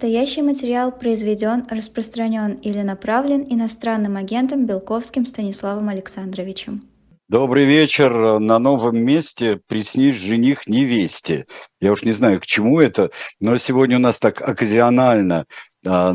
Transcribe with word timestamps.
Настоящий 0.00 0.40
материал 0.40 0.92
произведен, 0.92 1.66
распространен 1.68 2.54
или 2.54 2.80
направлен 2.80 3.44
иностранным 3.46 4.16
агентом 4.16 4.64
Белковским 4.64 5.26
Станиславом 5.26 5.90
Александровичем. 5.90 6.84
Добрый 7.28 7.66
вечер. 7.66 8.38
На 8.38 8.58
новом 8.58 8.96
месте 8.96 9.60
приснись 9.66 10.16
жених 10.16 10.66
невесте. 10.66 11.44
Я 11.82 11.92
уж 11.92 12.02
не 12.02 12.12
знаю, 12.12 12.40
к 12.40 12.46
чему 12.46 12.80
это, 12.80 13.10
но 13.40 13.58
сегодня 13.58 13.96
у 13.96 14.00
нас 14.00 14.18
так 14.18 14.40
оказионально 14.40 15.44
а, 15.86 16.14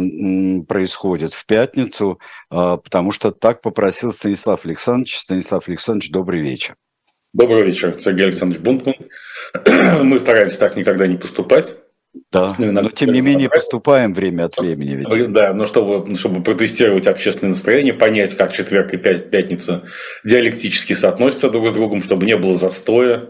происходит 0.68 1.36
в 1.36 1.46
пятницу, 1.46 2.20
а, 2.50 2.78
потому 2.78 3.12
что 3.12 3.30
так 3.30 3.62
попросил 3.62 4.12
Станислав 4.12 4.66
Александрович. 4.66 5.16
Станислав 5.20 5.68
Александрович, 5.68 6.10
добрый 6.10 6.42
вечер. 6.42 6.74
Добрый 7.34 7.64
вечер, 7.64 7.96
Сергей 8.02 8.24
Александрович 8.24 8.64
Бунтман. 8.64 8.96
Мы 10.04 10.18
стараемся 10.18 10.58
так 10.58 10.76
никогда 10.76 11.06
не 11.06 11.18
поступать. 11.18 11.76
Да, 12.32 12.56
ну, 12.58 12.72
но 12.72 12.90
тем 12.90 13.14
не 13.14 13.22
менее 13.22 13.50
поступаем 13.50 14.14
время 14.14 14.46
от 14.46 14.58
времени. 14.58 14.96
Ведь. 14.96 15.32
Да, 15.32 15.54
но 15.54 15.66
чтобы, 15.66 16.16
чтобы 16.16 16.44
протестировать 16.44 17.08
общественное 17.08 17.50
настроение, 17.50 17.94
понять, 17.94 18.36
как 18.36 18.52
четверг 18.52 18.94
и 18.94 18.98
пятница 18.98 19.84
диалектически 20.24 20.94
соотносятся 20.94 21.50
друг 21.50 21.70
с 21.70 21.74
другом, 21.74 22.02
чтобы 22.02 22.26
не 22.26 22.36
было 22.36 22.56
застоя. 22.56 23.30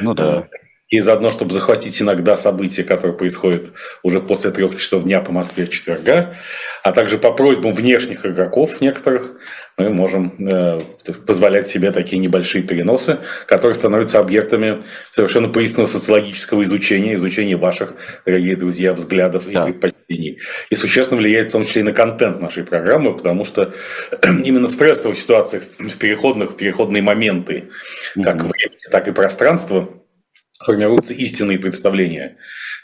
Ну 0.00 0.14
да. 0.14 0.48
И 0.94 1.00
заодно, 1.00 1.32
чтобы 1.32 1.52
захватить 1.52 2.00
иногда 2.00 2.36
события, 2.36 2.84
которые 2.84 3.16
происходят 3.16 3.72
уже 4.04 4.20
после 4.20 4.52
трех 4.52 4.76
часов 4.78 5.02
дня 5.02 5.20
по 5.20 5.32
Москве 5.32 5.66
четверга, 5.66 6.36
а 6.84 6.92
также 6.92 7.18
по 7.18 7.32
просьбам 7.32 7.74
внешних 7.74 8.24
игроков 8.24 8.80
некоторых, 8.80 9.32
мы 9.76 9.90
можем 9.90 10.32
э, 10.38 10.82
позволять 11.26 11.66
себе 11.66 11.90
такие 11.90 12.18
небольшие 12.18 12.62
переносы, 12.62 13.18
которые 13.48 13.74
становятся 13.74 14.20
объектами 14.20 14.78
совершенно 15.10 15.48
поистинного 15.48 15.88
социологического 15.88 16.62
изучения, 16.62 17.14
изучения 17.14 17.56
ваших, 17.56 17.94
дорогие 18.24 18.54
друзья, 18.54 18.92
взглядов 18.92 19.48
и 19.48 19.54
да. 19.54 19.64
предпочтений. 19.64 20.38
И 20.70 20.76
существенно 20.76 21.20
влияет 21.20 21.48
в 21.48 21.52
том 21.54 21.64
числе 21.64 21.80
и 21.80 21.84
на 21.84 21.92
контент 21.92 22.40
нашей 22.40 22.62
программы, 22.62 23.16
потому 23.16 23.44
что 23.44 23.74
именно 24.22 24.68
в 24.68 24.70
стрессовых 24.70 25.18
ситуациях, 25.18 25.64
в 25.76 25.98
переходных, 25.98 26.52
в 26.52 26.56
переходные 26.56 27.02
моменты, 27.02 27.70
как 28.14 28.36
mm-hmm. 28.36 28.48
времени, 28.48 28.90
так 28.92 29.08
и 29.08 29.12
пространства, 29.12 29.88
формируются 30.64 31.14
истинные 31.14 31.58
представления 31.58 32.38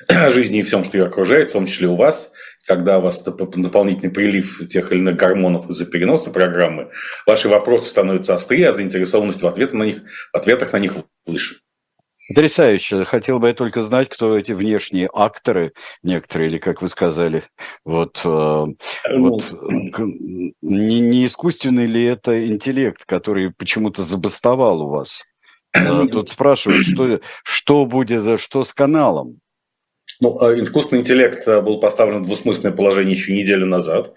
о 0.09 0.31
жизни 0.31 0.61
и 0.61 0.63
всем, 0.63 0.85
что 0.85 0.99
ее 0.99 1.07
окружает, 1.07 1.51
в 1.51 1.53
том 1.55 1.67
числе 1.67 1.89
у 1.89 1.97
вас, 1.97 2.33
когда 2.67 2.99
у 2.99 3.03
вас 3.03 3.23
дополнительный 3.23 4.13
прилив 4.13 4.67
тех 4.69 4.93
или 4.93 5.01
иных 5.01 5.17
гормонов 5.17 5.69
из-за 5.69 5.87
переноса 5.87 6.31
программы, 6.31 6.91
ваши 7.27 7.49
вопросы 7.49 7.89
становятся 7.89 8.35
острее, 8.35 8.69
а 8.69 8.73
заинтересованность 8.73 9.43
в, 9.43 9.47
ответ 9.47 9.73
на 9.73 9.85
них, 9.85 10.03
в 10.33 10.37
ответах 10.37 10.73
на 10.73 10.79
них 10.79 10.95
выше. 11.27 11.57
Потрясающе. 12.29 13.05
Хотел 13.05 13.41
бы 13.41 13.49
я 13.49 13.55
только 13.55 13.83
знать, 13.83 14.09
кто 14.09 14.39
эти 14.39 14.53
внешние 14.53 15.11
акторы, 15.13 15.73
некоторые, 16.05 16.51
или 16.51 16.59
как 16.59 16.81
вы 16.81 16.89
сказали, 16.89 17.43
вот, 17.85 18.23
э, 18.25 18.29
ну, 18.29 18.77
вот 19.31 19.53
не, 19.99 21.01
не 21.01 21.27
искусственный 21.27 21.87
ли 21.87 22.05
это 22.05 22.47
интеллект, 22.47 23.05
который 23.05 23.51
почему-то 23.51 24.03
забастовал 24.03 24.83
у 24.83 24.91
вас? 24.91 25.25
Э, 25.73 26.07
тут 26.11 26.29
спрашивают, 26.29 26.85
что, 26.85 27.21
что 27.45 27.87
будет, 27.87 28.41
что 28.41 28.65
с 28.65 28.73
каналом? 28.73 29.41
Ну, 30.21 30.41
а 30.41 30.59
искусственный 30.61 31.01
интеллект 31.01 31.47
э, 31.47 31.61
был 31.61 31.81
поставлен 31.81 32.23
в 32.23 32.27
двусмысленное 32.27 32.77
положение 32.77 33.15
еще 33.15 33.33
неделю 33.33 33.67
назад, 33.67 34.13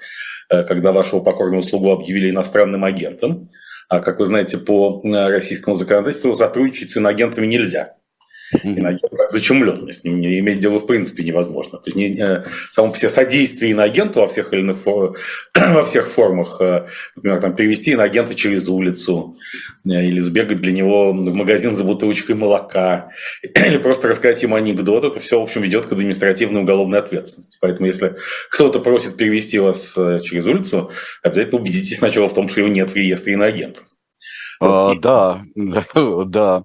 э, 0.50 0.64
когда 0.64 0.92
вашего 0.92 1.20
покорного 1.20 1.62
слугу 1.62 1.92
объявили 1.92 2.30
иностранным 2.30 2.84
агентом. 2.84 3.50
А, 3.90 4.00
как 4.00 4.20
вы 4.20 4.26
знаете, 4.26 4.58
по 4.58 5.02
российскому 5.04 5.76
законодательству 5.76 6.34
сотрудничать 6.34 6.90
с 6.90 6.98
иноагентами 6.98 7.46
нельзя. 7.46 7.96
Иноагент 8.64 9.12
зачумленность, 9.30 10.06
не 10.06 10.40
иметь 10.40 10.60
дело 10.60 10.80
в 10.80 10.86
принципе 10.86 11.24
невозможно. 11.24 11.78
То 11.80 11.90
есть 11.90 11.98
не, 11.98 12.20
э, 12.20 12.44
само 12.72 12.92
по 12.92 12.98
себе 12.98 13.10
содействие 13.10 13.72
иноагенту 13.72 14.22
во 14.22 14.28
всех 14.28 14.54
или 14.54 14.62
иных 14.62 14.78
во 14.86 15.84
всех 15.84 16.08
формах, 16.08 16.58
э, 16.62 16.88
например, 17.16 17.42
там, 17.42 17.56
перевести 17.56 17.92
иноагента 17.92 18.36
через 18.36 18.68
улицу, 18.70 19.38
э, 19.86 20.06
или 20.06 20.20
сбегать 20.20 20.62
для 20.62 20.72
него 20.72 21.12
в 21.12 21.34
магазин 21.34 21.76
за 21.76 21.84
бутылочкой 21.84 22.36
молока, 22.36 23.10
или 23.44 23.78
просто 23.78 24.08
рассказать 24.08 24.42
ему 24.44 24.56
анекдот, 24.56 25.04
это 25.04 25.20
все, 25.20 25.40
в 25.40 25.44
общем, 25.44 25.62
ведет 25.62 25.88
к 25.88 25.92
административной 25.92 26.62
уголовной 26.62 27.00
ответственности. 27.00 27.58
Поэтому, 27.60 27.88
если 27.88 28.16
кто-то 28.50 28.80
просит 28.80 29.18
перевести 29.18 29.60
вас 29.60 29.94
через 30.24 30.46
улицу, 30.46 30.92
обязательно 31.22 31.60
убедитесь 31.60 31.98
сначала 31.98 32.28
в 32.28 32.34
том, 32.34 32.48
что 32.48 32.60
его 32.60 32.70
нет 32.70 32.90
в 32.90 32.96
реестре 32.96 33.34
иноагентов. 33.34 33.86
А, 34.60 34.96
да, 34.96 35.42
да. 36.26 36.64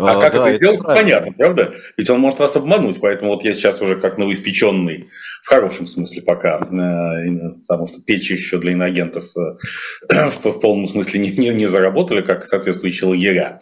А, 0.00 0.18
а 0.18 0.20
как 0.20 0.34
да, 0.34 0.48
это 0.48 0.56
сделать, 0.56 0.80
это 0.80 0.94
понятно, 0.94 1.32
правда? 1.32 1.74
Ведь 1.96 2.10
он 2.10 2.20
может 2.20 2.38
вас 2.38 2.56
обмануть, 2.56 2.98
поэтому 3.00 3.32
вот 3.32 3.44
я 3.44 3.52
сейчас 3.54 3.80
уже 3.82 3.96
как 3.96 4.18
новоиспеченный, 4.18 5.10
в 5.42 5.48
хорошем 5.48 5.86
смысле 5.86 6.22
пока, 6.22 6.58
э, 6.58 7.50
потому 7.66 7.86
что 7.86 8.00
печи 8.02 8.32
еще 8.34 8.58
для 8.58 8.72
иноагентов 8.72 9.24
э, 9.36 10.28
в, 10.42 10.60
полном 10.60 10.86
смысле 10.88 11.20
не, 11.20 11.30
не, 11.30 11.48
не 11.50 11.66
заработали, 11.66 12.22
как 12.22 12.46
соответствующие 12.46 13.08
лагеря. 13.08 13.58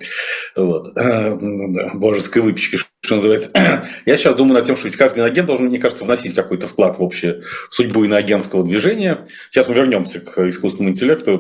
Вот. 0.57 0.97
Э, 0.97 1.35
божеской 1.95 2.43
выпечки, 2.43 2.79
что 3.09 3.17
называется. 3.17 3.51
Я 4.07 4.17
сейчас 4.17 4.37
думаю 4.37 4.55
над 4.55 4.67
тем, 4.67 4.77
что 4.77 4.87
ведь 4.87 4.97
каждый 4.97 5.21
иноагент 5.21 5.47
должен, 5.47 5.67
мне 5.67 5.79
кажется, 5.79 6.05
вносить 6.05 6.35
какой-то 6.35 6.67
вклад 6.67 6.99
в 6.99 7.03
общую 7.03 7.43
судьбу 7.71 8.05
иноагентского 8.05 8.63
движения. 8.63 9.27
Сейчас 9.51 9.67
мы 9.67 9.75
вернемся 9.75 10.21
к 10.21 10.47
искусственному 10.49 10.91
интеллекту, 10.91 11.33
и 11.33 11.39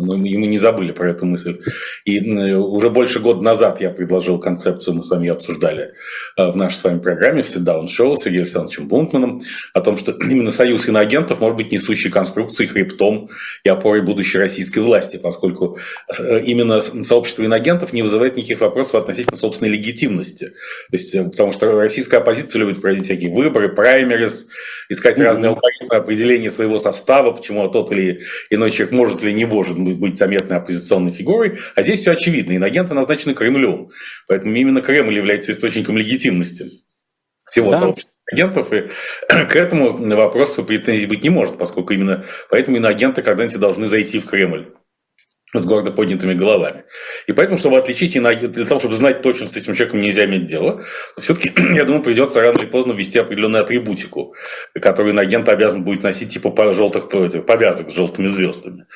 мы 0.00 0.46
не 0.46 0.58
забыли 0.58 0.92
про 0.92 1.10
эту 1.10 1.26
мысль. 1.26 1.60
И 2.04 2.18
уже 2.54 2.88
больше 2.90 3.20
года 3.20 3.42
назад 3.42 3.80
я 3.80 3.90
предложил 3.90 4.38
концепцию, 4.38 4.94
мы 4.94 5.02
с 5.02 5.10
вами 5.10 5.28
обсуждали 5.28 5.92
э, 6.36 6.50
в 6.50 6.56
нашей 6.56 6.76
с 6.76 6.84
вами 6.84 6.98
программе 6.98 7.42
в 7.42 7.46
Sit-Down 7.46 7.86
Show 7.86 8.16
с 8.16 8.22
Сергеем 8.22 8.44
Александровичем 8.44 8.88
Бунтманом, 8.88 9.40
о 9.74 9.80
том, 9.82 9.96
что 9.98 10.12
именно 10.30 10.50
союз 10.50 10.88
иноагентов 10.88 11.40
может 11.40 11.56
быть 11.58 11.72
несущей 11.72 12.10
конструкцией, 12.10 12.68
хребтом 12.68 13.28
и 13.64 13.68
опорой 13.68 14.00
будущей 14.00 14.38
российской 14.38 14.78
власти, 14.78 15.18
поскольку 15.18 15.78
э, 16.18 16.40
именно 16.40 16.80
сообщество 16.80 17.42
иноагентов 17.42 17.92
не 17.92 18.02
вызывает 18.02 18.36
никаких 18.36 18.60
вопросов 18.60 18.94
относительно 18.94 19.36
собственной 19.36 19.70
легитимности. 19.70 20.53
То 20.90 20.96
есть, 20.96 21.14
э, 21.14 21.24
потому 21.24 21.52
что 21.52 21.72
российская 21.72 22.18
оппозиция 22.18 22.60
любит 22.60 22.80
проводить 22.80 23.04
всякие 23.04 23.32
выборы, 23.32 23.68
праймерис, 23.68 24.46
искать 24.88 25.18
mm-hmm. 25.18 25.24
разные 25.24 25.48
алгоритмы 25.48 25.96
определения 25.96 26.50
своего 26.50 26.78
состава, 26.78 27.32
почему 27.32 27.66
тот 27.68 27.90
или 27.92 28.22
иной 28.50 28.70
человек 28.70 28.92
может 28.92 29.22
или 29.22 29.32
не 29.32 29.46
может 29.46 29.78
быть 29.78 30.18
заметной 30.18 30.58
оппозиционной 30.58 31.12
фигурой. 31.12 31.58
А 31.74 31.82
здесь 31.82 32.00
все 32.00 32.12
очевидно. 32.12 32.52
Иноагенты 32.52 32.94
назначены 32.94 33.34
Кремлем. 33.34 33.54
Кремлем. 33.54 33.90
Поэтому 34.26 34.54
именно 34.54 34.82
Кремль 34.82 35.14
является 35.14 35.52
источником 35.52 35.96
легитимности 35.96 36.66
всего 37.46 37.70
да. 37.70 37.78
сообщества 37.78 38.12
агентов, 38.32 38.72
и 38.72 38.90
к 39.28 39.56
этому 39.56 39.96
вопросу 40.16 40.64
претензий 40.64 41.06
быть 41.06 41.22
не 41.22 41.30
может, 41.30 41.58
поскольку 41.58 41.92
именно 41.92 42.24
поэтому 42.50 42.78
иноагенты 42.78 43.22
когда-нибудь 43.22 43.58
должны 43.58 43.86
зайти 43.86 44.18
в 44.18 44.26
Кремль 44.26 44.72
с 45.54 45.64
гордо 45.64 45.92
поднятыми 45.92 46.34
головами. 46.34 46.84
И 47.26 47.32
поэтому, 47.32 47.56
чтобы 47.56 47.78
отличить 47.78 48.16
иноагента, 48.16 48.54
для 48.54 48.66
того, 48.66 48.80
чтобы 48.80 48.94
знать 48.94 49.22
точно, 49.22 49.48
с 49.48 49.56
этим 49.56 49.74
человеком 49.74 50.00
нельзя 50.00 50.24
иметь 50.24 50.46
дело, 50.46 50.82
все-таки, 51.16 51.52
я 51.74 51.84
думаю, 51.84 52.02
придется 52.02 52.40
рано 52.40 52.58
или 52.58 52.66
поздно 52.66 52.92
ввести 52.92 53.18
определенную 53.18 53.62
атрибутику, 53.62 54.34
которую 54.74 55.12
иноагент 55.12 55.48
обязан 55.48 55.84
будет 55.84 56.02
носить 56.02 56.32
типа 56.32 56.74
желтых 56.74 57.08
повязок 57.08 57.90
с 57.90 57.94
желтыми 57.94 58.26
звездами. 58.26 58.86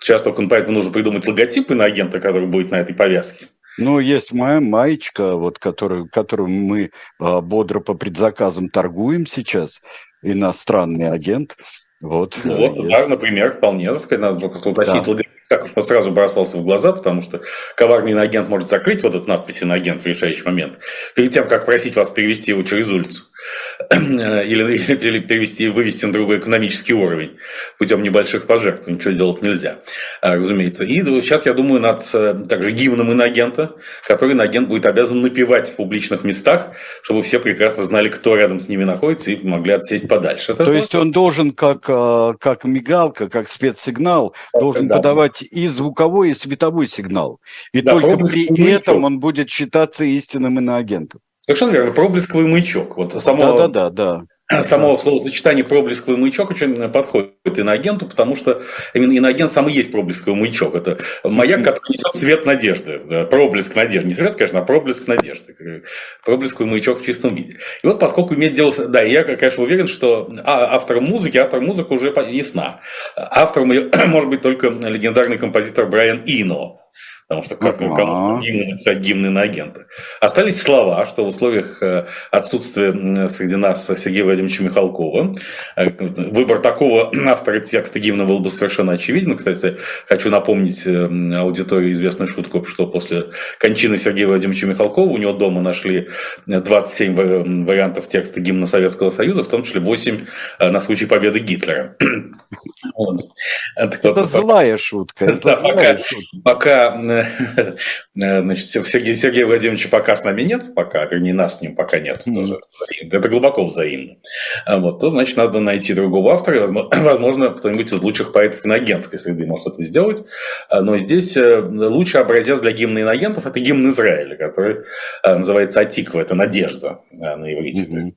Сейчас 0.00 0.22
только 0.22 0.42
поэтому 0.48 0.78
нужно 0.78 0.92
придумать 0.92 1.26
логотип 1.26 1.70
иноагента, 1.70 2.20
который 2.20 2.48
будет 2.48 2.70
на 2.70 2.76
этой 2.76 2.94
повязке. 2.94 3.46
Ну, 3.78 4.00
есть 4.00 4.32
моя 4.32 4.60
маечка, 4.60 5.36
вот, 5.36 5.60
которую, 5.60 6.08
которую 6.08 6.48
мы 6.48 6.90
э, 7.20 7.40
бодро 7.40 7.78
по 7.78 7.94
предзаказам 7.94 8.70
торгуем 8.70 9.24
сейчас, 9.24 9.82
иностранный 10.20 11.10
агент. 11.10 11.56
Вот, 12.00 12.40
ну, 12.42 12.56
вот 12.56 12.88
да, 12.88 13.06
например, 13.06 13.56
вполне, 13.56 13.92
так 13.92 14.00
сказать, 14.00 14.20
надо 14.20 14.48
просто 14.48 14.70
уточнить 14.70 15.04
да. 15.04 15.10
логотип 15.10 15.37
как 15.48 15.68
он 15.74 15.82
сразу 15.82 16.10
бросался 16.10 16.58
в 16.58 16.64
глаза, 16.64 16.92
потому 16.92 17.22
что 17.22 17.40
коварный 17.74 18.12
иноагент 18.12 18.48
может 18.48 18.68
закрыть 18.68 19.02
вот 19.02 19.14
эту 19.14 19.26
надпись 19.26 19.62
иноагент 19.62 20.02
в 20.02 20.06
решающий 20.06 20.44
момент, 20.44 20.74
перед 21.14 21.32
тем, 21.32 21.48
как 21.48 21.64
просить 21.64 21.96
вас 21.96 22.10
перевести 22.10 22.52
его 22.52 22.62
через 22.62 22.90
улицу. 22.90 23.24
Или, 23.90 24.76
или, 24.76 25.20
перевести, 25.20 25.68
вывести 25.68 26.04
на 26.04 26.12
другой 26.12 26.38
экономический 26.38 26.94
уровень 26.94 27.38
путем 27.78 28.02
небольших 28.02 28.46
пожертвований. 28.46 28.96
Ничего 28.96 29.14
делать 29.14 29.42
нельзя, 29.42 29.78
а, 30.20 30.34
разумеется. 30.34 30.84
И 30.84 31.04
сейчас 31.04 31.46
я 31.46 31.54
думаю 31.54 31.80
над 31.80 32.08
э, 32.12 32.34
также 32.48 32.72
гимном 32.72 33.12
иноагента, 33.12 33.76
который 34.06 34.32
иноагент 34.32 34.68
будет 34.68 34.86
обязан 34.86 35.20
напевать 35.20 35.68
в 35.68 35.76
публичных 35.76 36.24
местах, 36.24 36.72
чтобы 37.02 37.22
все 37.22 37.38
прекрасно 37.38 37.84
знали, 37.84 38.08
кто 38.08 38.36
рядом 38.36 38.58
с 38.58 38.68
ними 38.68 38.84
находится 38.84 39.30
и 39.30 39.46
могли 39.46 39.74
отсесть 39.74 40.08
подальше. 40.08 40.52
Это 40.52 40.64
То 40.64 40.72
есть 40.72 40.94
он 40.94 41.12
должен, 41.12 41.52
как, 41.52 41.84
а, 41.88 42.34
как 42.34 42.64
мигалка, 42.64 43.28
как 43.28 43.48
спецсигнал, 43.48 44.34
должен 44.52 44.88
да. 44.88 44.96
подавать 44.96 45.42
и 45.42 45.68
звуковой, 45.68 46.30
и 46.30 46.34
световой 46.34 46.88
сигнал. 46.88 47.40
И 47.72 47.80
да, 47.82 47.92
только 47.92 48.16
при 48.16 48.70
этом 48.70 49.04
он 49.04 49.20
будет 49.20 49.48
считаться 49.48 50.04
истинным 50.04 50.58
иноагентом. 50.58 51.20
Совершенно 51.48 51.70
верно. 51.70 51.92
Проблесковый 51.92 52.46
маячок. 52.46 52.98
Вот 52.98 53.22
само... 53.22 53.56
Да, 53.56 53.68
да, 53.68 53.88
да, 53.88 54.22
да. 54.50 54.62
само 54.62 54.94
словосочетание 54.98 55.64
проблесковый 55.64 56.20
маячок 56.20 56.50
очень 56.50 56.76
подходит 56.90 57.32
иноагенту, 57.56 58.04
потому 58.04 58.36
что 58.36 58.60
именно 58.92 59.12
иноагент 59.12 59.50
сам 59.50 59.66
и 59.66 59.72
есть 59.72 59.90
проблесковый 59.90 60.38
маячок. 60.38 60.74
Это 60.74 60.98
маяк, 61.24 61.64
который 61.64 61.94
несет 61.94 62.14
цвет 62.14 62.44
надежды, 62.44 62.98
проблеск 63.30 63.74
надежды. 63.74 64.08
Не 64.08 64.14
свет, 64.14 64.36
конечно, 64.36 64.58
а 64.58 64.62
проблеск 64.62 65.06
надежды. 65.06 65.84
Проблесковый 66.22 66.70
маячок 66.70 67.00
в 67.00 67.06
чистом 67.06 67.34
виде. 67.34 67.56
И 67.82 67.86
вот 67.86 67.98
поскольку 67.98 68.34
иметь 68.34 68.52
дело 68.52 68.70
с... 68.70 68.86
Да, 68.86 69.00
я, 69.00 69.24
конечно, 69.24 69.64
уверен, 69.64 69.86
что 69.86 70.30
а, 70.44 70.74
автором 70.74 71.04
музыки, 71.04 71.38
автор 71.38 71.62
музыки 71.62 71.90
уже 71.90 72.12
ясна. 72.30 72.80
Автором 73.16 73.68
может 74.08 74.28
быть 74.28 74.42
только 74.42 74.68
легендарный 74.68 75.38
композитор 75.38 75.86
Брайан 75.86 76.20
Ино 76.26 76.78
потому 77.28 77.44
что 77.44 77.56
как 77.56 77.80
uh-huh. 77.80 77.94
кому 77.94 78.40
гимны 78.40 78.72
написать 78.72 78.98
гимны 78.98 79.28
на 79.28 79.42
агента. 79.42 79.86
Остались 80.18 80.62
слова, 80.62 81.04
что 81.04 81.24
в 81.24 81.28
условиях 81.28 81.82
э, 81.82 82.06
отсутствия 82.30 83.28
среди 83.28 83.56
нас 83.56 83.86
Сергея 83.86 84.24
Владимировича 84.24 84.64
Михалкова 84.64 85.34
э, 85.76 85.90
выбор 86.30 86.58
такого 86.60 87.12
автора 87.26 87.60
текста 87.60 88.00
гимна 88.00 88.24
был 88.24 88.38
бы 88.38 88.48
совершенно 88.48 88.92
очевиден. 88.92 89.36
Кстати, 89.36 89.76
хочу 90.06 90.30
напомнить 90.30 90.86
э, 90.86 91.04
аудитории 91.36 91.92
известную 91.92 92.28
шутку, 92.28 92.64
что 92.64 92.86
после 92.86 93.26
кончины 93.58 93.98
Сергея 93.98 94.26
Владимировича 94.28 94.66
Михалкова 94.66 95.10
у 95.10 95.18
него 95.18 95.34
дома 95.34 95.60
нашли 95.60 96.08
27 96.46 97.66
вариантов 97.66 98.08
текста 98.08 98.40
гимна 98.40 98.66
Советского 98.66 99.10
Союза, 99.10 99.44
в 99.44 99.48
том 99.48 99.64
числе 99.64 99.80
8 99.80 100.26
на 100.60 100.80
случай 100.80 101.04
победы 101.04 101.40
Гитлера. 101.40 101.94
Это 103.76 104.24
злая 104.24 104.76
шутка. 104.78 105.26
Это 105.26 105.56
злая 105.60 105.98
шутка. 105.98 106.40
Пока 106.42 106.96
Значит, 108.14 108.68
Сергея, 108.68 109.14
Сергея 109.16 109.46
Владимировича 109.46 109.88
пока 109.88 110.16
с 110.16 110.24
нами 110.24 110.42
нет, 110.42 110.74
пока, 110.74 111.06
не 111.18 111.32
нас 111.32 111.58
с 111.58 111.62
ним 111.62 111.74
пока 111.74 111.98
нет. 111.98 112.24
Тоже 112.24 112.58
это 113.00 113.28
глубоко 113.28 113.64
взаимно. 113.64 114.16
А 114.64 114.78
вот, 114.78 115.00
то, 115.00 115.10
значит, 115.10 115.36
надо 115.36 115.60
найти 115.60 115.94
другого 115.94 116.34
автора, 116.34 116.66
возможно, 116.92 117.50
кто-нибудь 117.50 117.92
из 117.92 118.02
лучших 118.02 118.32
поэтов 118.32 118.64
иногентской 118.64 119.18
среды 119.18 119.46
может 119.46 119.68
это 119.68 119.84
сделать. 119.84 120.24
А, 120.68 120.80
но 120.80 120.98
здесь 120.98 121.36
э, 121.36 121.60
лучший 121.60 122.20
образец 122.20 122.60
для 122.60 122.72
гимна 122.72 123.02
иногентов– 123.02 123.46
это 123.46 123.60
гимн 123.60 123.88
Израиля, 123.88 124.36
который 124.36 124.84
э, 125.24 125.34
называется 125.34 125.80
«Атиква», 125.80 126.20
это 126.20 126.34
«надежда» 126.34 127.00
э, 127.10 127.36
на 127.36 127.52
иврите. 127.52 127.82
Mm-hmm. 127.82 128.12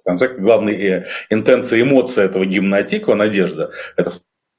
В 0.00 0.04
конце, 0.04 0.28
главная 0.28 1.06
интенция, 1.30 1.80
эмоция 1.80 2.26
этого 2.26 2.44
гимна 2.46 2.78
Атиква– 2.78 3.14
надежда. 3.14 3.70
Это 3.96 4.12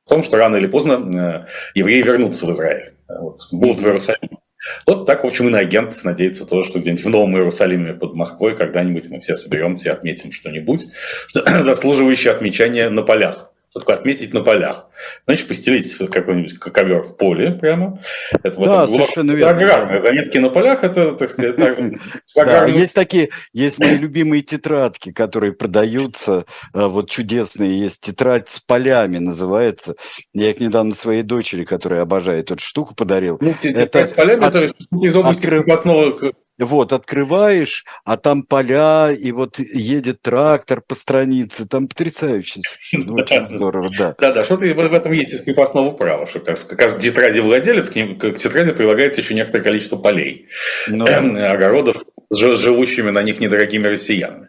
в 0.09 0.11
том, 0.11 0.23
что 0.23 0.37
рано 0.37 0.55
или 0.55 0.65
поздно 0.65 1.47
евреи 1.75 2.01
вернутся 2.01 2.47
в 2.47 2.51
Израиль. 2.51 2.89
Вот, 3.07 3.37
будут 3.51 3.79
в 3.79 3.85
Иерусалиме. 3.85 4.39
Вот 4.87 5.05
так, 5.05 5.23
в 5.23 5.27
общем, 5.27 5.47
и 5.47 5.51
на 5.51 5.59
агент 5.59 5.95
надеется 6.03 6.47
тоже, 6.47 6.67
что 6.67 6.79
где-нибудь 6.79 7.05
в 7.05 7.09
Новом 7.09 7.37
Иерусалиме 7.37 7.93
под 7.93 8.15
Москвой 8.15 8.57
когда-нибудь 8.57 9.07
мы 9.11 9.19
все 9.19 9.35
соберемся 9.35 9.89
и 9.89 9.91
отметим 9.91 10.31
что-нибудь, 10.31 10.87
заслуживающее 11.59 12.33
отмечания 12.33 12.89
на 12.89 13.03
полях. 13.03 13.48
Что 13.69 13.81
такое 13.81 13.97
отметить 13.97 14.33
на 14.33 14.41
полях? 14.41 14.87
Значит, 15.25 15.47
постелить 15.47 15.95
какой-нибудь 15.95 16.57
ковер 16.57 17.03
в 17.03 17.17
поле 17.17 17.51
прямо. 17.51 17.99
Это, 18.43 18.59
да, 18.59 18.83
это 18.83 18.93
совершенно 18.93 19.31
верно. 19.33 19.55
Аграрные 19.55 20.01
заметки 20.01 20.39
на 20.39 20.49
полях, 20.49 20.83
это, 20.83 21.13
так 21.13 21.29
сказать, 21.29 21.55
да, 22.35 22.65
есть 22.65 22.95
такие, 22.95 23.29
есть 23.53 23.77
мои 23.77 23.95
любимые 23.95 24.41
тетрадки, 24.41 25.11
которые 25.11 25.53
продаются, 25.53 26.45
э, 26.73 26.87
вот 26.87 27.11
чудесные, 27.11 27.79
есть 27.79 28.01
тетрадь 28.01 28.49
с 28.49 28.59
полями 28.59 29.19
называется. 29.19 29.95
Я 30.33 30.49
их 30.49 30.59
недавно 30.59 30.95
своей 30.95 31.21
дочери, 31.21 31.63
которая 31.63 32.01
обожает 32.01 32.49
эту 32.49 32.63
штуку, 32.63 32.95
подарил. 32.95 33.37
Ну, 33.39 33.53
тетрадь 33.61 34.09
с 34.09 34.13
полями, 34.13 34.45
это 34.45 34.73
из 34.91 35.15
области 35.15 35.45
крепостного 35.45 36.33
вот, 36.59 36.93
открываешь, 36.93 37.85
а 38.05 38.17
там 38.17 38.43
поля, 38.43 39.11
и 39.11 39.31
вот 39.31 39.59
едет 39.59 40.21
трактор 40.21 40.81
по 40.81 40.95
странице. 40.95 41.67
Там 41.67 41.87
потрясающе 41.87 42.61
совершенно. 42.61 43.13
Очень 43.13 43.47
здорово, 43.47 43.89
да. 43.97 44.15
Да-да, 44.19 44.43
что-то 44.43 44.65
в 44.65 44.93
этом 44.93 45.11
есть 45.13 45.33
из 45.33 45.41
крепостного 45.41 45.91
права, 45.91 46.27
что 46.27 46.39
каждый 46.39 46.99
тетради 46.99 47.39
владелец, 47.39 47.89
к, 47.89 47.95
ним, 47.95 48.19
к 48.19 48.33
тетради 48.33 48.71
прилагается 48.71 49.21
еще 49.21 49.33
некоторое 49.33 49.63
количество 49.63 49.97
полей, 49.97 50.47
ну 50.87 51.05
огородов, 51.05 51.95
живущими 52.31 53.09
на 53.09 53.23
них 53.23 53.39
недорогими 53.39 53.87
россиянами. 53.87 54.48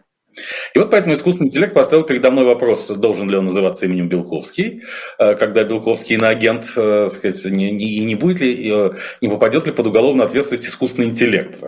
И 0.73 0.79
вот 0.79 0.91
поэтому 0.91 1.13
искусственный 1.13 1.47
интеллект 1.47 1.73
поставил 1.73 2.05
передо 2.05 2.31
мной 2.31 2.45
вопрос, 2.45 2.87
должен 2.89 3.29
ли 3.29 3.35
он 3.35 3.45
называться 3.45 3.85
именем 3.85 4.07
Белковский, 4.07 4.83
э, 5.19 5.35
когда 5.35 5.63
Белковский 5.63 6.15
иноагент, 6.15 6.71
э, 6.75 7.07
сказать, 7.09 7.45
не, 7.51 7.71
не, 7.71 7.99
не 7.99 8.15
будет 8.15 8.39
ли, 8.39 8.71
э, 8.71 8.91
не 9.21 9.29
попадет 9.29 9.65
ли 9.65 9.71
под 9.71 9.87
уголовную 9.87 10.25
ответственность 10.25 10.67
искусственный 10.67 11.09
интеллект. 11.09 11.59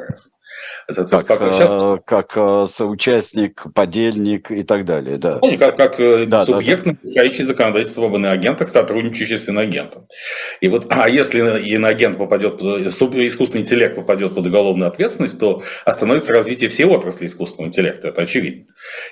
Как, 0.87 1.25
как, 1.25 1.53
сейчас... 1.53 2.01
как 2.05 2.69
соучастник, 2.69 3.63
подельник 3.73 4.51
и 4.51 4.63
так 4.63 4.85
далее, 4.85 5.17
да. 5.17 5.39
Ну, 5.41 5.57
как, 5.57 5.77
как 5.77 6.29
да, 6.29 6.45
субъект, 6.45 6.85
да, 6.85 6.91
да. 6.91 6.97
нарушающий 7.33 7.45
законодательство 7.45 8.05
об 8.05 8.15
иноагентах, 8.15 8.69
сотрудничающий 8.69 9.37
с 9.37 9.49
иноагентом. 9.49 10.07
И 10.61 10.67
вот, 10.67 10.85
а 10.89 11.09
если 11.09 11.39
иноагент 11.69 12.17
попадет, 12.17 12.61
искусственный 12.61 13.61
интеллект 13.61 13.95
попадет 13.95 14.35
под 14.35 14.45
уголовную 14.45 14.87
ответственность, 14.87 15.39
то 15.39 15.63
остановится 15.85 16.33
развитие 16.33 16.69
всей 16.69 16.85
отрасли 16.85 17.25
искусственного 17.25 17.67
интеллекта, 17.67 18.09
это 18.09 18.21
очевидно. 18.21 18.65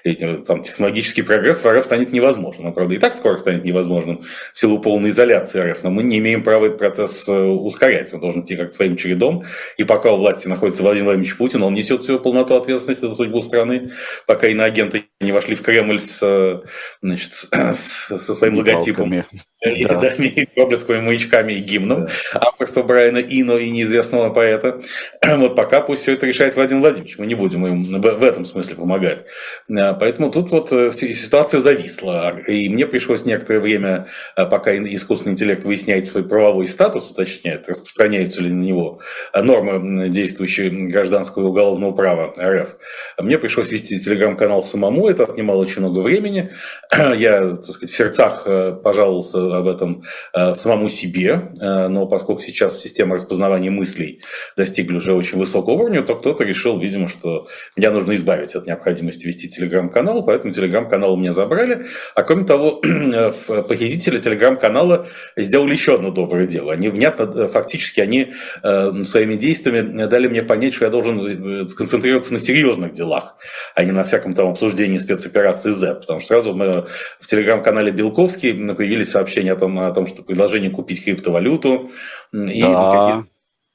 И, 0.03 0.13
там, 0.15 0.61
технологический 0.61 1.21
прогресс 1.21 1.63
в 1.63 1.71
РФ 1.71 1.83
станет 1.83 2.11
невозможным. 2.11 2.67
Он, 2.67 2.73
правда, 2.73 2.95
и 2.95 2.97
так 2.97 3.13
скоро 3.13 3.37
станет 3.37 3.63
невозможным 3.65 4.23
в 4.53 4.59
силу 4.59 4.79
полной 4.79 5.09
изоляции 5.09 5.59
РФ, 5.59 5.83
но 5.83 5.91
мы 5.91 6.03
не 6.03 6.17
имеем 6.19 6.43
права 6.43 6.65
этот 6.65 6.77
процесс 6.77 7.27
э, 7.27 7.33
ускорять. 7.33 8.13
Он 8.13 8.19
должен 8.19 8.43
идти 8.43 8.55
как 8.55 8.73
своим 8.73 8.97
чередом. 8.97 9.43
И 9.77 9.83
пока 9.83 10.11
у 10.11 10.17
власти 10.17 10.47
находится 10.47 10.83
Владимир 10.83 11.05
Владимирович 11.05 11.37
Путин, 11.37 11.60
он 11.63 11.73
несет 11.73 12.03
всю 12.03 12.19
полноту 12.19 12.55
ответственности 12.55 13.05
за 13.05 13.15
судьбу 13.15 13.41
страны, 13.41 13.91
пока 14.27 14.47
иноагенты 14.47 15.05
не 15.19 15.31
вошли 15.31 15.55
в 15.55 15.61
Кремль 15.61 15.99
с, 15.99 16.19
э, 16.21 16.61
значит, 17.01 17.33
с, 17.33 17.47
со 17.73 18.33
своим 18.33 18.57
логотипом. 18.57 19.13
И, 19.13 19.85
да. 19.85 19.99
да, 19.99 20.07
и 20.13 20.45
проблесковыми 20.55 21.05
маячками 21.05 21.53
и 21.53 21.59
гимном. 21.59 22.05
Да. 22.05 22.11
Авторство 22.33 22.81
Брайана 22.81 23.19
Ино 23.19 23.57
и 23.57 23.69
неизвестного 23.69 24.29
поэта. 24.31 24.81
Вот 25.41 25.55
пока 25.55 25.81
пусть 25.81 26.03
все 26.03 26.13
это 26.13 26.25
решает 26.25 26.55
Владимир 26.55 26.81
Владимирович. 26.81 27.17
Мы 27.17 27.25
не 27.25 27.35
будем 27.35 27.65
им 27.65 27.83
в 28.01 28.23
этом 28.23 28.45
смысле 28.45 28.75
помогать. 28.75 29.25
А, 29.69 29.93
поэтому 29.93 30.31
тут 30.31 30.51
вот 30.51 30.71
э, 30.71 30.91
ситуация 30.91 31.59
зависла. 31.59 32.39
И 32.47 32.69
мне 32.69 32.85
пришлось 32.85 33.25
некоторое 33.25 33.59
время, 33.59 34.07
пока 34.35 34.75
искусственный 34.75 35.33
интеллект 35.33 35.63
выясняет 35.63 36.05
свой 36.05 36.23
правовой 36.27 36.67
статус, 36.67 37.09
уточняет, 37.09 37.67
распространяются 37.67 38.41
ли 38.41 38.49
на 38.49 38.61
него 38.61 38.99
нормы 39.33 40.09
действующие 40.09 40.69
гражданского 40.69 41.50
уголовного 41.51 41.91
права 41.91 42.33
РФ, 42.39 42.75
мне 43.19 43.37
пришлось 43.37 43.71
вести 43.71 43.99
телеграм-канал 43.99 44.63
самому. 44.63 45.07
Это 45.07 45.23
отнимало 45.23 45.61
очень 45.61 45.81
много 45.81 45.99
времени. 45.99 46.49
Я, 46.91 47.49
так 47.49 47.63
сказать, 47.63 47.91
в 47.91 47.95
сердцах 47.95 48.43
э, 48.45 48.73
пожаловался 48.73 49.57
об 49.57 49.67
этом 49.67 50.03
э, 50.33 50.55
самому 50.55 50.89
себе, 50.89 51.51
э, 51.59 51.87
но 51.87 52.07
поскольку 52.07 52.41
сейчас 52.41 52.79
система 52.79 53.15
распознавания 53.15 53.69
мыслей 53.69 54.21
достигли 54.57 54.97
уже 54.97 55.13
очень 55.13 55.37
высокого 55.37 55.73
уровня, 55.73 56.01
то 56.01 56.15
кто-то 56.15 56.43
решил, 56.43 56.79
видимо, 56.79 57.07
что 57.07 57.47
меня 57.75 57.91
нужно 57.91 58.15
избавить 58.15 58.55
от 58.55 58.65
необходимости 58.67 59.27
вести 59.27 59.47
телеграм-канал, 59.47 60.23
поэтому 60.23 60.53
телеграм-канал 60.53 61.13
у 61.13 61.17
меня 61.17 61.33
забрали. 61.33 61.85
А 62.15 62.23
кроме 62.23 62.45
того, 62.45 62.81
похитители 63.67 64.17
телеграм-канала 64.17 65.05
сделали 65.35 65.73
еще 65.73 65.95
одно 65.95 66.11
доброе 66.11 66.47
дело. 66.47 66.73
Они 66.73 66.89
внятно, 66.89 67.47
фактически, 67.47 67.99
они 67.99 68.33
своими 68.61 69.35
действиями 69.35 70.05
дали 70.05 70.27
мне 70.27 70.43
понять, 70.43 70.73
что 70.73 70.85
я 70.85 70.91
должен 70.91 71.19
сконцентрироваться 71.67 72.33
на 72.33 72.39
серьезных 72.39 72.93
делах, 72.93 73.37
а 73.75 73.83
не 73.83 73.91
на 73.91 74.03
всяком 74.03 74.33
там 74.33 74.49
обсуждении 74.49 74.97
спецоперации 74.97 75.71
Z. 75.71 75.95
Потому 76.01 76.19
что 76.19 76.27
сразу 76.27 76.53
мы 76.53 76.85
в 77.19 77.27
телеграм-канале 77.27 77.91
Белковский 77.91 78.53
появились 78.73 79.11
сообщения 79.11 79.53
о 79.53 79.57
том, 79.57 79.79
о 79.79 79.91
том 79.91 80.07
что 80.07 80.23
предложение 80.23 80.69
купить 80.69 81.03
криптовалюту 81.03 81.91
и 82.33 82.61
да. 82.61 83.23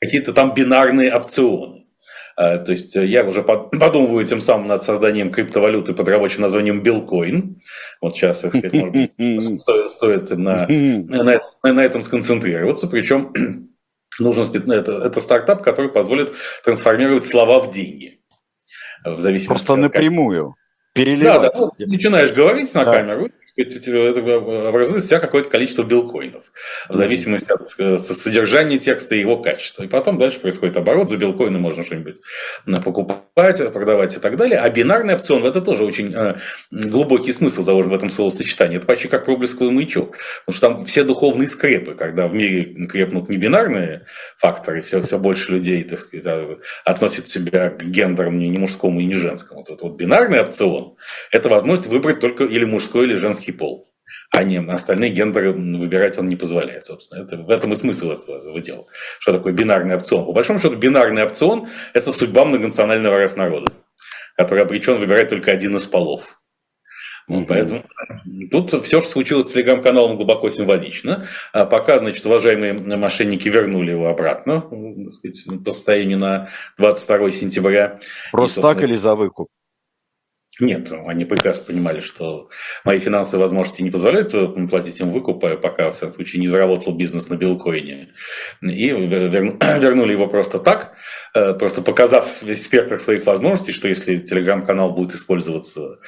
какие-то 0.01 0.33
там 0.33 0.55
бинарные 0.55 1.15
опционы. 1.15 1.87
А, 2.37 2.59
то 2.59 2.73
есть 2.73 2.95
я 2.95 3.25
уже 3.25 3.43
подумываю 3.43 4.25
тем 4.27 4.41
самым 4.41 4.67
над 4.67 4.83
созданием 4.83 5.31
криптовалюты 5.31 5.95
под 5.95 6.09
рабочим 6.09 6.43
названием 6.43 6.83
Белкоин. 6.83 7.61
Вот 8.01 8.15
сейчас, 8.15 8.41
так 8.41 8.51
сказать, 8.51 8.75
может 8.75 8.95
быть, 8.95 9.43
стоит, 9.61 9.91
стоит 9.91 10.31
на, 10.31 10.67
на, 10.69 11.41
на 11.63 11.85
этом 11.85 12.03
сконцентрироваться. 12.03 12.89
Причем 12.89 13.33
нужно 14.19 14.43
это, 14.73 14.93
это 15.05 15.21
стартап, 15.21 15.63
который 15.63 15.91
позволит 15.91 16.33
трансформировать 16.65 17.27
слова 17.27 17.61
в 17.61 17.71
деньги. 17.71 18.21
В 19.05 19.21
зависимости 19.21 19.49
Просто 19.49 19.75
от 19.75 19.79
напрямую. 19.81 20.55
Переливать. 20.95 21.43
Да, 21.43 21.53
да. 21.53 21.53
Ну, 21.59 21.73
начинаешь 21.87 22.33
говорить 22.33 22.75
на 22.75 22.85
да. 22.85 22.93
камеру, 22.93 23.31
образует 23.57 25.05
себя 25.05 25.19
какое-то 25.19 25.49
количество 25.49 25.83
билкоинов 25.83 26.45
в 26.89 26.95
зависимости 26.95 27.53
от 27.53 27.69
э, 27.79 27.99
содержания 27.99 28.79
текста 28.79 29.15
и 29.15 29.21
его 29.21 29.39
качества. 29.39 29.85
И 29.85 29.89
потом 29.89 30.19
дальше 30.19 30.41
происходит 30.41 30.77
оборот, 30.77 31.11
за 31.11 31.17
билкоины 31.17 31.59
можно 31.59 31.83
что-нибудь 31.83 32.17
покупать, 32.85 33.73
продавать 33.73 34.17
и 34.17 34.21
так 34.21 34.37
далее. 34.37 34.59
А 34.59 34.69
бинарный 34.69 35.15
опцион, 35.15 35.45
это 35.45 35.61
тоже 35.61 35.85
очень 35.85 36.13
э, 36.15 36.37
глубокий 36.71 37.33
смысл 37.33 37.63
заложен 37.63 37.91
в 37.93 37.95
этом 37.95 38.11
словосочетании. 38.11 38.79
Это 38.79 38.87
почти 38.87 39.09
как 39.09 39.25
проблесковый 39.25 39.73
маячок. 39.73 40.17
Потому 40.45 40.57
что 40.57 40.69
там 40.69 40.85
все 40.85 41.05
духовные 41.05 41.49
скрепы, 41.49 41.95
когда 41.95 42.29
в 42.29 42.35
мире 42.35 42.87
крепнут 42.87 43.29
не 43.29 43.37
бинарные 43.37 44.07
факторы, 44.37 44.83
все, 44.83 45.03
все 45.03 45.19
больше 45.19 45.53
людей 45.53 45.83
так 45.85 45.99
сказать, 46.01 46.27
а, 46.27 46.59
относят 46.85 47.29
себя 47.29 47.71
к 47.71 47.85
гендерам 47.85 48.39
не 48.39 48.59
мужскому 48.59 49.01
и 49.01 49.05
не 49.05 49.15
женскому. 49.15 49.65
Вот, 49.69 49.81
вот 49.81 49.97
бинарный 49.97 50.41
опцион– 50.41 50.97
это 51.31 51.49
возможность 51.49 51.89
выбрать 51.89 52.21
только 52.21 52.45
или 52.45 52.65
мужской, 52.65 53.07
или 53.07 53.15
женский 53.15 53.46
пол 53.53 53.93
а 54.31 54.43
не 54.45 54.59
остальные 54.59 55.11
гендеры 55.11 55.53
выбирать 55.53 56.19
он 56.19 56.27
не 56.27 56.37
позволяет, 56.37 56.85
собственно. 56.85 57.23
Это, 57.23 57.37
в 57.37 57.51
этом 57.51 57.73
и 57.73 57.77
смысл 57.77 58.13
этого, 58.13 58.39
этого 58.39 58.61
дела. 58.61 58.87
Что 59.19 59.33
такое 59.33 59.53
бинарный 59.53 59.97
опцион? 59.97 60.27
По 60.27 60.33
большому 60.33 60.59
счету, 60.59 60.77
бинарный 60.77 61.25
опцион– 61.25 61.69
это 61.93 62.13
судьба 62.13 62.45
многонационального 62.45 63.25
РФ 63.25 63.37
народа, 63.37 63.73
который 64.37 64.63
обречен 64.63 64.99
выбирать 64.99 65.29
только 65.29 65.51
один 65.51 65.77
из 65.77 65.87
полов. 65.87 66.37
Mm-hmm. 67.29 67.45
Поэтому 67.49 67.85
тут 68.53 68.85
все, 68.85 69.01
что 69.01 69.11
случилось 69.11 69.49
с 69.49 69.53
телеграм-каналом, 69.53 70.17
глубоко 70.17 70.49
символично. 70.51 71.27
А 71.53 71.65
пока, 71.65 71.99
значит, 71.99 72.25
уважаемые 72.25 72.73
мошенники 72.73 73.49
вернули 73.49 73.91
его 73.91 74.09
обратно, 74.09 74.61
так 74.61 75.13
сказать, 75.13 75.65
по 75.65 75.73
состоянию 75.73 76.19
на 76.19 76.49
22 76.79 77.31
сентября. 77.33 77.99
Просто 78.31 78.61
и, 78.61 78.63
так 78.63 78.81
или 78.83 78.95
за 78.95 79.17
выкуп? 79.17 79.49
Нет, 80.59 80.91
они 81.07 81.27
прекрасно 81.27 81.67
понимали, 81.67 82.01
что 82.01 82.49
мои 82.83 82.99
финансовые 82.99 83.45
возможности 83.45 83.83
не 83.83 83.91
позволяют 83.91 84.33
платить 84.71 84.99
им 85.01 85.11
выкуп, 85.11 85.43
пока, 85.61 85.91
в 85.91 85.97
всяком 85.97 86.15
случае, 86.15 86.41
не 86.41 86.49
заработал 86.49 86.95
бизнес 86.95 87.29
на 87.29 87.35
билкоине. 87.35 88.15
И 88.63 88.89
вернули 88.91 90.13
его 90.13 90.29
просто 90.29 90.59
так, 90.59 90.95
э, 91.35 91.53
просто 91.53 91.83
показав 91.83 92.43
весь 92.43 92.65
спектр 92.65 92.99
своих 92.99 93.27
возможностей, 93.27 93.73
что 93.73 93.87
если 93.87 94.17
телеграм-канал 94.17 94.93
будет 94.93 95.15
использоваться 95.15 95.99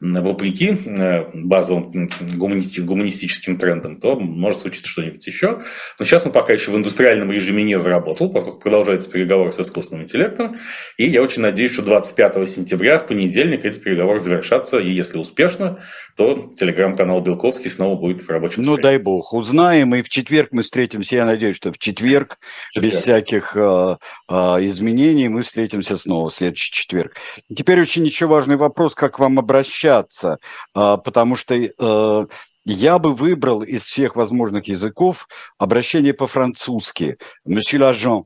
вопреки 0.00 0.74
э, 0.86 1.26
базовым 1.34 2.08
гуманистическим 2.34 3.58
трендам, 3.58 4.00
то 4.00 4.18
может 4.18 4.60
случиться 4.60 4.90
что-нибудь 4.90 5.26
еще. 5.26 5.60
Но 5.98 6.04
сейчас 6.06 6.24
он 6.24 6.32
пока 6.32 6.54
еще 6.54 6.70
в 6.70 6.76
индустриальном 6.76 7.30
режиме 7.30 7.62
не 7.62 7.78
заработал, 7.78 8.32
поскольку 8.32 8.60
продолжаются 8.60 9.10
переговоры 9.10 9.52
с 9.52 9.60
искусственным 9.60 10.04
интеллектом. 10.04 10.56
И 10.96 11.06
я 11.06 11.22
очень 11.22 11.42
надеюсь, 11.42 11.74
что 11.74 11.82
25 11.82 12.48
сентября, 12.48 12.96
в 12.96 13.06
понедельник, 13.06 13.66
эти 13.66 13.78
переговоры 13.78 13.97
переговоры 13.98 14.20
завершатся, 14.20 14.78
и 14.78 14.90
если 14.90 15.18
успешно, 15.18 15.80
то 16.16 16.52
телеграм-канал 16.56 17.20
Белковский 17.20 17.68
снова 17.68 17.98
будет 17.98 18.22
в 18.22 18.30
рабочем 18.30 18.62
Ну, 18.62 18.76
дай 18.76 18.98
бог, 18.98 19.34
узнаем, 19.34 19.94
и 19.94 20.02
в 20.02 20.08
четверг 20.08 20.50
мы 20.52 20.62
встретимся, 20.62 21.16
я 21.16 21.24
надеюсь, 21.24 21.56
что 21.56 21.72
в 21.72 21.78
четверг, 21.78 22.38
четверг. 22.72 22.94
без 22.94 23.02
всяких 23.02 23.56
э, 23.56 23.96
э, 24.28 24.34
изменений, 24.66 25.28
мы 25.28 25.42
встретимся 25.42 25.98
снова 25.98 26.28
в 26.28 26.34
следующий 26.34 26.72
четверг. 26.72 27.16
Теперь 27.54 27.80
очень 27.80 28.06
еще 28.06 28.26
важный 28.26 28.56
вопрос, 28.56 28.94
как 28.94 29.18
вам 29.18 29.38
обращаться, 29.38 30.38
э, 30.74 30.96
потому 31.04 31.36
что... 31.36 31.54
Э, 31.54 32.26
я 32.70 32.98
бы 32.98 33.14
выбрал 33.14 33.62
из 33.62 33.84
всех 33.84 34.14
возможных 34.14 34.68
языков 34.68 35.26
обращение 35.56 36.12
по-французски. 36.12 37.16
Monsieur 37.48 37.78
l'agent, 37.78 38.24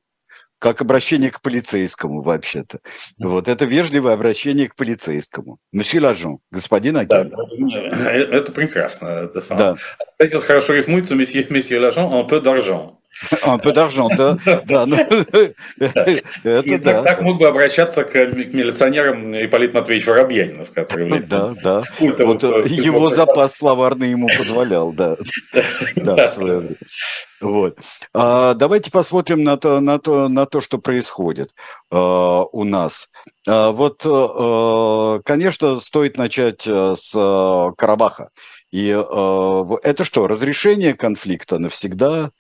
как 0.63 0.81
обращение 0.81 1.33
к 1.33 1.41
полицейскому 1.41 2.23
вообще-то. 2.23 2.79
Вот 3.19 3.49
это 3.49 3.65
вежливое 3.65 4.15
обращение 4.15 4.69
к 4.69 4.77
полицейскому. 4.77 5.59
Месье 5.73 6.01
Лажон, 6.01 6.39
господин 6.53 6.99
агент. 6.99 7.33
Да, 7.33 8.13
это 8.13 8.53
прекрасно. 8.53 9.09
Это 9.09 9.41
самое. 9.41 9.75
да. 9.75 10.07
Кстати, 10.13 10.41
хорошо 10.47 10.75
рифмуется 10.75 11.17
месье, 11.17 11.45
месье 11.51 11.81
Лажон, 11.81 12.13
un 12.13 12.29
peu 12.29 12.41
d'argent. 12.41 13.02
Un 13.45 13.59
peu 13.59 13.73
d'argent, 13.73 14.09
да. 14.17 14.37
да 14.65 14.87
ну, 14.87 14.97
это 16.45 16.79
да. 16.79 17.03
Так, 17.03 17.21
мог 17.21 17.39
бы 17.39 17.47
обращаться 17.47 18.05
к, 18.05 18.15
милиционерам 18.15 19.35
Ипполит 19.35 19.75
Матвеевич 19.75 20.07
Воробьянинов, 20.07 20.71
который... 20.73 21.21
Да, 21.21 21.55
да. 21.63 21.83
Вот 22.01 22.43
его 22.43 23.11
запас 23.11 23.57
словарный 23.57 24.11
ему 24.11 24.29
позволял, 24.29 24.93
да. 24.93 25.17
Да. 25.97 26.29
Вот. 27.41 27.79
А, 28.15 28.55
давайте 28.55 28.91
посмотрим 28.91 29.43
на 29.43 29.57
то, 29.57 29.81
на 29.81 29.99
то, 29.99 30.29
на 30.29 30.47
то, 30.47 30.61
что 30.61 30.79
происходит 30.79 31.51
а, 31.91 32.45
у 32.45 32.65
нас. 32.65 33.11
А, 33.49 33.73
вот, 33.73 34.03
а, 34.07 35.21
конечно, 35.25 35.81
стоит 35.81 36.17
начать 36.17 36.67
э, 36.67 36.95
с 36.97 37.13
а, 37.17 37.73
Карабаха. 37.77 38.31
И 38.71 38.93
а, 38.97 39.67
это 39.83 40.05
что, 40.05 40.29
разрешение 40.29 40.95
конфликта 40.95 41.59
навсегда? 41.59 42.31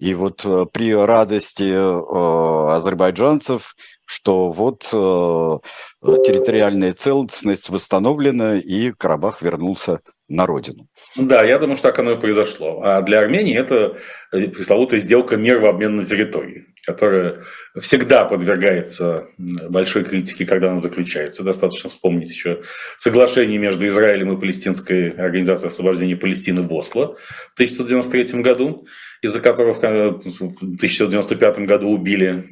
И 0.00 0.14
вот 0.14 0.44
э, 0.46 0.64
при 0.72 0.94
радости 0.94 1.70
э, 1.70 2.74
азербайджанцев, 2.74 3.74
что 4.06 4.50
вот 4.50 4.88
э, 4.92 4.96
территориальная 4.96 6.94
целостность 6.94 7.68
восстановлена, 7.68 8.56
и 8.56 8.92
Карабах 8.92 9.42
вернулся 9.42 10.00
на 10.26 10.46
родину. 10.46 10.86
Да, 11.16 11.44
я 11.44 11.58
думаю, 11.58 11.76
что 11.76 11.88
так 11.88 11.98
оно 11.98 12.12
и 12.12 12.20
произошло. 12.20 12.80
А 12.82 13.02
для 13.02 13.20
Армении 13.20 13.54
это 13.54 13.98
пресловутая 14.30 15.00
сделка 15.00 15.36
мир 15.36 15.58
в 15.58 15.66
обмен 15.66 15.96
на 15.96 16.04
территории, 16.04 16.69
которая 16.84 17.42
всегда 17.80 18.24
подвергается 18.24 19.26
большой 19.38 20.04
критике, 20.04 20.46
когда 20.46 20.68
она 20.68 20.78
заключается. 20.78 21.42
Достаточно 21.42 21.90
вспомнить 21.90 22.30
еще 22.30 22.62
соглашение 22.96 23.58
между 23.58 23.86
Израилем 23.86 24.32
и 24.32 24.40
Палестинской 24.40 25.10
организацией 25.10 25.68
освобождения 25.68 26.16
Палестины 26.16 26.62
в 26.62 26.72
Осло 26.72 27.16
в 27.50 27.54
1993 27.54 28.40
году, 28.40 28.86
из-за 29.22 29.40
которого 29.40 29.74
в 29.74 29.78
1995 29.78 31.58
году 31.60 31.90
убили 31.90 32.44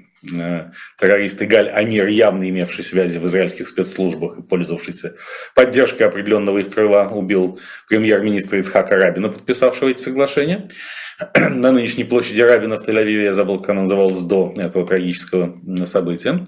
террорист 0.98 1.42
Игаль 1.42 1.68
Амир, 1.68 2.06
явно 2.06 2.48
имевший 2.48 2.84
связи 2.84 3.18
в 3.18 3.26
израильских 3.26 3.68
спецслужбах 3.68 4.38
и 4.38 4.42
пользовавшийся 4.42 5.14
поддержкой 5.54 6.04
определенного 6.04 6.58
их 6.58 6.70
крыла, 6.70 7.08
убил 7.08 7.60
премьер-министра 7.88 8.58
Ицхака 8.58 8.96
Рабина, 8.96 9.28
подписавшего 9.28 9.88
эти 9.88 10.00
соглашения. 10.00 10.68
На 11.34 11.72
нынешней 11.72 12.04
площади 12.04 12.40
Рабина 12.40 12.76
в 12.76 12.88
Тель-Авиве, 12.88 13.24
я 13.24 13.32
забыл, 13.32 13.60
как 13.60 13.70
она 13.70 13.82
называлась 13.82 14.22
до 14.22 14.54
этого 14.56 14.86
трагического 14.86 15.58
события. 15.84 16.44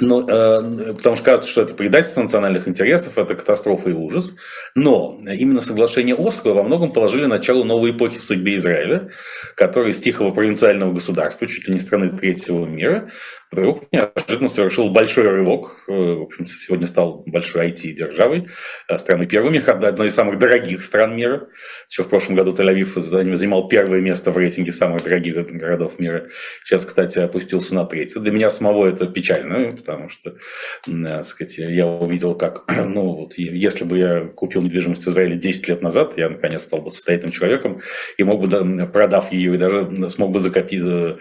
Но, 0.00 0.28
э, 0.28 0.94
потому 0.94 1.16
что 1.16 1.24
кажется, 1.24 1.50
что 1.50 1.62
это 1.62 1.74
предательство 1.74 2.22
национальных 2.22 2.66
интересов, 2.66 3.16
это 3.16 3.34
катастрофа 3.34 3.90
и 3.90 3.92
ужас. 3.92 4.34
Но 4.74 5.20
именно 5.24 5.60
соглашение 5.60 6.14
Осло 6.14 6.52
во 6.52 6.62
многом 6.62 6.92
положили 6.92 7.26
начало 7.26 7.64
новой 7.64 7.92
эпохи 7.92 8.18
в 8.18 8.24
судьбе 8.24 8.56
Израиля, 8.56 9.10
который 9.56 9.90
из 9.90 10.00
тихого 10.00 10.32
провинциального 10.32 10.92
государства, 10.92 11.46
чуть 11.46 11.68
ли 11.68 11.74
не 11.74 11.80
страны 11.80 12.10
третьего 12.10 12.64
мира, 12.64 13.10
вдруг 13.54 13.84
неожиданно 13.92 14.48
совершил 14.48 14.90
большой 14.90 15.28
рывок. 15.28 15.76
Э, 15.88 15.92
в 15.92 16.22
общем, 16.22 16.44
сегодня 16.44 16.86
стал 16.86 17.22
большой 17.26 17.70
IT-державой, 17.70 18.48
э, 18.88 18.98
страной 18.98 19.26
первого 19.26 19.50
мира, 19.50 19.72
одной 19.72 20.08
из 20.08 20.14
самых 20.14 20.38
дорогих 20.38 20.82
стран 20.82 21.16
мира. 21.16 21.48
Еще 21.88 22.02
в 22.02 22.08
прошлом 22.08 22.36
году 22.36 22.52
Тель-Авив 22.52 22.98
занимал 22.98 23.68
первое 23.68 24.00
место 24.00 24.30
в 24.30 24.36
рейтинге 24.36 24.72
самых 24.72 25.04
дорогих 25.04 25.34
городов 25.34 25.98
мира. 25.98 26.28
Сейчас, 26.64 26.84
кстати, 26.84 27.18
опустился 27.18 27.74
на 27.74 27.84
третье. 27.84 28.20
Для 28.20 28.32
меня 28.32 28.50
самого 28.50 28.86
это 28.86 29.06
печально, 29.06 29.72
потому 29.76 30.08
что, 30.08 30.36
так 30.84 31.26
сказать, 31.26 31.58
я 31.58 31.86
увидел, 31.86 32.34
как, 32.34 32.64
ну, 32.76 33.14
вот, 33.14 33.34
если 33.36 33.84
бы 33.84 33.98
я 33.98 34.20
купил 34.26 34.62
недвижимость 34.62 35.04
в 35.04 35.08
Израиле 35.08 35.36
10 35.36 35.68
лет 35.68 35.82
назад, 35.82 36.14
я, 36.16 36.28
наконец, 36.28 36.62
стал 36.62 36.80
бы 36.80 36.90
состоятельным 36.90 37.32
человеком 37.32 37.80
и 38.18 38.24
мог 38.24 38.46
бы, 38.46 38.86
продав 38.86 39.32
ее, 39.32 39.54
и 39.54 39.58
даже 39.58 40.10
смог 40.10 40.32
бы 40.32 40.40
закопить, 40.40 40.82
э, 40.84 41.16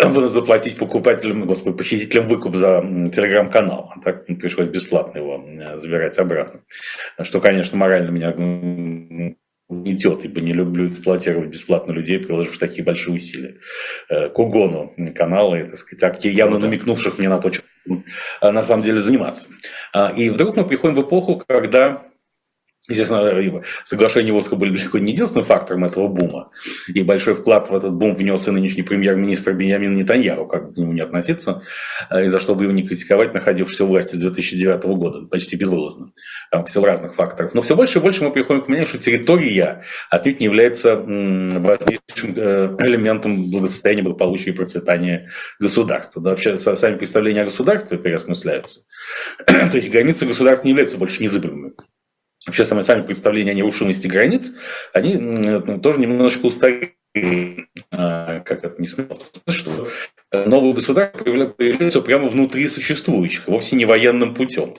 заплатить 0.26 0.76
покупателям, 0.76 1.46
господи, 1.46 1.71
посетителям 1.76 2.28
выкуп 2.28 2.56
за 2.56 2.80
телеграм-канал. 3.12 3.92
А 3.94 4.00
так 4.00 4.26
пришлось 4.26 4.68
бесплатно 4.68 5.18
его 5.18 5.44
э, 5.46 5.78
забирать 5.78 6.18
обратно. 6.18 6.60
Что, 7.22 7.40
конечно, 7.40 7.76
морально 7.76 8.10
меня 8.10 9.34
идет, 9.70 10.24
ибо 10.24 10.40
не 10.40 10.52
люблю 10.52 10.88
эксплуатировать 10.88 11.48
бесплатно 11.48 11.92
людей, 11.92 12.18
приложив 12.18 12.58
такие 12.58 12.84
большие 12.84 13.14
усилия 13.14 13.56
э, 14.08 14.28
к 14.28 14.38
угону 14.38 14.92
канала, 15.14 15.58
так 15.64 15.78
сказать, 15.78 16.24
явно 16.24 16.58
ну 16.58 16.66
намекнувших 16.66 17.18
мне 17.18 17.28
на 17.28 17.38
то, 17.38 17.50
чем 17.50 17.64
на 18.40 18.62
самом 18.62 18.82
деле 18.82 19.00
заниматься. 19.00 19.48
А, 19.92 20.12
и 20.14 20.30
вдруг 20.30 20.56
мы 20.56 20.64
приходим 20.64 20.96
в 20.96 21.02
эпоху, 21.02 21.42
когда 21.46 22.02
Естественно, 22.88 23.62
соглашения 23.84 24.36
Оска 24.36 24.56
были 24.56 24.70
далеко 24.70 24.98
не 24.98 25.12
единственным 25.12 25.44
фактором 25.44 25.84
этого 25.84 26.08
бума. 26.08 26.50
И 26.92 27.04
большой 27.04 27.34
вклад 27.34 27.70
в 27.70 27.76
этот 27.76 27.92
бум 27.92 28.16
внес 28.16 28.48
и 28.48 28.50
нынешний 28.50 28.82
премьер-министр 28.82 29.52
Беньямин 29.52 29.94
Нетаньяху, 29.94 30.46
как 30.46 30.74
к 30.74 30.76
нему 30.76 30.92
не 30.92 31.00
относиться, 31.00 31.62
э, 32.10 32.24
и 32.24 32.28
за 32.28 32.40
что 32.40 32.56
бы 32.56 32.64
его 32.64 32.72
не 32.72 32.82
критиковать, 32.82 33.34
находившийся 33.34 33.84
в 33.84 33.88
власти 33.88 34.16
с 34.16 34.18
2009 34.18 34.82
года, 34.96 35.20
почти 35.28 35.54
безвылазно. 35.54 36.10
Там 36.50 36.64
все 36.64 36.84
разных 36.84 37.14
факторов. 37.14 37.54
Но 37.54 37.60
все 37.60 37.76
больше 37.76 38.00
и 38.00 38.02
больше 38.02 38.24
мы 38.24 38.32
приходим 38.32 38.62
к 38.62 38.68
мнению, 38.68 38.88
что 38.88 38.98
территория 38.98 39.82
отнюдь 40.10 40.40
не 40.40 40.46
является 40.46 40.96
важнейшим 40.96 42.34
э, 42.34 42.76
элементом 42.80 43.48
благосостояния, 43.48 44.02
благополучия 44.02 44.50
и 44.50 44.54
процветания 44.54 45.28
государства. 45.60 46.20
Да, 46.20 46.30
вообще 46.30 46.56
сами 46.56 46.96
представления 46.96 47.42
о 47.42 47.44
государстве 47.44 47.96
переосмысляются. 47.96 48.80
То 49.46 49.70
есть 49.72 49.88
границы 49.88 50.26
государства 50.26 50.66
не 50.66 50.70
являются 50.70 50.98
больше 50.98 51.22
незыблемыми. 51.22 51.74
Вообще 52.46 52.64
сами, 52.64 52.82
сами 52.82 53.02
представления 53.02 53.52
о 53.52 53.54
нерушимости 53.54 54.06
границ, 54.06 54.52
они 54.92 55.80
тоже 55.80 56.00
немножечко 56.00 56.46
устарели. 56.46 56.96
А, 57.90 58.40
как 58.40 58.64
это 58.64 58.80
не 58.80 58.86
смешно, 58.86 59.18
что 59.48 59.88
новые 60.32 60.72
государства 60.72 61.24
появляются 61.24 62.00
прямо 62.00 62.28
внутри 62.28 62.68
существующих, 62.68 63.48
вовсе 63.48 63.76
не 63.76 63.84
военным 63.84 64.34
путем. 64.34 64.74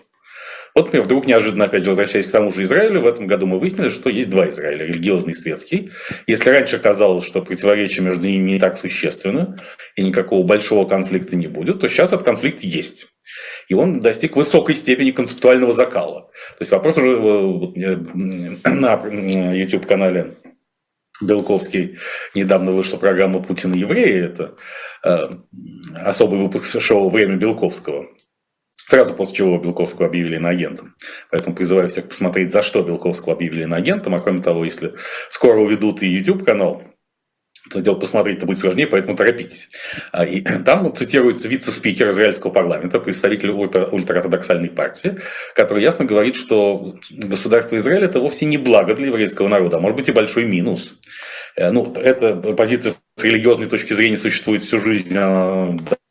Вот, 0.76 0.86
например, 0.86 1.06
вдруг 1.06 1.28
неожиданно, 1.28 1.66
опять 1.66 1.84
же, 1.84 1.92
возвращаясь 1.92 2.28
к 2.28 2.32
тому 2.32 2.52
же 2.52 2.64
Израилю, 2.64 3.02
в 3.02 3.08
этом 3.08 3.28
году 3.28 3.46
мы 3.46 3.60
выяснили, 3.60 3.90
что 3.90 4.10
есть 4.10 4.30
два 4.30 4.50
Израиля, 4.50 4.86
религиозный 4.86 5.32
и 5.32 5.36
светский. 5.36 5.92
Если 6.26 6.50
раньше 6.50 6.80
казалось, 6.80 7.24
что 7.26 7.42
противоречие 7.42 8.04
между 8.04 8.28
ними 8.28 8.52
не 8.52 8.60
так 8.60 8.78
существенно, 8.78 9.62
и 9.96 10.04
никакого 10.04 10.44
большого 10.44 10.86
конфликта 10.86 11.36
не 11.36 11.48
будет, 11.48 11.80
то 11.82 11.88
сейчас 11.88 12.12
этот 12.12 12.26
конфликт 12.26 12.62
есть. 12.62 13.14
И 13.68 13.76
он 13.76 14.00
достиг 14.00 14.36
высокой 14.36 14.76
степени 14.76 15.12
концептуального 15.12 15.74
закала. 15.74 16.32
То 16.58 16.62
есть 16.62 16.72
вопрос 16.72 16.98
уже 16.98 17.12
э, 17.12 18.70
на 18.70 19.54
YouTube-канале 19.54 20.38
Белковский 21.22 21.98
недавно 22.34 22.72
вышла 22.72 22.98
программа 22.98 23.42
«Путин 23.42 23.74
и 23.74 23.80
евреи». 23.80 24.26
Это 24.26 24.56
э, 25.04 25.30
особый 26.04 26.40
выпуск 26.40 26.82
шоу 26.82 27.10
«Время 27.10 27.36
Белковского». 27.36 28.08
Сразу 28.86 29.14
после 29.14 29.36
чего 29.36 29.58
Белковского 29.58 30.08
объявили 30.08 30.36
иноагентом. 30.36 30.96
Поэтому 31.32 31.56
призываю 31.56 31.90
всех 31.90 32.08
посмотреть, 32.08 32.52
за 32.52 32.62
что 32.62 32.84
Белковского 32.84 33.34
объявили 33.34 33.64
иноагентом. 33.64 34.16
А 34.16 34.20
кроме 34.20 34.42
того, 34.42 34.66
если 34.66 34.94
скоро 35.30 35.60
уведут 35.60 36.04
и 36.04 36.08
YouTube-канал, 36.08 36.84
это 37.70 37.80
дело 37.80 37.96
посмотреть 37.96 38.38
это 38.38 38.46
будет 38.46 38.60
сложнее, 38.60 38.88
поэтому 38.88 39.16
торопитесь. 39.16 39.70
А, 40.12 40.26
и 40.26 40.42
там 40.66 40.94
цитируется 40.94 41.48
вице-спикер 41.48 42.10
израильского 42.10 42.52
парламента, 42.52 43.00
представитель 43.00 43.52
ультра- 43.52 43.90
ультраортодоксальной 43.90 44.70
партии, 44.70 45.20
который 45.56 45.82
ясно 45.82 46.06
говорит, 46.06 46.36
что 46.36 46.86
государство 47.12 47.78
Израиль 47.78 48.04
это 48.04 48.20
вовсе 48.20 48.46
не 48.46 48.58
благо 48.58 48.96
для 48.96 49.08
еврейского 49.08 49.48
народа, 49.48 49.78
а 49.78 49.80
может 49.80 49.98
быть 49.98 50.10
и 50.10 50.12
большой 50.12 50.46
минус. 50.46 51.00
Э, 51.56 51.72
ну, 51.72 51.94
эта 51.94 52.36
позиция 52.36 52.94
с 53.16 53.24
религиозной 53.24 53.68
точки 53.68 53.94
зрения 53.94 54.18
существует 54.18 54.62
всю 54.62 54.80
жизнь, 54.80 55.16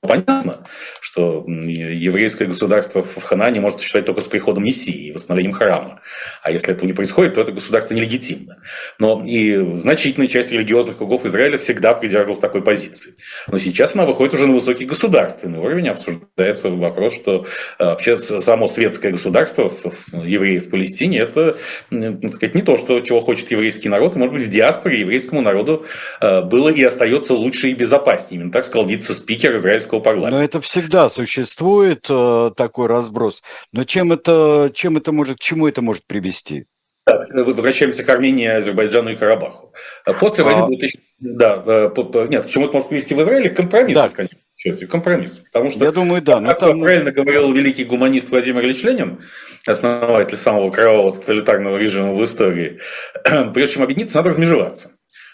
понятно, 0.02 0.66
что 1.00 1.44
еврейское 1.47 2.47
государство 2.47 3.02
в 3.02 3.23
Ханане 3.23 3.61
может 3.61 3.78
существовать 3.78 4.06
только 4.06 4.21
с 4.21 4.26
приходом 4.26 4.64
Мессии 4.64 5.09
и 5.09 5.12
восстановлением 5.12 5.54
храма. 5.54 6.00
А 6.42 6.50
если 6.50 6.73
этого 6.73 6.87
не 6.87 6.92
происходит, 6.92 7.35
то 7.35 7.40
это 7.40 7.52
государство 7.52 7.94
нелегитимно. 7.94 8.59
Но 8.99 9.23
и 9.25 9.76
значительная 9.76 10.28
часть 10.28 10.50
религиозных 10.50 10.99
кругов 10.99 11.25
Израиля 11.25 11.56
всегда 11.56 11.94
придерживалась 11.94 12.40
такой 12.40 12.62
позиции. 12.62 13.14
Но 13.47 13.59
сейчас 13.59 13.94
она 13.94 14.04
выходит 14.04 14.35
уже 14.35 14.47
на 14.47 14.54
высокий 14.54 14.85
государственный 14.85 15.61
уровень, 15.61 15.88
обсуждается 15.88 16.68
вопрос, 16.68 17.14
что 17.14 17.47
э, 17.78 17.85
вообще 17.85 18.16
само 18.16 18.66
светское 18.66 19.12
государство 19.12 19.71
евреев 20.12 20.66
в 20.66 20.71
Палестине– 20.71 21.18
это 21.21 21.56
так 21.90 22.32
сказать, 22.32 22.54
не 22.54 22.62
то, 22.62 22.76
что, 22.76 23.00
чего 23.00 23.21
хочет 23.21 23.50
еврейский 23.50 23.88
народ, 23.88 24.16
и, 24.16 24.18
может 24.18 24.35
быть, 24.35 24.42
в 24.44 24.50
диаспоре 24.50 25.00
еврейскому 25.00 25.42
народу 25.42 25.87
э, 26.21 26.42
было 26.42 26.68
и 26.71 26.82
остается 26.82 27.35
лучше 27.35 27.68
и 27.68 27.75
безопаснее. 27.75 28.40
Именно 28.40 28.52
так 28.52 28.64
сказал 28.64 28.87
вице-спикер 28.87 29.56
израильского 29.56 29.91
израильского 29.92 30.00
парламента. 30.00 30.37
Но 30.37 30.44
это 30.44 30.61
всегда 30.61 31.11
существует 31.11 32.06
э, 32.08 32.50
такой 32.56 32.87
разброс. 32.87 33.42
Но 33.72 33.84
чем 33.84 34.12
это, 34.12 34.70
чем 34.75 34.96
это 34.96 35.12
может, 35.12 35.38
к 35.38 35.40
чему 35.40 35.68
это 35.68 35.82
может 35.82 36.06
привести? 36.06 36.66
Да, 37.06 37.26
возвращаемся 37.30 38.04
к 38.04 38.08
Армении, 38.08 38.46
Азербайджану 38.46 39.11
и 39.11 39.16
Карабаху. 39.16 39.72
После 40.20 40.44
войны 40.44 40.62
а... 40.62 40.66
2000... 40.66 41.00
Да, 41.18 41.62
э, 41.66 42.26
нет, 42.28 42.46
к 42.46 42.50
чему 42.50 42.64
это 42.64 42.75
может 42.75 42.88
привести 42.88 43.14
в 43.14 43.22
Израиле? 43.22 43.50
К 43.50 43.56
компромиссу, 43.56 44.00
да. 44.00 44.08
конечно. 44.08 44.38
Компромисс. 44.88 45.42
Потому 45.52 45.70
что, 45.70 45.84
Я 45.84 45.90
думаю, 45.90 46.22
да. 46.22 46.40
Как 46.40 46.61
там... 46.61 46.80
правильно 46.80 47.11
говорил 47.11 47.52
великий 47.52 47.84
гуманист 47.84 48.30
Владимир 48.30 48.62
Ильич 48.62 48.84
Ленин, 48.84 49.20
основатель 49.66 50.37
самого 50.37 50.70
кровавого 50.70 51.16
тоталитарного 51.16 51.76
режима 51.76 52.14
в 52.14 52.25
истории, 52.25 52.78
прежде 53.54 53.75
чем 53.75 53.82
объединиться, 53.82 54.18
надо 54.18 54.30
размежеваться. 54.30 54.92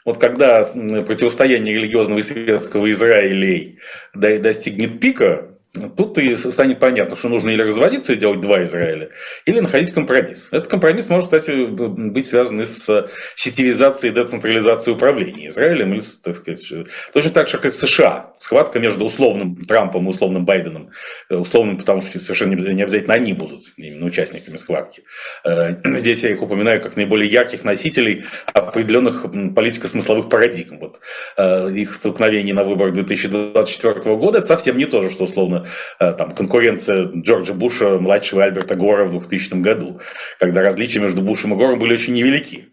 Вот 0.09 0.17
когда 0.17 0.63
противостояние 0.63 1.75
религиозного 1.75 2.21
и 2.21 2.23
светского 2.23 2.91
Израилей 2.91 3.79
достигнет 4.15 5.01
пика, 5.01 5.58
Тут 5.75 6.17
и 6.17 6.35
станет 6.35 6.79
понятно, 6.79 7.15
что 7.15 7.29
нужно 7.29 7.51
или 7.51 7.61
разводиться 7.61 8.15
и 8.15 8.17
делать 8.17 8.41
два 8.41 8.65
Израиля, 8.65 9.11
или 9.45 9.61
находить 9.61 9.93
компромисс. 9.93 10.49
Этот 10.51 10.69
компромисс 10.69 11.11
может, 11.11 11.27
кстати, 11.27 11.67
быть 11.67 12.27
связан 12.27 12.65
с 12.65 13.09
сетевизацией 13.37 14.13
и 14.13 14.15
децентрализацией 14.15 14.97
управления 14.97 15.49
Израилем, 15.49 15.93
или, 15.93 16.01
так 16.23 16.37
сказать, 16.37 16.73
точно 17.13 17.31
так 17.33 17.49
же, 17.49 17.59
как 17.59 17.67
и 17.67 17.71
в 17.71 17.77
США. 17.77 18.33
Схватка 18.39 18.81
между 18.81 19.05
условным 19.05 19.57
Трампом 19.57 20.07
и 20.07 20.11
условным 20.11 20.47
Байденом, 20.47 20.91
э, 21.29 21.37
условным, 21.37 21.77
потому 21.77 22.01
что 22.01 22.19
совершенно 22.19 22.55
не 22.55 22.83
обязательно 22.83 23.15
они 23.15 23.35
будут 23.35 23.65
именно 23.77 24.07
участниками 24.07 24.57
схватки. 24.57 25.03
Э, 25.45 25.75
здесь 25.99 26.23
я 26.23 26.31
их 26.31 26.41
упоминаю 26.41 26.81
как 26.81 26.97
наиболее 26.97 27.31
ярких 27.31 27.65
носителей 27.65 28.25
определенных 28.47 29.27
политико-смысловых 29.55 30.31
парадигм. 30.31 30.79
Вот 30.79 31.01
э, 31.37 31.71
их 31.73 31.95
столкновение 31.95 32.55
на 32.55 32.65
выборах 32.65 32.95
2024 32.95 34.17
года– 34.17 34.39
это 34.39 34.47
совсем 34.47 34.79
не 34.79 34.87
то 34.87 35.03
же, 35.03 35.11
что 35.11 35.25
условно 35.25 35.58
Э, 36.01 36.13
там, 36.13 36.35
конкуренция 36.35 37.11
Джорджа 37.15 37.55
Буша, 37.55 37.99
младшего 37.99 38.45
Альберта 38.45 38.75
Гора 38.75 39.05
в 39.05 39.11
2000 39.11 39.55
году, 39.61 40.01
когда 40.39 40.63
различия 40.63 41.01
между 41.01 41.23
Бушем 41.23 41.55
и 41.55 41.57
Гором 41.57 41.79
были 41.79 41.95
очень 41.95 42.15
невелики. 42.15 42.69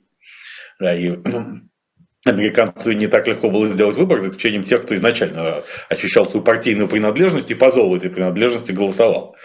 Да, 0.80 0.94
и 0.94 1.18
американцу 2.26 2.92
не 2.92 3.08
так 3.08 3.28
легко 3.28 3.50
было 3.50 3.68
сделать 3.68 3.96
выбор, 3.96 4.20
за 4.20 4.28
исключением 4.28 4.64
тех, 4.64 4.82
кто 4.82 4.96
изначально 4.96 5.62
ощущал 5.90 6.26
свою 6.26 6.44
партийную 6.44 6.88
принадлежность 6.88 7.52
и 7.52 7.56
по 7.56 7.70
зову 7.70 7.96
этой 7.96 8.10
принадлежности 8.10 8.72
голосовал. 8.72 9.36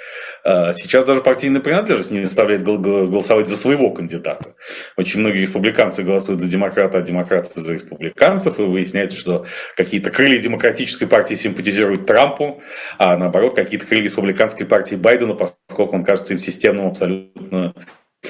А 0.43 0.73
сейчас 0.73 1.05
даже 1.05 1.21
партийная 1.21 1.61
принадлежность 1.61 2.11
не 2.11 2.25
заставляет 2.25 2.65
голосовать 2.65 3.49
за 3.49 3.57
своего 3.57 3.91
кандидата. 3.91 4.55
Очень 4.97 5.21
многие 5.21 5.43
республиканцы 5.43 6.03
голосуют 6.03 6.41
за 6.41 6.49
демократа, 6.49 6.99
а 6.99 7.03
демократы 7.03 7.61
за 7.61 7.75
республиканцев, 7.75 8.59
и 8.59 8.63
выясняется, 8.63 9.19
что 9.19 9.45
какие-то 9.77 10.11
крылья 10.11 10.41
демократической 10.41 11.07
партии 11.07 11.35
симпатизируют 11.35 12.07
Трампу, 12.07 12.63
а 12.97 13.17
наоборот, 13.19 13.55
какие-то 13.55 13.87
крылья 13.87 14.05
республиканской 14.05 14.65
партии 14.65 14.95
Байдену, 14.95 15.37
поскольку 15.37 15.95
он 15.95 16.05
кажется 16.05 16.33
им 16.33 16.39
системным 16.39 16.87
абсолютно 16.87 17.75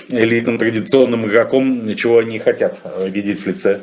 элитным 0.09 0.59
традиционным 0.59 1.26
игроком, 1.26 1.94
чего 1.94 2.18
они 2.18 2.38
хотят 2.38 2.79
видеть 3.07 3.40
в 3.40 3.46
лице 3.46 3.83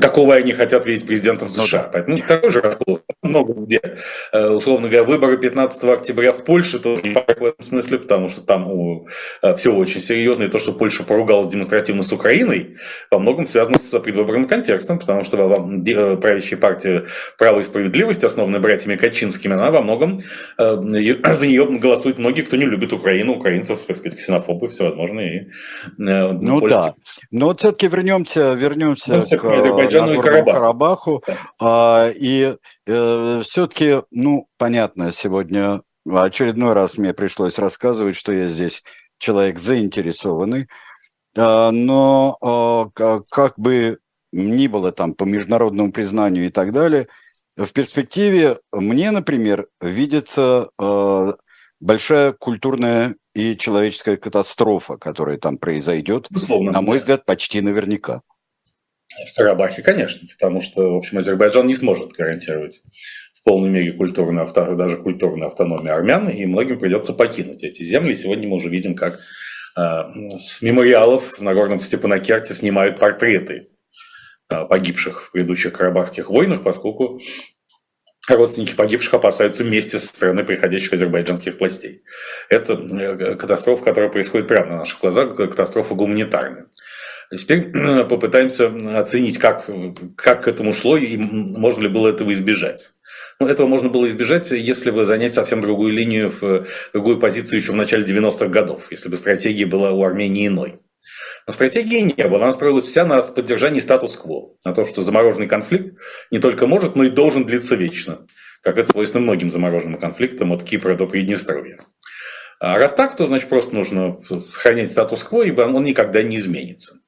какого 0.00 0.34
они 0.34 0.52
хотят 0.52 0.86
видеть 0.86 1.06
президентом 1.06 1.48
ну 1.48 1.62
США. 1.62 1.84
Ну, 1.84 1.90
Поэтому 1.92 2.18
такой 2.18 2.50
же 2.50 2.60
расклад 2.60 3.02
много 3.22 3.52
где. 3.54 3.80
Э, 4.32 4.48
условно 4.48 4.88
говоря, 4.88 5.04
выборы 5.04 5.38
15 5.38 5.84
октября 5.84 6.32
в 6.32 6.42
Польше 6.44 6.80
тоже 6.80 7.02
не 7.02 7.14
в 7.14 7.16
этом 7.16 7.62
смысле, 7.62 7.98
потому 7.98 8.28
что 8.28 8.40
там 8.40 8.70
у, 8.70 9.06
э, 9.42 9.54
все 9.54 9.72
очень 9.72 10.00
серьезно. 10.00 10.44
И 10.44 10.48
то, 10.48 10.58
что 10.58 10.72
Польша 10.72 11.04
поругалась 11.04 11.46
демонстративно 11.46 12.02
с 12.02 12.12
Украиной, 12.12 12.76
во 13.10 13.20
многом 13.20 13.46
связано 13.46 13.78
с 13.78 13.98
предвыборным 14.00 14.48
контекстом, 14.48 14.98
потому 14.98 15.22
что 15.22 15.36
э, 15.36 16.16
правящая 16.16 16.58
партия 16.58 17.04
«Право 17.38 17.60
и 17.60 17.62
справедливость», 17.62 18.24
основанная 18.24 18.60
братьями 18.60 18.96
Качинскими, 18.96 19.54
она 19.54 19.70
во 19.70 19.80
многом 19.80 20.22
за 20.58 21.46
нее 21.46 21.66
голосуют 21.66 22.18
многие, 22.18 22.42
кто 22.42 22.56
не 22.56 22.64
любит 22.64 22.92
Украину, 22.92 23.34
украинцев, 23.34 23.78
так 23.86 23.96
сказать, 23.96 24.18
ксенофобы 24.18 24.68
всевозможные. 24.68 25.52
ну 25.96 26.60
да. 26.66 26.94
Но 27.30 27.54
все-таки 27.54 27.86
вернемся, 27.86 28.54
вернемся 28.54 29.20
к 29.20 29.83
Азербайджану 29.86 30.20
и 30.20 30.22
Карабаху. 30.22 30.52
Карабаху. 30.52 31.22
А, 31.60 32.08
и 32.14 32.56
э, 32.86 33.40
все-таки, 33.44 34.02
ну, 34.10 34.48
понятно, 34.58 35.12
сегодня 35.12 35.82
очередной 36.08 36.72
раз 36.74 36.98
мне 36.98 37.14
пришлось 37.14 37.58
рассказывать, 37.58 38.16
что 38.16 38.32
я 38.32 38.48
здесь 38.48 38.82
человек 39.18 39.58
заинтересованный, 39.58 40.68
а, 41.36 41.70
но 41.70 42.36
а, 42.40 43.22
как 43.30 43.58
бы 43.58 43.98
ни 44.32 44.66
было 44.66 44.92
там 44.92 45.14
по 45.14 45.24
международному 45.24 45.92
признанию 45.92 46.46
и 46.46 46.50
так 46.50 46.72
далее, 46.72 47.08
в 47.56 47.72
перспективе 47.72 48.58
мне, 48.72 49.12
например, 49.12 49.68
видится 49.80 50.70
э, 50.76 51.32
большая 51.78 52.32
культурная 52.32 53.14
и 53.34 53.56
человеческая 53.56 54.16
катастрофа, 54.16 54.96
которая 54.96 55.38
там 55.38 55.58
произойдет, 55.58 56.26
Безусловно. 56.30 56.72
на 56.72 56.80
мой 56.80 56.98
взгляд, 56.98 57.24
почти 57.24 57.60
наверняка. 57.60 58.22
В 59.26 59.36
Карабахе, 59.36 59.82
конечно, 59.82 60.26
потому 60.28 60.60
что, 60.60 60.94
в 60.94 60.96
общем, 60.96 61.18
Азербайджан 61.18 61.66
не 61.66 61.76
сможет 61.76 62.12
гарантировать 62.12 62.80
в 63.34 63.44
полной 63.44 63.70
мере 63.70 63.92
культурную, 63.92 64.46
даже 64.76 64.96
культурную 64.96 65.48
автономию 65.48 65.94
армян, 65.94 66.28
и 66.28 66.44
многим 66.46 66.80
придется 66.80 67.12
покинуть 67.12 67.62
эти 67.62 67.82
земли. 67.84 68.14
Сегодня 68.14 68.48
мы 68.48 68.56
уже 68.56 68.68
видим, 68.68 68.96
как 68.96 69.20
э, 69.76 70.02
с 70.36 70.62
мемориалов 70.62 71.38
в 71.38 71.42
Нагорном 71.42 71.78
Степанакерте 71.78 72.54
снимают 72.54 72.98
портреты 72.98 73.68
э, 74.50 74.64
погибших 74.64 75.22
в 75.22 75.32
предыдущих 75.32 75.74
карабахских 75.74 76.28
войнах, 76.28 76.64
поскольку 76.64 77.20
родственники 78.28 78.74
погибших 78.74 79.14
опасаются 79.14 79.62
вместе 79.62 79.98
со 79.98 80.06
стороны 80.06 80.44
приходящих 80.44 80.92
азербайджанских 80.92 81.60
властей. 81.60 82.02
Это 82.48 82.72
э, 82.72 83.36
катастрофа, 83.36 83.84
которая 83.84 84.10
происходит 84.10 84.48
прямо 84.48 84.70
на 84.70 84.76
наших 84.78 85.00
глазах, 85.00 85.36
катастрофа 85.36 85.94
гуманитарная. 85.94 86.66
Теперь 87.30 87.70
попытаемся 88.08 88.72
оценить, 88.98 89.38
как, 89.38 89.66
как 90.16 90.44
к 90.44 90.48
этому 90.48 90.72
шло 90.72 90.96
и 90.96 91.16
можно 91.16 91.82
ли 91.82 91.88
было 91.88 92.08
этого 92.08 92.32
избежать. 92.32 92.92
Ну, 93.40 93.48
этого 93.48 93.66
можно 93.66 93.88
было 93.88 94.06
избежать, 94.06 94.50
если 94.52 94.90
бы 94.90 95.04
занять 95.04 95.34
совсем 95.34 95.60
другую 95.60 95.92
линию, 95.92 96.30
в 96.30 96.66
другую 96.92 97.18
позицию 97.18 97.60
еще 97.60 97.72
в 97.72 97.76
начале 97.76 98.04
90-х 98.04 98.46
годов, 98.46 98.86
если 98.90 99.08
бы 99.08 99.16
стратегия 99.16 99.66
была 99.66 99.90
у 99.90 100.04
Армении 100.04 100.46
иной. 100.46 100.80
Но 101.46 101.52
стратегии 101.52 102.12
не 102.16 102.28
было. 102.28 102.44
Она 102.44 102.52
строилась 102.52 102.84
вся 102.84 103.04
на 103.04 103.20
поддержании 103.20 103.80
статус-кво. 103.80 104.54
На 104.64 104.74
то, 104.74 104.84
что 104.84 105.02
замороженный 105.02 105.46
конфликт 105.46 105.98
не 106.30 106.38
только 106.38 106.66
может, 106.66 106.96
но 106.96 107.04
и 107.04 107.10
должен 107.10 107.44
длиться 107.44 107.74
вечно. 107.74 108.26
Как 108.62 108.78
это 108.78 108.88
свойственно 108.88 109.24
многим 109.24 109.50
замороженным 109.50 110.00
конфликтам 110.00 110.52
от 110.52 110.62
Кипра 110.62 110.94
до 110.94 111.06
Приднестровья. 111.06 111.80
А 112.60 112.78
раз 112.78 112.94
так, 112.94 113.14
то 113.16 113.26
значит 113.26 113.48
просто 113.48 113.74
нужно 113.74 114.18
сохранять 114.22 114.90
статус-кво, 114.90 115.42
ибо 115.42 115.62
он 115.62 115.84
никогда 115.84 116.22
не 116.22 116.38
изменится. 116.38 117.00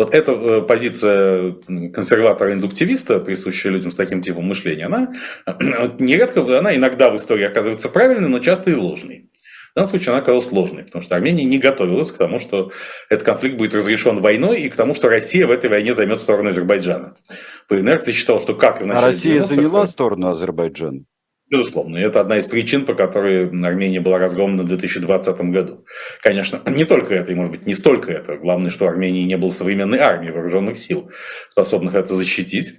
Вот 0.00 0.14
эта 0.14 0.32
э, 0.32 0.62
позиция 0.62 1.56
консерватора-индуктивиста, 1.92 3.20
присущая 3.20 3.70
людям 3.70 3.90
с 3.90 3.96
таким 3.96 4.22
типом 4.22 4.46
мышления, 4.46 4.86
она 4.86 5.12
нередко, 5.98 6.40
она 6.58 6.74
иногда 6.74 7.10
в 7.10 7.16
истории 7.16 7.44
оказывается 7.44 7.90
правильной, 7.90 8.28
но 8.28 8.38
часто 8.38 8.70
и 8.70 8.74
ложной. 8.74 9.28
В 9.72 9.74
данном 9.74 9.90
случае 9.90 10.12
она 10.12 10.22
оказалась 10.22 10.46
сложной, 10.46 10.84
потому 10.84 11.02
что 11.02 11.16
Армения 11.16 11.44
не 11.44 11.58
готовилась 11.58 12.10
к 12.12 12.16
тому, 12.16 12.38
что 12.38 12.72
этот 13.10 13.26
конфликт 13.26 13.58
будет 13.58 13.74
разрешен 13.74 14.22
войной 14.22 14.62
и 14.62 14.70
к 14.70 14.74
тому, 14.74 14.94
что 14.94 15.10
Россия 15.10 15.46
в 15.46 15.50
этой 15.50 15.68
войне 15.68 15.92
займет 15.92 16.18
сторону 16.18 16.48
Азербайджана. 16.48 17.14
По 17.68 17.78
инерции 17.78 18.12
считал, 18.12 18.40
что 18.40 18.54
как 18.54 18.80
и 18.80 18.84
в 18.84 18.86
начале 18.86 19.04
А 19.04 19.06
Россия 19.06 19.42
заняла 19.42 19.84
сторону 19.84 20.28
Азербайджана? 20.28 21.04
Безусловно, 21.50 21.96
это 21.96 22.20
одна 22.20 22.38
из 22.38 22.46
причин, 22.46 22.84
по 22.86 22.94
которой 22.94 23.48
Армения 23.66 24.00
была 24.00 24.18
разгромлена 24.18 24.62
в 24.62 24.68
2020 24.68 25.40
году. 25.50 25.84
Конечно, 26.22 26.62
не 26.66 26.84
только 26.84 27.14
это, 27.14 27.32
и 27.32 27.34
может 27.34 27.52
быть 27.52 27.66
не 27.66 27.74
столько 27.74 28.12
это. 28.12 28.36
Главное, 28.36 28.70
что 28.70 28.86
Армении 28.86 29.24
не 29.24 29.36
было 29.36 29.50
современной 29.50 29.98
армии 29.98 30.30
вооруженных 30.30 30.78
сил, 30.78 31.10
способных 31.48 31.96
это 31.96 32.14
защитить. 32.14 32.74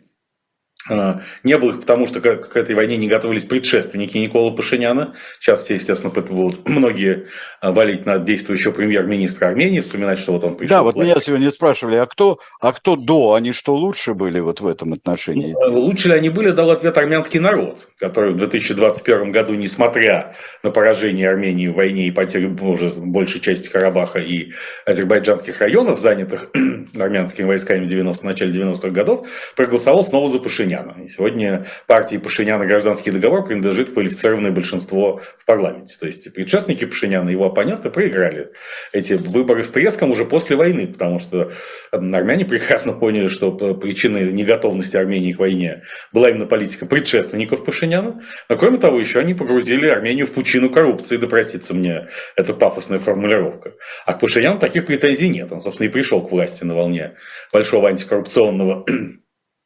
Не 0.89 1.58
было 1.58 1.70
их, 1.70 1.82
потому 1.82 2.08
что 2.08 2.20
к 2.22 2.56
этой 2.56 2.74
войне 2.76 2.98
не 2.98 3.08
готовились 3.08 3.46
предшественники 3.46 4.17
Никола 4.17 4.52
Пашиняна. 4.52 5.13
Сейчас 5.39 5.63
все, 5.63 5.76
естественно, 5.76 6.12
будут 6.12 6.67
многие 6.67 7.28
а, 7.60 7.72
валить 7.72 8.06
на 8.06 8.17
действующего 8.17 8.72
премьер-министра 8.72 9.48
Армении, 9.48 9.80
вспоминать, 9.80 10.17
что 10.17 10.34
вот 10.34 10.44
он 10.44 10.56
пришел. 10.56 10.78
Да, 10.78 10.84
вот 10.84 10.96
меня 10.96 11.15
сегодня 11.20 11.52
спрашивали, 11.52 11.98
а 11.98 12.06
кто, 12.08 12.39
а 12.60 12.74
кто 12.74 12.96
до, 12.96 13.36
они 13.36 13.52
что 13.52 13.76
лучше 13.76 14.15
были 14.15 14.39
вот 14.39 14.62
в 14.62 14.67
этом 14.67 14.94
отношении? 14.94 15.54
Ну, 15.54 15.82
лучше 15.82 16.10
ли 16.10 16.15
они 16.15 16.30
были, 16.30 16.50
дал 16.50 16.72
ответ 16.72 16.98
армянский 16.98 17.39
народ, 17.39 17.88
который 18.00 18.32
в 18.32 18.38
2021 18.38 19.32
году, 19.32 19.54
несмотря 19.54 20.34
на 20.63 20.72
поражение 20.72 21.30
Армении 21.30 21.67
в 21.67 21.76
войне 21.76 22.08
и 22.08 22.12
потерю 22.12 22.58
уже 22.62 22.89
большей 22.89 23.39
части 23.39 23.70
Карабаха 23.70 24.20
и 24.20 24.52
азербайджанских 24.86 25.62
районов, 25.62 26.00
занятых 26.00 26.50
армянскими 27.00 27.46
войсками 27.46 27.86
в 27.86 27.88
90 27.88 28.26
начале 28.26 28.52
90-х 28.52 28.89
годов, 28.89 29.28
проголосовал 29.56 30.04
снова 30.04 30.28
за 30.28 30.39
Пашиняна. 30.39 30.71
Пашиняна. 30.72 31.04
И 31.04 31.10
сегодня 31.10 31.66
партии 31.88 32.18
Пашиняна 32.18 32.66
гражданский 32.66 33.12
договор 33.12 33.46
принадлежит 33.46 33.92
квалифицированное 33.92 34.52
большинство 34.52 35.20
в 35.38 35.46
парламенте. 35.46 35.98
То 36.00 36.06
есть 36.06 36.34
предшественники 36.34 36.86
Пашиняна 36.86 37.30
его 37.30 37.46
оппоненты 37.46 37.90
проиграли 37.90 38.52
эти 38.94 39.14
выборы 39.14 39.64
с 39.64 39.72
треском 39.72 40.12
уже 40.12 40.26
после 40.26 40.56
войны, 40.56 40.88
потому 40.88 41.20
что 41.20 41.52
армяне 41.92 42.46
прекрасно 42.46 42.94
поняли, 42.94 43.28
что 43.28 43.52
причиной 43.52 44.32
неготовности 44.32 44.98
Армении 44.98 45.34
к 45.34 45.40
войне 45.40 45.84
была 46.14 46.30
именно 46.30 46.46
политика 46.46 46.86
предшественников 46.86 47.66
Пашиняна. 47.66 48.22
Но 48.50 48.58
кроме 48.58 48.78
того, 48.78 49.00
еще 49.00 49.20
они 49.20 49.34
погрузили 49.34 49.88
Армению 49.88 50.28
в 50.28 50.32
пучину 50.32 50.70
коррупции, 50.70 51.18
да 51.18 51.28
простится 51.28 51.74
мне 51.74 52.08
эта 52.36 52.54
пафосная 52.54 53.00
формулировка. 53.00 53.74
А 54.06 54.14
к 54.14 54.20
Пашиняну 54.20 54.60
таких 54.60 54.86
претензий 54.86 55.30
нет. 55.30 55.52
Он, 55.52 55.60
собственно, 55.60 55.88
и 55.88 55.92
пришел 55.92 56.26
к 56.26 56.32
власти 56.32 56.64
на 56.64 56.76
волне 56.76 57.16
большого 57.52 57.90
антикоррупционного 57.90 58.86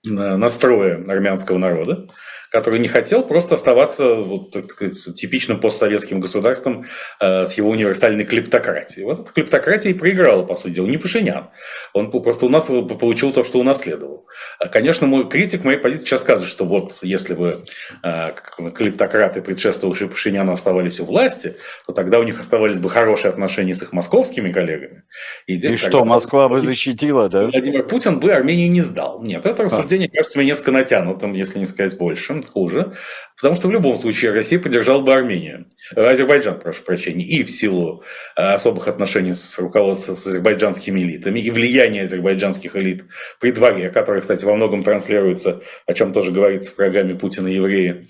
настроя 0.05 1.03
армянского 1.07 1.57
народа 1.57 2.07
который 2.51 2.79
не 2.79 2.87
хотел 2.87 3.23
просто 3.23 3.55
оставаться 3.55 4.15
вот, 4.15 4.51
так 4.51 4.69
сказать, 4.69 5.15
типичным 5.15 5.59
постсоветским 5.59 6.19
государством 6.19 6.85
э, 7.19 7.45
с 7.45 7.53
его 7.53 7.69
универсальной 7.69 8.23
клептократией. 8.23 9.05
Вот 9.05 9.19
эта 9.19 9.33
клептократия 9.33 9.91
и 9.91 9.93
проиграла, 9.93 10.43
по 10.43 10.55
сути 10.55 10.73
дела, 10.73 10.87
не 10.87 10.97
Пашинян. 10.97 11.49
Он 11.93 12.11
просто 12.11 12.45
у 12.45 12.49
нас 12.49 12.65
получил 12.65 13.31
то, 13.31 13.43
что 13.43 13.59
унаследовал. 13.59 14.27
А, 14.59 14.67
конечно, 14.67 15.07
мой 15.07 15.29
критик 15.29 15.63
моей 15.63 15.77
позиции 15.77 16.05
сейчас 16.05 16.21
скажет, 16.21 16.47
что 16.47 16.65
вот 16.65 16.99
если 17.01 17.33
бы 17.33 17.63
э, 18.03 18.31
клептократы, 18.73 19.41
предшествовавшие 19.41 20.09
Пашиняну, 20.09 20.53
оставались 20.53 20.99
у 20.99 21.05
власти, 21.05 21.55
то 21.85 21.93
тогда 21.93 22.19
у 22.19 22.23
них 22.23 22.39
оставались 22.39 22.79
бы 22.79 22.89
хорошие 22.89 23.29
отношения 23.29 23.73
с 23.73 23.81
их 23.81 23.93
московскими 23.93 24.51
коллегами. 24.51 25.03
И, 25.47 25.57
и 25.57 25.75
что, 25.75 26.05
Москва 26.05 26.49
бы 26.49 26.61
защитила, 26.61 27.29
да? 27.29 27.47
Владимир 27.47 27.83
Путин 27.87 28.19
бы 28.19 28.31
Армению 28.31 28.71
не 28.71 28.81
сдал. 28.81 29.21
Нет, 29.21 29.45
это 29.45 29.63
рассуждение 29.63 30.09
а. 30.11 30.17
кажется 30.17 30.37
мне 30.37 30.47
несколько 30.47 30.71
натянутым, 30.71 31.33
если 31.33 31.59
не 31.59 31.65
сказать 31.65 31.97
больше 31.97 32.35
хуже, 32.49 32.93
потому 33.35 33.55
что 33.55 33.67
в 33.67 33.71
любом 33.71 33.95
случае 33.95 34.31
Россия 34.31 34.59
поддержала 34.59 35.01
бы 35.01 35.13
Армению, 35.13 35.67
Азербайджан, 35.95 36.59
прошу 36.59 36.83
прощения, 36.83 37.25
и 37.25 37.43
в 37.43 37.51
силу 37.51 38.03
э, 38.35 38.41
особых 38.41 38.87
отношений 38.87 39.33
с 39.33 39.57
руководством 39.59 40.15
с 40.15 40.25
азербайджанскими 40.27 40.99
элитами 40.99 41.39
и 41.39 41.51
влияния 41.51 42.03
азербайджанских 42.03 42.75
элит 42.75 43.05
при 43.39 43.51
дворе, 43.51 43.89
которое, 43.89 44.21
кстати, 44.21 44.45
во 44.45 44.55
многом 44.55 44.83
транслируется, 44.83 45.61
о 45.85 45.93
чем 45.93 46.13
тоже 46.13 46.31
говорится 46.31 46.71
в 46.71 46.75
программе 46.75 47.15
Путина 47.15 47.47
евреи, 47.47 48.07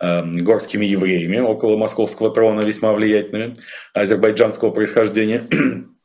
э, 0.00 0.22
горскими 0.24 0.86
евреями 0.86 1.38
около 1.38 1.76
московского 1.76 2.32
трона, 2.32 2.60
весьма 2.60 2.92
влиятельными, 2.92 3.54
азербайджанского 3.94 4.70
происхождения. 4.70 5.46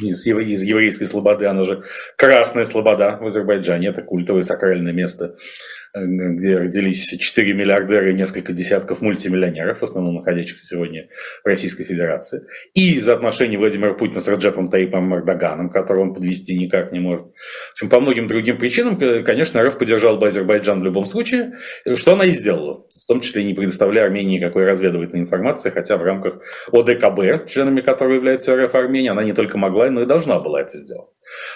Из, 0.00 0.26
из 0.26 0.62
еврейской 0.64 1.04
слободы, 1.04 1.46
она 1.46 1.62
же 1.62 1.84
Красная 2.16 2.64
Слобода 2.64 3.16
в 3.20 3.26
Азербайджане, 3.26 3.90
это 3.90 4.02
культовое 4.02 4.42
сакральное 4.42 4.92
место, 4.92 5.36
где 5.94 6.58
родились 6.58 7.06
4 7.06 7.52
миллиардера 7.52 8.10
и 8.10 8.14
несколько 8.14 8.52
десятков 8.52 9.00
мультимиллионеров, 9.00 9.78
в 9.78 9.84
основном 9.84 10.16
находящихся 10.16 10.66
сегодня 10.66 11.08
в 11.44 11.46
Российской 11.46 11.84
Федерации, 11.84 12.42
и 12.74 12.94
из 12.94 13.08
отношений 13.08 13.56
Владимира 13.56 13.94
Путина 13.94 14.20
с 14.20 14.26
Раджепом 14.26 14.68
Таипом 14.68 15.14
Эрдоганом, 15.14 15.70
которого 15.70 16.02
он 16.02 16.14
подвести 16.14 16.58
никак 16.58 16.90
не 16.90 16.98
может. 16.98 17.26
В 17.26 17.72
общем, 17.72 17.88
по 17.88 18.00
многим 18.00 18.26
другим 18.26 18.58
причинам, 18.58 18.96
конечно, 19.24 19.62
РФ 19.62 19.78
поддержал 19.78 20.18
бы 20.18 20.26
Азербайджан 20.26 20.80
в 20.80 20.84
любом 20.84 21.06
случае, 21.06 21.52
что 21.94 22.14
она 22.14 22.24
и 22.24 22.30
сделала 22.30 22.84
в 23.04 23.06
том 23.06 23.20
числе 23.20 23.44
не 23.44 23.52
предоставляя 23.52 24.06
Армении 24.06 24.38
никакой 24.38 24.64
разведывательной 24.64 25.22
информации, 25.24 25.68
хотя 25.68 25.98
в 25.98 26.02
рамках 26.02 26.38
ОДКБ, 26.72 27.46
членами 27.46 27.82
которой 27.82 28.16
является 28.16 28.56
РФ 28.56 28.74
Армения, 28.74 29.10
она 29.10 29.22
не 29.22 29.34
только 29.34 29.58
могла, 29.58 29.90
но 29.90 30.02
и 30.02 30.06
должна 30.06 30.40
была 30.40 30.62
это 30.62 30.78
сделать. 30.78 31.10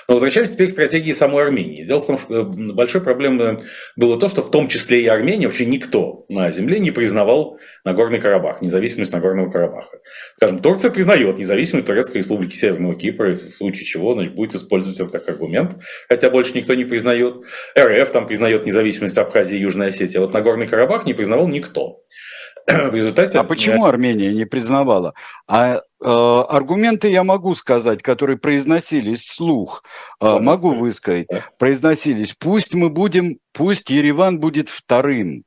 Но 0.06 0.14
возвращаемся 0.14 0.52
теперь 0.52 0.68
к 0.68 0.72
стратегии 0.72 1.12
самой 1.12 1.44
Армении. 1.44 1.86
Дело 1.86 2.00
в 2.00 2.06
том, 2.06 2.18
что 2.18 2.34
э, 2.34 2.42
большой 2.42 3.00
проблемой 3.00 3.56
было 3.96 4.20
то, 4.20 4.27
что 4.28 4.42
в 4.42 4.50
том 4.50 4.68
числе 4.68 5.02
и 5.02 5.06
Армения, 5.06 5.46
вообще 5.46 5.66
никто 5.66 6.26
на 6.28 6.50
земле 6.52 6.78
не 6.78 6.90
признавал 6.90 7.58
Нагорный 7.84 8.20
Карабах, 8.20 8.62
независимость 8.62 9.12
Нагорного 9.12 9.50
Карабаха. 9.50 9.98
Скажем, 10.36 10.58
Турция 10.60 10.90
признает 10.90 11.38
независимость 11.38 11.86
Турецкой 11.86 12.18
Республики 12.18 12.54
Северного 12.54 12.94
Кипра, 12.94 13.32
в 13.34 13.38
случае 13.38 13.86
чего 13.86 14.14
значит, 14.14 14.34
будет 14.34 14.54
использовать 14.54 15.00
это 15.00 15.10
как 15.10 15.28
аргумент, 15.28 15.76
хотя 16.08 16.30
больше 16.30 16.52
никто 16.54 16.74
не 16.74 16.84
признает. 16.84 17.42
РФ 17.78 18.10
там 18.10 18.26
признает 18.26 18.66
независимость 18.66 19.18
Абхазии 19.18 19.56
и 19.56 19.62
Южной 19.62 19.88
Осетии, 19.88 20.18
а 20.18 20.20
вот 20.20 20.32
Нагорный 20.32 20.66
Карабах 20.66 21.06
не 21.06 21.14
признавал 21.14 21.48
никто. 21.48 22.02
В 22.66 22.94
результате... 22.94 23.38
А 23.38 23.44
почему 23.44 23.86
Армения 23.86 24.32
не 24.32 24.44
признавала? 24.44 25.14
А 25.46 25.82
аргументы 26.00 27.08
я 27.10 27.24
могу 27.24 27.54
сказать, 27.54 28.02
которые 28.02 28.38
произносились 28.38 29.20
вслух, 29.20 29.82
э, 30.20 30.38
могу 30.38 30.72
высказать, 30.74 31.26
произносились. 31.58 32.34
Пусть 32.38 32.74
мы 32.74 32.88
будем, 32.88 33.38
пусть 33.52 33.90
Ереван 33.90 34.38
будет 34.38 34.68
вторым 34.70 35.44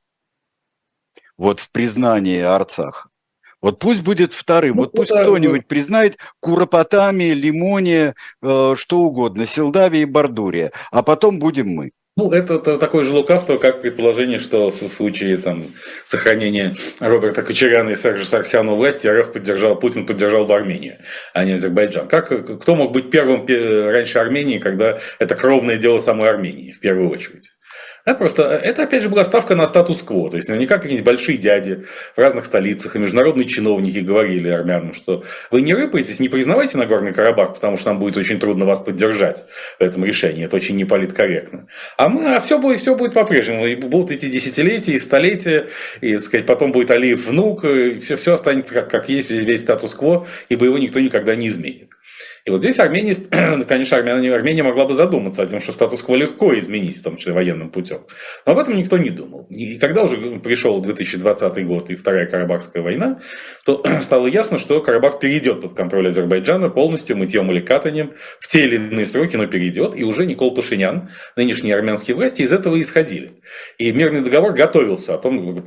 вот 1.38 1.60
в 1.60 1.72
признании 1.72 2.40
Арцах. 2.40 3.08
Вот 3.62 3.80
пусть 3.80 4.04
будет 4.04 4.34
вторым, 4.34 4.76
ну, 4.76 4.82
вот 4.84 4.92
пусть 4.92 5.12
кто-нибудь 5.12 5.68
признает 5.68 6.18
Куропатами, 6.40 7.32
Лимония, 7.32 8.16
э, 8.42 8.76
что 8.76 9.00
угодно, 9.00 9.46
Селдавия 9.46 10.02
и 10.02 10.06
Бардурия, 10.06 10.72
а 10.92 11.04
потом 11.04 11.40
будем 11.40 11.70
мы. 11.70 11.92
Ну, 12.22 12.32
это, 12.32 12.60
такое 12.78 13.04
же 13.04 13.14
лукавство, 13.14 13.58
как 13.58 13.82
предположение, 13.82 14.38
что 14.38 14.70
в 14.70 14.78
случае 14.90 15.38
там, 15.38 15.64
сохранения 16.06 16.76
Роберта 17.00 17.42
Кочеряна 17.42 17.90
и 17.90 17.96
Сержа 17.96 18.26
Сарсяна 18.26 18.74
власти 18.74 19.08
РФ 19.08 19.34
поддержал, 19.34 19.76
Путин 19.76 20.06
поддержал 20.06 20.46
бы 20.46 20.54
Армению, 20.54 20.98
а 21.34 21.44
не 21.46 21.54
Азербайджан. 21.54 22.08
Как, 22.08 22.62
кто 22.62 22.76
мог 22.76 22.92
быть 22.92 23.10
первым 23.10 23.48
раньше 23.48 24.20
Армении, 24.20 24.60
когда 24.60 25.00
это 25.18 25.34
кровное 25.34 25.78
дело 25.78 25.98
самой 25.98 26.30
Армении, 26.30 26.72
в 26.72 26.80
первую 26.80 27.10
очередь? 27.10 27.50
Да, 28.06 28.16
просто 28.16 28.44
э, 28.44 28.70
это, 28.70 28.84
опять 28.84 29.04
же, 29.04 29.10
была 29.10 29.24
ставка 29.24 29.56
на 29.56 29.66
статус-кво. 29.68 30.30
То 30.30 30.38
есть, 30.38 30.50
наверняка 30.50 30.78
какие-нибудь 30.78 31.06
большие 31.06 31.38
дяди 31.38 31.86
в 32.16 32.20
разных 32.20 32.46
столицах 32.46 32.96
и 32.96 33.00
международные 33.00 33.46
чиновники 33.46 34.00
говорили 34.00 34.50
армянам, 34.50 34.94
что 34.94 35.24
вы 35.52 35.62
не 35.62 35.74
рыпаетесь, 35.74 36.20
не 36.20 36.30
признавайте 36.30 36.78
Нагорный 36.78 37.14
Карабах, 37.14 37.54
потому 37.56 37.78
что 37.78 37.90
нам 37.90 38.00
будет 38.00 38.18
очень 38.18 38.40
трудно 38.40 38.66
вас 38.66 38.80
поддержать 38.80 39.46
в 39.80 39.84
этом 39.84 40.04
решении. 40.04 40.46
Это 40.46 40.56
очень 40.56 40.76
неполиткорректно. 40.76 41.68
А, 41.98 42.10
мы, 42.10 42.36
а 42.36 42.40
все 42.40 42.58
будет, 42.58 42.80
все 42.80 42.96
будет 42.96 43.14
по-прежнему. 43.14 43.68
И 43.68 43.76
будут 43.76 44.12
эти 44.12 44.28
десятилетия 44.28 44.94
и 44.94 45.00
столетия, 45.00 45.68
и, 46.02 46.14
так 46.14 46.22
сказать, 46.22 46.46
потом 46.46 46.72
будет 46.72 46.90
Алиев 46.92 47.28
внук, 47.28 47.66
и 47.66 48.00
все, 48.00 48.16
все 48.16 48.34
останется 48.34 48.74
как, 48.74 48.90
как 48.90 49.10
есть, 49.10 49.30
весь 49.30 49.62
статус-кво, 49.62 50.26
ибо 50.50 50.66
его 50.66 50.78
никто 50.78 51.00
никогда 51.00 51.36
не 51.36 51.48
изменит. 51.48 51.90
И 52.46 52.50
вот 52.50 52.62
здесь 52.62 52.80
Армения, 52.80 53.16
конечно, 53.68 53.98
Армения, 53.98 54.34
Армения 54.34 54.64
могла 54.64 54.86
бы 54.86 54.94
задуматься 54.94 55.44
о 55.44 55.46
том, 55.46 55.62
что 55.62 55.72
статус-кво 55.72 56.16
легко 56.16 56.58
изменить, 56.58 56.98
в 56.98 57.04
том 57.04 57.18
числе 57.18 57.34
военным 57.34 57.70
путем. 57.70 58.06
Но 58.46 58.54
об 58.54 58.60
этом 58.60 58.76
никто 58.76 58.98
не 58.98 59.10
думал. 59.10 59.48
И 59.52 59.78
когда 59.78 60.04
уже 60.04 60.18
пришел 60.40 60.82
2020 60.82 61.68
год 61.68 61.90
и 61.90 61.96
Вторая 61.96 62.26
Карабахская 62.26 62.82
война, 62.82 63.20
то 63.66 63.84
стало 64.02 64.28
ясно, 64.28 64.58
что 64.58 64.82
Карабах 64.82 65.20
перейдет 65.20 65.62
под 65.62 65.74
контроль 65.74 66.08
Азербайджана 66.08 66.70
полностью 66.70 67.18
мытьем 67.18 67.52
или 67.52 67.60
катанием 67.60 68.14
в 68.40 68.48
те 68.48 68.64
или 68.64 68.76
иные 68.76 69.06
сроки, 69.06 69.36
но 69.36 69.46
перейдет. 69.46 69.96
И 69.96 70.04
уже 70.04 70.26
Никол 70.26 70.56
Пашинян, 70.56 71.10
нынешние 71.36 71.76
армянские 71.76 72.16
власти, 72.16 72.42
из 72.42 72.54
этого 72.54 72.82
исходили. 72.82 73.42
И 73.78 73.92
мирный 73.92 74.22
договор 74.22 74.54
готовился. 74.54 75.14
О 75.14 75.18
том, 75.18 75.64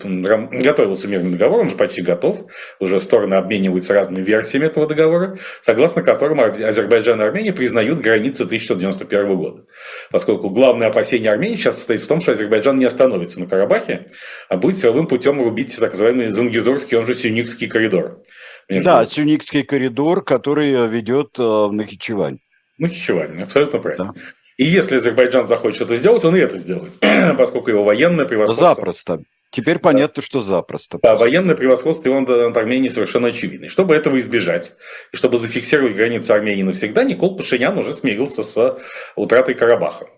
готовился 0.51 1.09
мирный 1.09 1.33
договор, 1.33 1.61
он 1.61 1.71
же 1.71 1.77
почти 1.77 2.03
готов. 2.03 2.47
Уже 2.81 3.01
стороны 3.01 3.35
обмениваются 3.35 3.95
разными 3.95 4.25
версиями 4.25 4.67
этого 4.67 4.87
договора, 4.87 5.37
согласно 5.63 6.03
которым 6.03 6.41
Азербайджан 6.65 7.21
и 7.21 7.25
Армения 7.25 7.53
признают 7.53 8.01
границы 8.01 8.45
1991 8.45 9.37
года. 9.37 9.65
Поскольку 10.11 10.51
главное 10.51 10.89
опасение 10.89 11.31
Армении 11.33 11.57
сейчас 11.57 11.77
состоит 11.77 12.01
в 12.01 12.07
том, 12.07 12.21
что 12.21 12.33
Азербайджан 12.33 12.79
не 12.79 12.85
остановится 12.85 13.41
на 13.41 13.47
Карабахе, 13.47 14.07
а 14.49 14.57
будет 14.57 14.77
силовым 14.77 15.07
путем 15.07 15.43
рубить 15.43 15.77
так 15.79 15.93
называемый 15.93 16.29
Зангизорский, 16.29 16.97
он 16.97 17.07
же 17.07 17.15
Сюникский 17.15 17.69
коридор. 17.69 18.23
Между... 18.69 18.85
Да, 18.85 19.07
Сюникский 19.07 19.63
коридор, 19.63 20.23
который 20.25 20.89
ведет 20.89 21.39
э, 21.39 21.43
в 21.43 21.73
Нахичевань. 21.73 22.39
Нахичевань, 22.79 23.43
абсолютно 23.43 23.79
правильно. 23.79 24.13
Да. 24.15 24.21
И 24.57 24.65
если 24.65 24.97
Азербайджан 24.97 25.47
захочет 25.47 25.83
это 25.83 25.97
сделать, 25.97 26.25
он 26.25 26.37
и 26.37 26.41
это 26.41 26.59
сделает, 26.59 26.93
поскольку 27.37 27.71
его 27.71 27.85
военное 27.85 28.25
превосходство... 28.25 28.75
Запросто. 28.75 29.21
Теперь 29.55 29.79
понятно, 29.79 30.21
да. 30.21 30.27
что 30.27 30.41
запросто. 30.41 30.99
Да, 31.01 31.15
военное 31.15 31.55
превосходство 31.55 32.11
он 32.11 32.25
над 32.25 32.57
Арменией 32.57 32.91
совершенно 32.91 33.29
очевидно. 33.29 33.69
чтобы 33.69 33.95
этого 33.95 34.19
избежать, 34.19 34.73
и 35.13 35.17
чтобы 35.17 35.39
зафиксировать 35.39 35.95
границы 35.95 36.33
Армении 36.33 36.65
навсегда, 36.65 37.05
Никол 37.05 37.37
Пашинян 37.37 37.79
уже 37.79 37.95
смирился 37.95 38.43
с 38.43 38.79
утратой 39.15 39.55
Карабаха. 39.55 40.09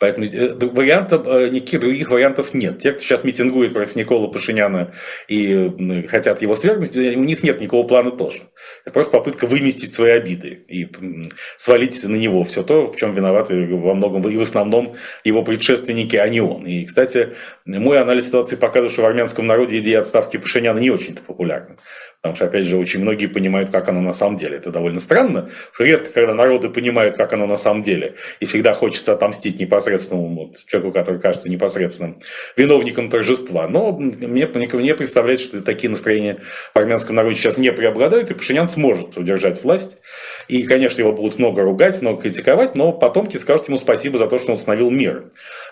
Поэтому 0.00 0.26
э, 0.26 0.54
вариантов, 0.54 1.26
э, 1.26 1.48
никаких 1.48 1.80
других 1.80 2.10
вариантов 2.10 2.54
нет. 2.54 2.78
Те, 2.78 2.92
кто 2.92 3.02
сейчас 3.02 3.24
митингует 3.24 3.72
против 3.72 3.96
Никола 3.96 4.28
Пашиняна 4.28 4.92
и 5.28 6.06
хотят 6.08 6.42
его 6.42 6.56
свергнуть, 6.56 6.96
у 6.96 7.22
них 7.22 7.42
нет 7.42 7.60
никакого 7.60 7.86
плана 7.86 8.10
тоже. 8.10 8.42
Это 8.84 8.92
просто 8.92 9.12
попытка 9.12 9.46
выместить 9.46 9.94
свои 9.94 10.12
обиды 10.12 10.64
и 10.68 10.88
свалить 11.56 12.02
на 12.04 12.16
него 12.16 12.44
все 12.44 12.62
то, 12.62 12.86
в 12.86 12.96
чем 12.96 13.14
виноваты 13.14 13.66
во 13.66 13.94
многом 13.94 14.28
и 14.28 14.36
в 14.36 14.42
основном 14.42 14.94
его 15.22 15.42
предшественники, 15.42 16.16
а 16.16 16.28
не 16.28 16.40
он. 16.40 16.66
И, 16.66 16.84
кстати, 16.84 17.34
мой 17.64 18.00
анализ 18.00 18.26
ситуации 18.26 18.56
показывает, 18.56 18.92
что 18.92 19.02
в 19.02 19.06
армянском 19.06 19.46
народе 19.46 19.78
идея 19.78 20.00
отставки 20.00 20.36
Пашиняна 20.36 20.78
не 20.78 20.90
очень-то 20.90 21.22
популярна. 21.22 21.76
Потому 22.24 22.36
что, 22.36 22.46
опять 22.46 22.64
же, 22.64 22.78
очень 22.78 23.02
многие 23.02 23.26
понимают, 23.26 23.68
как 23.68 23.86
оно 23.90 24.00
на 24.00 24.14
самом 24.14 24.36
деле. 24.36 24.56
Это 24.56 24.70
довольно 24.70 24.98
странно, 24.98 25.50
что 25.74 25.84
редко, 25.84 26.10
когда 26.10 26.32
народы 26.32 26.70
понимают, 26.70 27.16
как 27.16 27.34
оно 27.34 27.44
на 27.44 27.58
самом 27.58 27.82
деле, 27.82 28.14
и 28.40 28.46
всегда 28.46 28.72
хочется 28.72 29.12
отомстить 29.12 29.60
непосредственному 29.60 30.46
вот, 30.46 30.64
человеку, 30.66 30.94
который 30.94 31.20
кажется 31.20 31.50
непосредственным 31.50 32.16
виновником 32.56 33.10
торжества. 33.10 33.68
Но 33.68 33.92
мне, 33.92 34.46
мне 34.46 34.94
представляется, 34.94 35.48
что 35.48 35.60
такие 35.60 35.90
настроения 35.90 36.38
в 36.72 36.78
армянском 36.78 37.14
народе 37.14 37.36
сейчас 37.36 37.58
не 37.58 37.70
преобладают, 37.72 38.30
и 38.30 38.34
Пашинян 38.34 38.68
сможет 38.68 39.18
удержать 39.18 39.62
власть. 39.62 39.98
И, 40.48 40.62
конечно, 40.62 41.02
его 41.02 41.12
будут 41.12 41.38
много 41.38 41.60
ругать, 41.60 42.00
много 42.00 42.22
критиковать, 42.22 42.74
но 42.74 42.90
потомки 42.92 43.36
скажут 43.36 43.68
ему 43.68 43.76
спасибо 43.76 44.16
за 44.16 44.28
то, 44.28 44.38
что 44.38 44.52
он 44.52 44.54
установил 44.54 44.88
мир. 44.88 45.26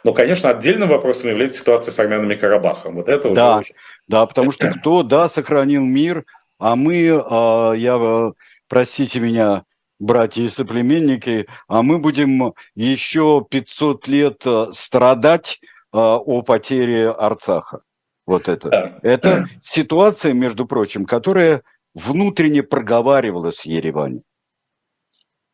Но, 0.05 0.12
конечно, 0.12 0.51
отдельным 0.51 0.91
вопросом 0.91 1.31
является 1.31 1.57
ситуация 1.57 1.93
с 1.93 1.99
армянами 1.99 2.35
Карабахом. 2.35 2.97
Вот 2.97 3.09
это 3.09 3.31
да, 3.31 3.61
уже... 3.61 3.73
да, 4.07 4.27
потому 4.27 4.53
что 4.53 4.69
кто, 4.69 5.03
да, 5.03 5.31
сохранил 5.31 5.83
мир– 5.83 6.27
а 6.62 6.77
мы, 6.77 7.11
а, 7.11 7.72
я, 7.72 8.33
простите 8.68 9.18
меня, 9.18 9.64
братья 9.98 10.42
и 10.42 10.48
соплеменники, 10.48 11.48
а 11.66 11.83
мы 11.83 11.98
будем 11.98 12.55
еще 12.77 13.44
500 13.51 14.07
лет 14.07 14.46
э, 14.46 14.66
страдать 14.70 15.61
а, 15.90 16.18
о 16.18 16.42
потере 16.42 17.11
Арцаха. 17.11 17.83
Вот 18.27 18.48
это. 18.48 18.68
Да. 18.68 18.98
Это 19.03 19.46
ситуация, 19.61 20.35
между 20.35 20.64
прочим, 20.64 21.05
которая 21.05 21.62
внутренне 21.94 22.62
проговаривалась 22.62 23.62
в 23.62 23.66
Ереване. 23.66 24.22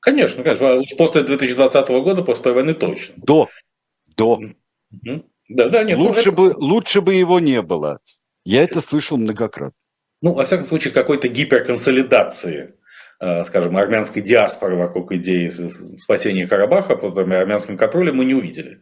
Конечно, 0.00 0.42
конечно. 0.42 0.82
После 0.98 1.22
2020 1.22 1.88
года, 1.88 2.22
после 2.22 2.44
той 2.44 2.52
войны 2.52 2.74
точно. 2.74 3.14
До. 3.16 3.48
До. 4.14 4.34
Угу. 4.34 5.24
Да, 5.48 5.70
да, 5.70 5.84
нет, 5.84 5.96
ну, 5.96 6.04
лучше, 6.04 6.30
ну, 6.32 6.48
это... 6.48 6.58
бы, 6.58 6.62
лучше 6.62 7.00
бы 7.00 7.14
его 7.14 7.40
не 7.40 7.62
было. 7.62 8.00
Я 8.44 8.62
это 8.62 8.82
слышал 8.82 9.16
многократно 9.16 9.72
ну, 10.20 10.34
во 10.34 10.44
всяком 10.44 10.64
случае, 10.64 10.92
какой-то 10.92 11.28
гиперконсолидации 11.28 12.74
э, 13.20 13.44
скажем, 13.44 13.76
армянской 13.76 14.22
диаспоры 14.22 14.76
вокруг 14.76 15.12
идеи 15.12 15.52
спасения 15.96 16.46
Карабаха 16.46 16.96
под 16.96 17.16
армянским 17.16 17.76
контролем 17.76 18.16
мы 18.16 18.24
не 18.24 18.34
увидели. 18.34 18.80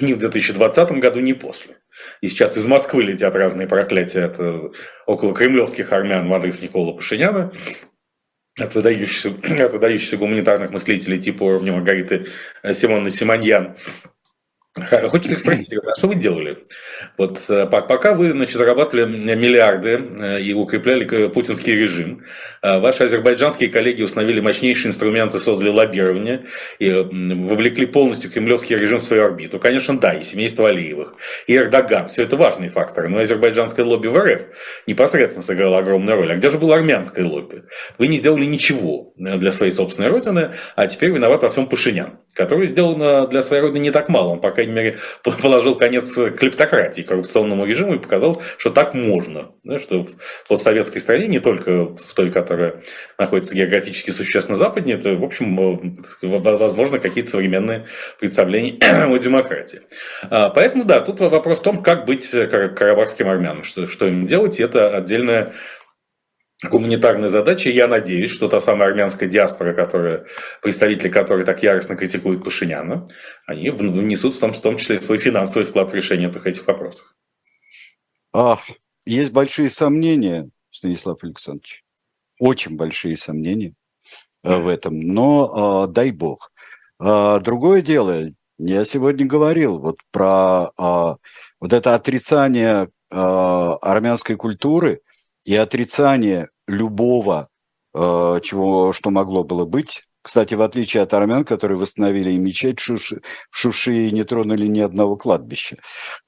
Ни 0.00 0.12
в 0.12 0.18
2020 0.18 0.90
году, 0.92 1.20
ни 1.20 1.32
после. 1.32 1.76
И 2.20 2.28
сейчас 2.28 2.56
из 2.56 2.66
Москвы 2.66 3.04
летят 3.04 3.34
разные 3.36 3.68
проклятия 3.68 4.24
от 4.24 4.40
э, 4.40 4.70
около 5.06 5.34
кремлевских 5.34 5.92
армян 5.92 6.28
в 6.28 6.34
адрес 6.34 6.62
Никола 6.62 6.92
Пашиняна, 6.92 7.52
от 8.58 8.74
выдающихся, 8.74 9.28
от 9.64 9.72
выдающихся 9.72 10.16
гуманитарных 10.16 10.70
мыслителей 10.70 11.18
типа 11.18 11.44
уровня 11.44 11.72
Маргариты 11.72 12.26
э, 12.62 12.74
Симоновны 12.74 13.10
Симоньян, 13.10 13.76
Хочется 15.08 15.34
их 15.34 15.38
спросить, 15.38 15.72
а 15.72 15.96
что 15.96 16.08
вы 16.08 16.16
делали? 16.16 16.58
Вот 17.16 17.44
э, 17.48 17.64
пока 17.66 18.12
вы, 18.12 18.32
значит, 18.32 18.56
зарабатывали 18.56 19.04
миллиарды 19.36 20.02
э, 20.18 20.40
и 20.40 20.52
укрепляли 20.52 21.28
путинский 21.28 21.76
режим, 21.76 22.24
э, 22.60 22.80
ваши 22.80 23.04
азербайджанские 23.04 23.70
коллеги 23.70 24.02
установили 24.02 24.40
мощнейшие 24.40 24.88
инструменты, 24.88 25.38
создали 25.38 25.68
лоббирование 25.68 26.46
и 26.80 26.90
вовлекли 26.90 27.86
полностью 27.86 28.32
кремлевский 28.32 28.76
режим 28.76 28.98
в 28.98 29.04
свою 29.04 29.26
орбиту. 29.26 29.60
Конечно, 29.60 29.96
да, 29.96 30.12
и 30.12 30.24
семейство 30.24 30.68
Алиевых, 30.68 31.14
и 31.46 31.56
Эрдоган, 31.56 32.08
все 32.08 32.24
это 32.24 32.36
важные 32.36 32.70
факторы, 32.70 33.08
но 33.08 33.18
азербайджанское 33.18 33.86
лобби 33.86 34.08
в 34.08 34.18
РФ 34.18 34.42
непосредственно 34.88 35.44
сыграло 35.44 35.78
огромную 35.78 36.16
роль. 36.16 36.32
А 36.32 36.36
где 36.36 36.50
же 36.50 36.58
было 36.58 36.74
армянское 36.74 37.24
лобби? 37.24 37.62
Вы 37.98 38.08
не 38.08 38.16
сделали 38.16 38.44
ничего 38.44 39.12
для 39.16 39.52
своей 39.52 39.70
собственной 39.70 40.08
родины, 40.08 40.50
а 40.74 40.88
теперь 40.88 41.10
виноват 41.10 41.44
во 41.44 41.50
всем 41.50 41.68
Пашинян, 41.68 42.18
который 42.32 42.66
сделал 42.66 43.28
для 43.28 43.42
своей 43.44 43.62
родины 43.62 43.84
не 43.84 43.90
так 43.92 44.08
мало, 44.08 44.30
он 44.30 44.40
пока 44.40 44.63
крайней 44.64 44.72
мере, 44.72 44.98
положил 45.22 45.76
конец 45.76 46.12
клептократии, 46.14 47.02
коррупционному 47.02 47.64
режиму 47.64 47.94
и 47.94 47.98
показал, 47.98 48.42
что 48.58 48.70
так 48.70 48.94
можно. 48.94 49.50
Да, 49.62 49.78
что 49.78 50.04
в 50.04 50.48
постсоветской 50.48 51.00
стране, 51.00 51.26
не 51.26 51.38
только 51.38 51.86
в 51.86 52.14
той, 52.14 52.30
которая 52.30 52.82
находится 53.18 53.54
географически 53.54 54.10
существенно 54.10 54.56
западнее, 54.56 54.98
это, 54.98 55.14
в 55.14 55.24
общем, 55.24 55.98
возможно, 56.22 56.98
какие-то 56.98 57.30
современные 57.30 57.86
представления 58.18 58.78
о 59.06 59.16
демократии. 59.18 59.80
А, 60.22 60.50
поэтому, 60.50 60.84
да, 60.84 61.00
тут 61.00 61.20
вопрос 61.20 61.60
в 61.60 61.62
том, 61.62 61.82
как 61.82 62.04
быть 62.04 62.30
карабахским 62.30 63.28
армянам, 63.28 63.64
что, 63.64 63.86
что 63.86 64.06
им 64.06 64.26
делать, 64.26 64.58
и 64.60 64.62
это 64.62 64.96
отдельная 64.96 65.52
гуманитарной 66.70 67.28
задачи. 67.28 67.68
Я 67.68 67.88
надеюсь, 67.88 68.30
что 68.30 68.48
та 68.48 68.60
самая 68.60 68.88
армянская 68.90 69.28
диаспора, 69.28 69.74
которая, 69.74 70.26
представители 70.62 71.08
которой 71.08 71.44
так 71.44 71.62
яростно 71.62 71.96
критикуют 71.96 72.44
Пашиняна, 72.44 73.08
они 73.46 73.70
внесут 73.70 74.34
в 74.34 74.40
том, 74.40 74.52
в 74.52 74.60
том 74.60 74.76
числе 74.76 75.00
свой 75.00 75.18
финансовый 75.18 75.64
вклад 75.64 75.90
в 75.90 75.94
решение 75.94 76.30
этих 76.44 76.66
вопросов. 76.66 77.14
А, 78.32 78.58
есть 79.06 79.32
большие 79.32 79.70
сомнения, 79.70 80.50
Станислав 80.70 81.22
Александрович. 81.22 81.84
Очень 82.40 82.76
большие 82.76 83.16
сомнения 83.16 83.74
э, 84.42 84.56
в 84.56 84.66
этом. 84.66 85.00
Но 85.00 85.86
э, 85.86 85.92
дай 85.92 86.10
бог. 86.10 86.50
Э, 87.00 87.38
другое 87.40 87.80
дело, 87.80 88.30
я 88.58 88.84
сегодня 88.84 89.26
говорил 89.26 89.78
вот 89.78 89.98
про 90.10 90.70
э, 90.78 91.16
вот 91.60 91.72
это 91.72 91.94
отрицание 91.94 92.88
э, 93.10 93.16
армянской 93.16 94.36
культуры 94.36 95.00
и 95.44 95.54
отрицание 95.54 96.50
любого, 96.66 97.48
э, 97.94 98.40
чего, 98.42 98.92
что 98.92 99.10
могло 99.10 99.44
было 99.44 99.64
быть. 99.64 100.02
Кстати, 100.22 100.54
в 100.54 100.62
отличие 100.62 101.02
от 101.02 101.12
армян, 101.12 101.44
которые 101.44 101.78
восстановили 101.78 102.32
и 102.32 102.38
мечеть 102.38 102.80
в 102.80 102.82
Шуши, 102.82 103.20
в 103.50 103.58
Шуши 103.58 104.08
и 104.08 104.10
не 104.10 104.24
тронули 104.24 104.66
ни 104.66 104.80
одного 104.80 105.16
кладбища, 105.16 105.76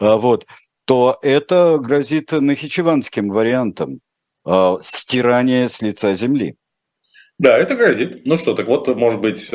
э, 0.01 0.16
вот, 0.16 0.46
то 0.85 1.18
это 1.22 1.79
грозит 1.81 2.33
нахичеванским 2.33 3.29
вариантом 3.29 4.01
э, 4.46 4.77
стирания 4.83 5.68
с 5.68 5.83
лица 5.83 6.12
земли. 6.14 6.57
Да, 7.38 7.59
это 7.59 7.75
грозит. 7.75 8.27
Ну 8.27 8.37
что, 8.37 8.55
так 8.55 8.66
вот, 8.66 8.88
может 8.96 9.20
быть, 9.20 9.53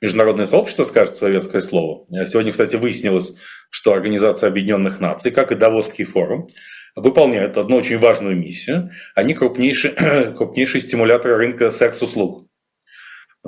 международное 0.00 0.46
сообщество 0.46 0.84
скажет 0.84 1.14
советское 1.14 1.60
слово. 1.60 2.06
Сегодня, 2.26 2.52
кстати, 2.52 2.76
выяснилось, 2.76 3.36
что 3.68 3.92
Организация 3.92 4.48
Объединенных 4.48 4.98
Наций, 4.98 5.30
как 5.30 5.52
и 5.52 5.54
Давосский 5.54 6.06
форум, 6.06 6.46
выполняют 6.94 7.56
одну 7.56 7.76
очень 7.76 7.98
важную 7.98 8.36
миссию. 8.36 8.90
Они 9.14 9.34
крупнейшие, 9.34 10.32
крупнейшие 10.36 10.80
стимуляторы 10.80 11.36
рынка 11.36 11.70
секс-услуг. 11.70 12.48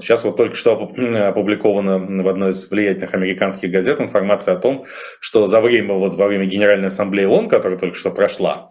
Сейчас 0.01 0.25
вот 0.25 0.37
только 0.37 0.57
что 0.57 0.73
опубликована 1.29 1.99
в 1.99 2.29
одной 2.29 2.51
из 2.51 2.69
влиятельных 2.69 3.15
американских 3.15 3.71
газет 3.71 4.01
информация 4.01 4.55
о 4.55 4.59
том, 4.59 4.87
что 5.21 5.47
за 5.47 5.61
время, 5.61 5.95
вот 5.95 6.15
во 6.15 6.27
время 6.27 6.47
Генеральной 6.47 6.89
Ассамблеи 6.89 7.27
ООН, 7.27 7.49
которая 7.49 7.79
только 7.79 7.97
что 7.97 8.11
прошла, 8.11 8.69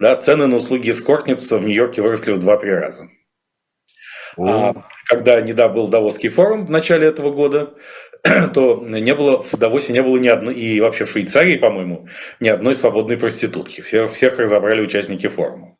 да, 0.00 0.16
цены 0.16 0.46
на 0.46 0.56
услуги 0.56 0.90
эскортниц 0.90 1.52
в 1.52 1.64
Нью-Йорке 1.64 2.02
выросли 2.02 2.32
в 2.32 2.38
2-3 2.38 2.74
раза. 2.74 3.08
А, 4.36 4.72
когда 5.06 5.40
недавно 5.40 5.76
был 5.76 5.86
Давосский 5.86 6.28
форум 6.28 6.66
в 6.66 6.70
начале 6.70 7.06
этого 7.06 7.30
года, 7.30 7.74
то 8.54 8.82
не 8.86 9.14
было, 9.14 9.42
в 9.42 9.56
Давосе 9.56 9.92
не 9.92 10.02
было 10.02 10.16
ни 10.16 10.28
одной, 10.28 10.54
и 10.54 10.80
вообще 10.80 11.04
в 11.04 11.10
Швейцарии, 11.10 11.56
по-моему, 11.56 12.08
ни 12.40 12.48
одной 12.48 12.74
свободной 12.74 13.18
проститутки. 13.18 13.82
Всех, 13.82 14.10
всех 14.12 14.38
разобрали 14.38 14.80
участники 14.80 15.28
форума. 15.28 15.76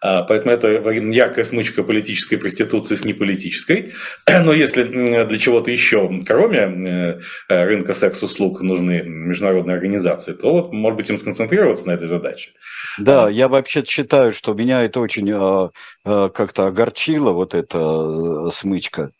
А, 0.00 0.22
поэтому 0.22 0.54
это 0.54 0.68
яркая 0.68 1.44
смычка 1.44 1.82
политической 1.82 2.36
проституции 2.36 2.94
с 2.94 3.04
неполитической. 3.04 3.92
Но 4.26 4.52
если 4.52 4.82
для 4.82 5.38
чего-то 5.38 5.70
еще, 5.70 6.08
кроме 6.26 6.58
э, 6.58 7.20
рынка 7.48 7.92
секс-услуг, 7.92 8.62
нужны 8.62 9.02
международные 9.02 9.74
организации, 9.74 10.32
то 10.32 10.52
вот, 10.52 10.72
может 10.72 10.96
быть, 10.96 11.10
им 11.10 11.18
сконцентрироваться 11.18 11.88
на 11.88 11.92
этой 11.92 12.06
задаче. 12.06 12.52
Да, 12.98 13.28
я 13.28 13.48
вообще 13.48 13.84
считаю, 13.84 14.32
что 14.32 14.54
меня 14.54 14.84
это 14.84 15.00
очень 15.00 15.30
э, 15.30 15.68
э, 16.06 16.28
как-то 16.32 16.66
огорчило, 16.66 17.32
вот 17.32 17.54
эта 17.54 18.48
смычка. 18.50 19.10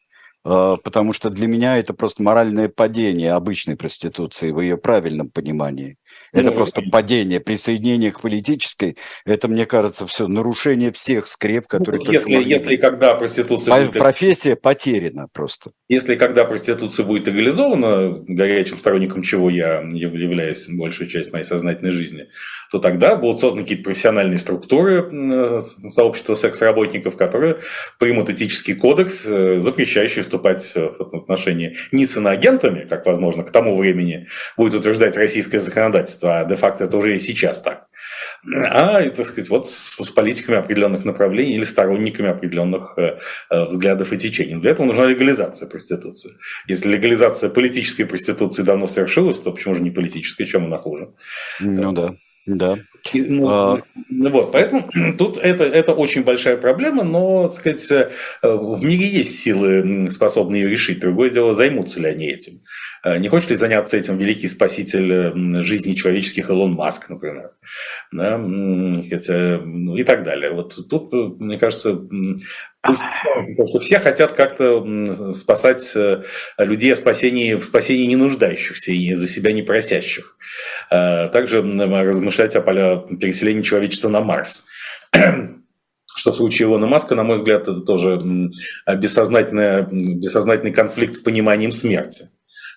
Потому 0.48 1.12
что 1.12 1.28
для 1.30 1.46
меня 1.46 1.76
это 1.78 1.92
просто 1.92 2.22
моральное 2.22 2.68
падение 2.68 3.32
обычной 3.32 3.76
проституции 3.76 4.50
в 4.50 4.60
ее 4.60 4.78
правильном 4.78 5.30
понимании. 5.30 5.96
Это 6.32 6.52
просто 6.52 6.82
падение. 6.82 7.40
Присоединение 7.40 8.12
к 8.12 8.20
политической, 8.20 8.96
это, 9.24 9.48
мне 9.48 9.66
кажется, 9.66 10.06
все 10.06 10.28
нарушение 10.28 10.92
всех 10.92 11.26
скреп, 11.26 11.64
ну, 11.72 11.78
которые... 11.78 12.02
Ну, 12.04 12.12
если, 12.12 12.34
если 12.48 12.76
когда 12.76 13.14
проституция... 13.14 13.74
По- 13.74 13.86
будет... 13.86 14.00
Профессия 14.00 14.56
потеряна 14.56 15.28
просто. 15.32 15.72
Если 15.88 16.16
когда 16.16 16.44
проституция 16.44 17.04
будет 17.04 17.26
легализована, 17.28 18.10
горячим 18.26 18.78
сторонником 18.78 19.22
чего 19.22 19.48
я 19.50 19.80
являюсь 19.80 20.68
большую 20.68 21.08
часть 21.08 21.32
моей 21.32 21.44
сознательной 21.44 21.92
жизни, 21.92 22.28
то 22.70 22.78
тогда 22.78 23.16
будут 23.16 23.40
созданы 23.40 23.62
какие-то 23.62 23.84
профессиональные 23.84 24.38
структуры 24.38 25.60
сообщества 25.90 26.34
секс-работников, 26.34 27.16
которые 27.16 27.58
примут 27.98 28.30
этический 28.30 28.74
кодекс, 28.74 29.24
э, 29.26 29.60
запрещающий 29.60 30.22
вступать 30.22 30.72
в 30.74 31.16
отношения 31.16 31.74
не 31.92 32.06
с 32.06 32.16
иноагентами, 32.16 32.86
как, 32.88 33.06
возможно, 33.06 33.44
к 33.44 33.50
тому 33.50 33.76
времени 33.76 34.26
будет 34.56 34.74
утверждать 34.74 35.16
российское 35.16 35.60
законодательство, 35.60 36.17
правительства, 36.18 36.40
а 36.40 36.44
де-факто 36.44 36.84
это 36.84 36.96
уже 36.96 37.16
и 37.16 37.18
сейчас 37.18 37.60
так, 37.62 37.86
а, 38.70 39.08
так 39.08 39.26
сказать, 39.26 39.50
вот 39.50 39.66
с, 39.66 39.96
с 40.00 40.10
политиками 40.10 40.58
определенных 40.58 41.04
направлений 41.04 41.54
или 41.54 41.64
сторонниками 41.64 42.28
определенных 42.28 42.94
э, 42.96 43.18
э, 43.50 43.64
взглядов 43.66 44.12
и 44.12 44.16
течений. 44.16 44.60
Для 44.60 44.70
этого 44.70 44.86
нужна 44.86 45.06
легализация 45.06 45.68
проституции. 45.68 46.32
Если 46.68 46.88
легализация 46.88 47.50
политической 47.50 48.04
проституции 48.04 48.64
давно 48.64 48.86
совершилась, 48.86 49.40
то 49.40 49.52
почему 49.52 49.74
же 49.74 49.82
не 49.82 49.90
политической, 49.90 50.46
чем 50.46 50.64
она 50.64 50.78
хуже? 50.78 51.08
Ну 51.60 51.92
да. 51.92 52.14
Да. 52.48 52.78
И, 53.12 53.22
ну, 53.22 53.48
а... 53.48 53.82
Ну 54.08 54.30
вот, 54.30 54.52
поэтому 54.52 54.88
тут 55.18 55.36
это, 55.36 55.64
это 55.64 55.92
очень 55.92 56.24
большая 56.24 56.56
проблема, 56.56 57.04
но, 57.04 57.48
так 57.48 57.56
сказать, 57.56 57.92
э, 57.92 58.10
в 58.42 58.82
мире 58.84 59.06
есть 59.06 59.38
силы, 59.38 60.10
способные 60.10 60.62
ее 60.62 60.70
решить. 60.70 61.00
Другое 61.00 61.30
дело, 61.30 61.52
займутся 61.52 62.00
ли 62.00 62.06
они 62.08 62.26
этим. 62.26 62.62
Э, 63.04 63.18
не 63.18 63.28
хочет 63.28 63.50
ли 63.50 63.56
заняться 63.56 63.96
этим 63.98 64.16
великий 64.16 64.48
спаситель 64.48 65.62
жизни 65.62 65.92
человеческих 65.92 66.48
Илон 66.48 66.72
Маск, 66.72 67.10
например, 67.10 67.50
да, 68.12 68.38
ну, 68.38 68.92
и 69.96 70.04
так 70.04 70.24
далее. 70.24 70.50
Вот 70.50 70.74
тут, 70.88 71.12
мне 71.12 71.58
кажется, 71.58 72.00
потому 72.82 73.66
что 73.66 73.80
все 73.80 73.98
хотят 73.98 74.32
как-то 74.32 75.32
спасать 75.32 75.92
э, 75.94 76.22
людей 76.58 76.92
о 76.92 76.96
спасении, 76.96 77.54
в 77.54 77.64
спасении 77.64 78.06
не 78.06 78.16
нуждающихся 78.16 78.92
и 78.92 79.14
за 79.14 79.26
себя 79.28 79.52
не 79.52 79.62
просящих. 79.62 80.36
Э, 80.90 81.28
также 81.28 81.60
размышлять 81.62 82.56
о 82.56 82.60
переселении 82.62 83.62
человечества 83.62 84.08
на 84.08 84.20
Марс. 84.20 84.64
Что 86.16 86.32
в 86.32 86.36
случае 86.36 86.66
Илона 86.66 86.86
Маска, 86.86 87.14
на 87.14 87.22
мой 87.22 87.36
взгляд, 87.36 87.62
это 87.62 87.80
тоже 87.80 88.18
бессознательный 88.86 90.72
конфликт 90.72 91.14
с 91.14 91.20
пониманием 91.20 91.70
смерти 91.70 92.30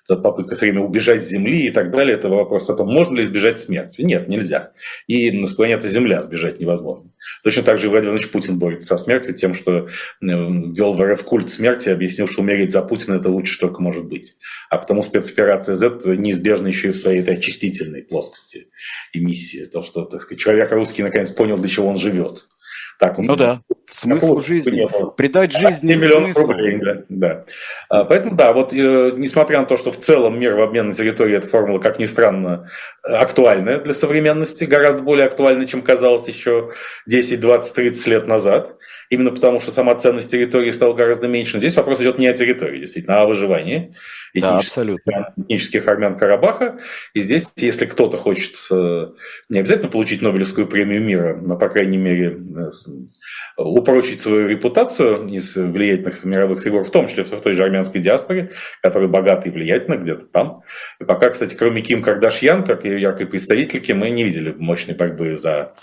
попытка 0.08 0.56
все 0.56 0.68
время 0.68 0.82
убежать 0.82 1.26
с 1.26 1.30
Земли 1.30 1.68
и 1.68 1.72
так 1.72 1.92
далее, 1.92 2.16
это 2.16 2.30
вопрос 2.30 2.70
о 2.70 2.76
том, 2.76 2.92
можно 2.92 3.18
ли 3.18 3.24
избежать 3.24 3.60
смерти. 3.60 4.02
Нет, 4.02 4.28
нельзя. 4.28 4.72
И 5.08 5.46
с 5.46 5.54
планеты 5.54 5.88
Земля 5.90 6.22
сбежать 6.24 6.60
невозможно. 6.60 7.12
Точно 7.44 7.64
так 7.64 7.78
же 7.78 7.90
Владимир 7.90 8.12
Владимирович 8.12 8.32
Путин 8.32 8.60
борется 8.60 8.88
со 8.90 9.04
смертью 9.04 9.34
тем, 9.34 9.54
что 9.54 9.88
ввел 10.20 10.94
в 10.94 11.02
РФ 11.02 11.24
культ 11.24 11.50
смерти, 11.50 11.90
объяснил, 11.90 12.28
что 12.28 12.42
умереть 12.42 12.72
за 12.72 12.82
Путина– 12.82 13.16
это 13.20 13.30
лучше, 13.30 13.54
что 13.54 13.68
только 13.68 13.82
может 13.82 14.06
быть. 14.06 14.36
А 14.70 14.78
потому 14.78 15.04
спецоперация 15.04 15.76
Z 15.76 16.02
неизбежна 16.18 16.68
еще 16.68 16.90
и 16.90 16.92
в 16.92 16.98
своей 16.98 17.22
этой 17.22 17.36
очистительной 17.36 18.04
плоскости 18.04 18.68
и 19.14 19.20
миссии. 19.20 19.66
То, 19.66 19.82
что 19.82 20.06
так 20.06 20.22
сказать, 20.22 20.40
человек 20.40 20.72
русский 20.72 21.04
наконец 21.04 21.32
понял, 21.32 21.58
для 21.58 21.70
чего 21.70 21.88
он 21.88 21.96
живет. 21.96 22.48
Так, 23.00 23.18
ну 23.18 23.36
да, 23.36 23.62
смысл 23.92 24.22
Такого 24.22 24.42
жизни, 24.42 24.88
придать 25.16 25.52
жизни 25.52 25.94
смысл. 25.94 26.48
Рублей, 26.48 26.80
да, 26.80 27.04
да. 27.10 27.44
А, 27.90 28.06
поэтому 28.06 28.36
да, 28.36 28.54
вот 28.54 28.74
э, 28.74 29.12
несмотря 29.16 29.60
на 29.60 29.66
то, 29.66 29.78
что 29.78 29.92
в 29.92 29.98
целом 29.98 30.40
мир 30.40 30.56
в 30.56 30.62
обмен 30.62 30.88
на 30.88 30.94
территории 30.94 31.36
эта 31.36 31.48
формула, 31.48 31.80
как 31.80 32.00
ни 32.00 32.06
странно, 32.06 32.68
актуальная 33.04 33.80
для 33.80 33.94
современности, 33.94 34.64
гораздо 34.64 35.04
более 35.04 35.28
актуальна, 35.28 35.68
чем 35.68 35.82
казалось 35.82 36.28
еще 36.28 36.72
10, 37.08 37.40
20, 37.40 37.76
30 37.76 38.08
лет 38.08 38.28
назад, 38.28 38.76
именно 39.10 39.32
потому 39.32 39.60
что 39.60 39.72
сама 39.72 39.96
ценность 39.96 40.32
территории 40.32 40.72
стала 40.72 40.94
гораздо 40.94 41.28
меньше. 41.28 41.54
Но 41.56 41.60
здесь 41.60 41.76
вопрос 41.76 42.02
идет 42.02 42.18
не 42.18 42.28
о 42.28 42.34
территории, 42.34 42.80
действительно, 42.80 43.20
а 43.20 43.24
о 43.24 43.28
выживании 43.28 43.96
да, 44.34 44.58
абсолютно. 44.58 45.34
этнических 45.36 45.86
армян 45.88 46.18
Карабаха. 46.18 46.80
И 47.14 47.22
здесь, 47.22 47.50
если 47.58 47.86
кто-то 47.86 48.18
хочет 48.18 48.56
э, 48.72 49.08
не 49.50 49.60
обязательно 49.60 49.90
получить 49.90 50.22
Нобелевскую 50.22 50.68
премию 50.68 51.02
мира, 51.02 51.38
но, 51.42 51.58
по 51.58 51.68
крайней 51.68 51.98
мере, 51.98 52.40
э, 52.56 52.70
упрочить 53.82 54.22
свою 54.22 54.48
репутацию 54.48 55.28
из 55.28 55.56
влиятельных 55.56 56.24
мировых 56.24 56.62
фигур, 56.62 56.84
в 56.84 56.92
том 56.92 57.08
числе 57.08 57.24
в 57.24 57.30
той 57.42 57.54
же 57.54 57.64
армянской 57.64 58.02
диаспоре, 58.02 58.52
которая 58.82 59.10
богата 59.10 59.50
и 59.50 59.52
влиятельна 59.52 59.96
где-то 59.96 60.26
там. 60.26 60.62
И 61.00 61.04
пока, 61.04 61.30
кстати, 61.30 61.56
кроме 61.56 61.82
Ким 61.82 62.02
Кардашьян, 62.02 62.64
как 62.64 62.86
ее 62.86 63.02
яркой 63.02 63.28
представительки, 63.28 63.92
мы 63.92 64.10
не 64.10 64.24
видели 64.24 64.56
мощной 64.58 64.96
борьбы 64.96 65.38
за, 65.38 65.74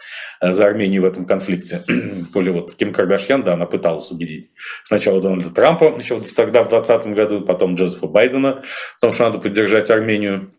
за 0.40 0.66
Армению 0.66 1.02
в 1.02 1.04
этом 1.04 1.24
конфликте. 1.24 1.82
Более 2.32 2.52
вот 2.52 2.74
Ким 2.74 2.92
Кардашьян, 2.92 3.42
да, 3.42 3.54
она 3.54 3.66
пыталась 3.66 4.10
убедить 4.10 4.50
сначала 4.84 5.20
Дональда 5.20 5.52
Трампа, 5.52 5.94
еще 5.98 6.20
тогда 6.20 6.62
в 6.62 6.68
2020 6.68 7.14
году, 7.14 7.40
потом 7.42 7.74
Джозефа 7.74 8.06
Байдена, 8.06 8.62
в 8.96 9.00
том, 9.00 9.12
что 9.12 9.24
надо 9.24 9.38
поддержать 9.38 9.90
Армению. 9.90 10.50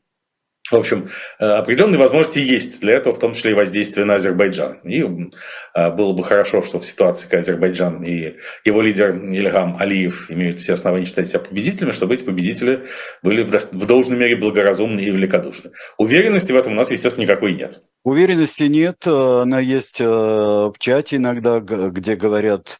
В 0.71 0.75
общем, 0.75 1.09
э, 1.39 1.45
определенные 1.45 1.97
возможности 1.97 2.39
есть 2.39 2.81
для 2.81 2.93
этого, 2.93 3.13
в 3.13 3.19
том 3.19 3.33
числе 3.33 3.51
и 3.51 3.53
воздействие 3.53 4.05
на 4.05 4.15
Азербайджан. 4.15 4.79
И 4.83 5.01
э, 5.01 5.89
было 5.91 6.13
бы 6.13 6.23
хорошо, 6.23 6.61
что 6.61 6.79
в 6.79 6.85
ситуации, 6.85 7.27
когда 7.27 7.39
Азербайджан 7.39 8.03
и 8.03 8.35
его 8.65 8.81
лидер 8.81 9.15
Ильгам 9.15 9.77
Алиев 9.79 10.29
имеют 10.29 10.59
все 10.59 10.73
основания 10.73 11.05
считать 11.05 11.29
себя 11.29 11.39
победителями, 11.39 11.91
чтобы 11.91 12.13
эти 12.13 12.23
победители 12.23 12.85
были 13.23 13.43
в 13.43 13.85
должной 13.85 14.17
мере 14.17 14.35
благоразумны 14.35 14.99
и 15.01 15.09
великодушны. 15.09 15.71
Уверенности 15.97 16.51
в 16.51 16.57
этом 16.57 16.73
у 16.73 16.75
нас, 16.75 16.91
естественно, 16.91 17.23
никакой 17.23 17.53
нет. 17.53 17.81
Уверенности 18.03 18.63
нет, 18.63 19.07
э, 19.07 19.41
она 19.41 19.59
есть 19.59 19.99
в 19.99 20.73
чате 20.79 21.15
иногда, 21.17 21.59
где 21.59 22.15
говорят 22.15 22.79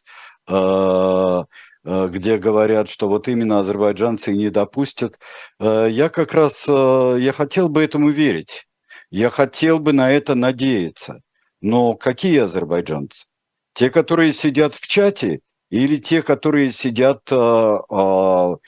Э, 0.50 1.44
где 1.84 2.36
говорят, 2.36 2.88
что 2.88 3.08
вот 3.08 3.28
именно 3.28 3.60
азербайджанцы 3.60 4.32
не 4.32 4.50
допустят. 4.50 5.18
Э, 5.58 5.88
я 5.90 6.08
как 6.08 6.34
раз, 6.34 6.66
э, 6.68 7.16
я 7.20 7.32
хотел 7.32 7.68
бы 7.68 7.82
этому 7.82 8.10
верить. 8.10 8.66
Я 9.10 9.30
хотел 9.30 9.78
бы 9.80 9.92
на 9.92 10.10
это 10.12 10.34
надеяться. 10.34 11.20
Но 11.60 11.94
какие 11.94 12.40
азербайджанцы? 12.40 13.26
Те, 13.74 13.90
которые 13.90 14.32
сидят 14.32 14.74
в 14.74 14.86
чате, 14.86 15.40
или 15.70 15.96
те, 15.96 16.22
которые 16.22 16.72
сидят 16.72 17.30
в 17.30 18.58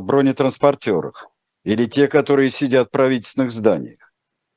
бронетранспортерах, 0.00 1.28
или 1.64 1.86
те, 1.86 2.08
которые 2.08 2.50
сидят 2.50 2.88
в 2.88 2.90
правительственных 2.90 3.52
зданиях? 3.52 4.12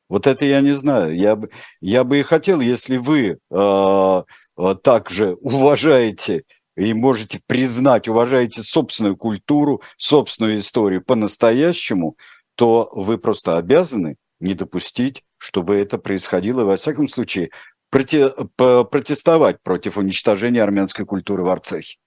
Вот 0.10 0.28
это 0.28 0.46
я 0.46 0.62
не 0.62 0.74
знаю. 0.74 1.16
Я 1.18 1.36
бы, 1.36 1.50
я 1.82 2.04
бы 2.04 2.20
и 2.20 2.24
хотел, 2.24 2.62
если 2.62 2.98
вы 2.98 3.40
э, 3.52 4.24
также 4.84 5.34
уважаете 5.42 6.44
и 6.76 6.94
можете 6.94 7.40
признать, 7.46 8.08
уважаете 8.08 8.64
собственную 8.64 9.16
культуру, 9.16 9.82
собственную 9.98 10.60
историю 10.60 11.04
по-настоящему, 11.04 12.18
то 12.56 12.90
вы 12.94 13.18
просто 13.18 13.58
обязаны 13.58 14.16
не 14.40 14.54
допустить, 14.54 15.24
чтобы 15.38 15.76
это 15.76 15.98
происходило. 15.98 16.64
Во 16.64 16.78
всяком 16.78 17.08
случае, 17.08 17.52
проти, 17.90 18.30
протестовать 18.56 19.62
против 19.62 19.98
уничтожения 19.98 20.64
армянской 20.64 21.06
культуры 21.06 21.44
в 21.44 21.50
Арцахе. 21.50 21.98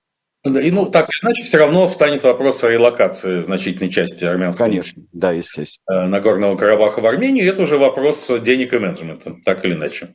И 0.47 0.71
ну 0.71 0.87
так 0.87 1.09
или 1.09 1.19
иначе, 1.23 1.43
все 1.43 1.59
равно 1.59 1.87
встанет 1.89 2.23
вопрос 2.23 2.63
о 2.63 2.71
релокации 2.71 3.43
значительной 3.43 3.91
части 3.91 4.25
армянского 4.25 4.69
Конечно, 4.69 5.03
да, 5.13 5.33
естественно. 5.33 6.05
Э, 6.05 6.07
Нагорного 6.07 6.57
Карабаха 6.57 7.01
в 7.01 7.07
Армению. 7.07 7.45
И 7.45 7.49
это 7.49 7.63
уже 7.63 7.79
вопрос 7.79 8.31
денег 8.43 8.73
и 8.73 8.79
менеджмента, 8.79 9.35
так 9.45 9.65
или 9.65 9.75
иначе. 9.75 10.11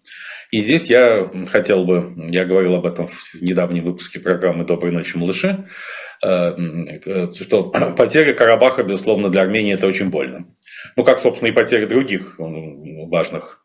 И 0.52 0.62
здесь 0.62 0.90
я 0.90 1.30
хотел 1.50 1.86
бы, 1.86 2.10
я 2.30 2.46
говорил 2.46 2.76
об 2.76 2.86
этом 2.86 3.08
в 3.08 3.42
недавнем 3.42 3.84
выпуске 3.84 4.20
программы 4.20 4.66
«Доброй 4.66 4.92
ночи, 4.92 5.18
малыши», 5.18 5.66
э, 6.24 7.32
что 7.34 7.64
потеря 7.98 8.34
Карабаха, 8.34 8.84
безусловно, 8.84 9.30
для 9.30 9.42
Армении 9.42 9.74
это 9.74 9.88
очень 9.88 10.10
больно. 10.10 10.46
Ну, 10.96 11.04
как, 11.04 11.20
собственно, 11.20 11.50
и 11.50 11.54
потеря 11.54 11.88
других 11.88 12.36
важных 12.38 13.61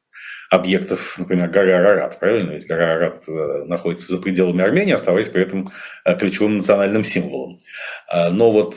объектов, 0.50 1.16
например, 1.18 1.48
горы 1.48 1.72
Арарат, 1.72 2.18
правильно? 2.18 2.52
Ведь 2.52 2.66
гора 2.66 2.92
Арарат 2.92 3.28
э, 3.28 3.64
находится 3.66 4.12
за 4.12 4.18
пределами 4.18 4.62
Армении, 4.62 4.94
оставаясь 4.94 5.28
при 5.28 5.42
этом 5.42 5.68
э, 6.04 6.16
ключевым 6.16 6.58
национальным 6.58 7.04
символом. 7.04 7.58
А, 8.08 8.30
но 8.30 8.52
вот 8.52 8.76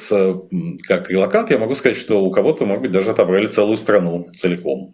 как 0.87 1.09
релакант 1.09 1.51
я 1.51 1.57
могу 1.57 1.75
сказать, 1.75 1.97
что 1.97 2.23
у 2.23 2.31
кого-то, 2.31 2.65
может 2.65 2.81
быть, 2.81 2.91
даже 2.91 3.11
отобрали 3.11 3.47
целую 3.47 3.77
страну 3.77 4.29
целиком. 4.35 4.93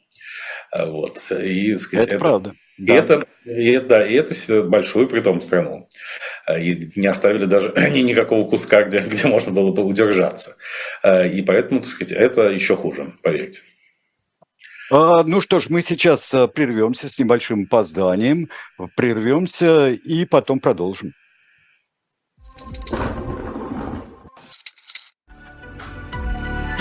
А, 0.72 0.86
вот. 0.86 1.20
И, 1.32 1.76
сказать, 1.78 2.08
это, 2.08 2.16
это 2.16 2.24
правда. 2.24 2.54
И 2.78 2.86
да. 2.86 2.96
это, 2.96 3.26
и, 3.46 3.80
да, 3.80 4.06
и 4.06 4.14
это 4.16 4.64
большую 4.64 5.08
при 5.08 5.22
том 5.22 5.40
страну. 5.40 5.88
А, 6.46 6.60
и 6.60 6.92
не 6.96 7.08
оставили 7.08 7.46
даже 7.46 7.74
ни, 7.92 8.00
никакого 8.00 8.50
куска, 8.50 8.84
где, 8.84 9.00
где 9.00 9.28
можно 9.28 9.54
было 9.54 9.72
бы 9.72 9.84
удержаться. 9.84 10.58
И 11.06 11.42
поэтому, 11.42 11.80
так 11.80 11.90
сказать, 11.90 12.12
это 12.12 12.50
еще 12.50 12.76
хуже, 12.76 13.14
поверьте. 13.24 13.62
Ну 14.92 15.42
что 15.42 15.60
ж, 15.60 15.70
мы 15.70 15.82
сейчас 15.82 16.30
прервемся 16.54 17.10
с 17.10 17.18
небольшим 17.20 17.64
опозданием, 17.64 18.50
прервемся 18.96 19.90
и 19.90 20.26
потом 20.26 20.60
продолжим. 20.60 21.14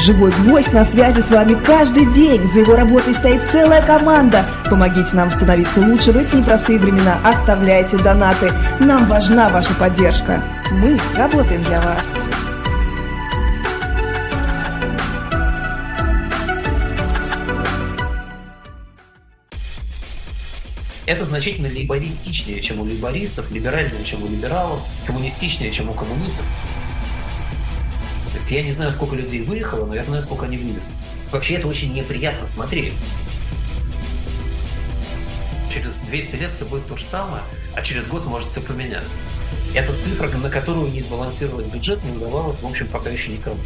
Живой 0.05 0.33
гвоздь 0.33 0.75
на 0.75 0.85
связи 0.85 1.21
с 1.21 1.31
вами 1.31 1.55
каждый 1.55 2.05
день. 2.13 2.47
За 2.47 2.61
его 2.61 2.77
работой 2.77 3.15
стоит 3.15 3.43
целая 3.47 3.81
команда. 3.81 4.45
Помогите 4.69 5.17
нам 5.17 5.31
становиться 5.31 5.81
лучше 5.81 6.13
в 6.13 6.19
эти 6.19 6.37
непростые 6.37 6.79
времена. 6.79 7.19
Оставляйте 7.25 7.97
донаты. 7.97 8.51
Нам 8.81 9.07
важна 9.07 9.49
ваша 9.49 9.73
поддержка. 9.77 10.45
Мы 10.73 10.99
работаем 11.17 11.63
для 11.63 11.81
вас. 11.81 12.23
Это 21.07 21.25
значительно 21.25 21.67
либористичнее, 21.67 22.63
чем 22.63 22.81
у 22.81 22.87
либористов, 22.87 23.51
либеральнее, 23.51 24.05
чем 24.05 24.23
у 24.23 24.29
либералов, 24.29 24.81
коммунистичнее, 25.07 25.71
чем 25.71 25.91
у 25.91 25.93
коммунистов 25.93 26.47
есть 28.45 28.51
я 28.51 28.63
не 28.63 28.73
знаю, 28.73 28.93
сколько 28.93 29.17
людей 29.17 29.41
выехало, 29.43 29.87
но 29.87 29.95
я 29.95 30.03
знаю, 30.05 30.23
сколько 30.23 30.45
они 30.45 30.59
вывезли. 30.59 30.83
Вообще 31.33 31.55
это 31.55 31.67
очень 31.67 31.93
неприятно 31.93 32.47
смотреть. 32.47 32.97
Через 35.73 36.01
200 36.01 36.37
лет 36.37 36.53
все 36.53 36.65
будет 36.67 36.87
то 36.87 36.97
же 36.97 37.05
самое, 37.07 37.43
а 37.75 37.83
через 37.83 38.07
год 38.07 38.27
может 38.27 38.51
все 38.51 38.61
поменяться. 38.61 39.19
Это 39.75 39.93
цифра, 39.95 40.29
на 40.29 40.51
которую 40.51 40.91
не 40.93 41.01
сбалансировать 41.01 41.67
бюджет 41.67 42.05
не 42.05 42.17
удавалось, 42.17 42.61
в 42.61 42.67
общем, 42.67 42.87
пока 42.87 43.11
еще 43.11 43.31
никому. 43.31 43.59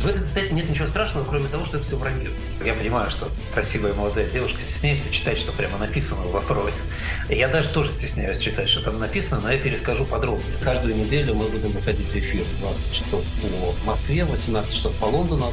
В 0.00 0.06
этой 0.06 0.22
кстати, 0.22 0.54
нет 0.54 0.68
ничего 0.70 0.86
страшного, 0.86 1.26
кроме 1.28 1.46
того, 1.48 1.66
что 1.66 1.76
это 1.76 1.86
все 1.86 1.96
вранье. 1.96 2.30
Я 2.64 2.72
понимаю, 2.72 3.10
что 3.10 3.28
красивая 3.52 3.92
молодая 3.92 4.30
девушка 4.30 4.62
стесняется 4.62 5.12
читать, 5.12 5.36
что 5.36 5.52
прямо 5.52 5.76
написано 5.76 6.22
в 6.22 6.32
вопросе. 6.32 6.80
Я 7.28 7.48
даже 7.48 7.68
тоже 7.68 7.92
стесняюсь 7.92 8.38
читать, 8.38 8.70
что 8.70 8.82
там 8.82 8.98
написано, 8.98 9.42
но 9.42 9.52
я 9.52 9.58
перескажу 9.58 10.06
подробнее. 10.06 10.56
Каждую 10.62 10.96
неделю 10.96 11.34
мы 11.34 11.48
будем 11.48 11.68
выходить 11.68 12.06
в 12.06 12.16
эфир 12.16 12.42
20 12.60 12.94
часов 12.94 13.22
по 13.42 13.86
Москве, 13.86 14.24
18 14.24 14.74
часов 14.74 14.94
по 14.94 15.04
Лондону. 15.04 15.52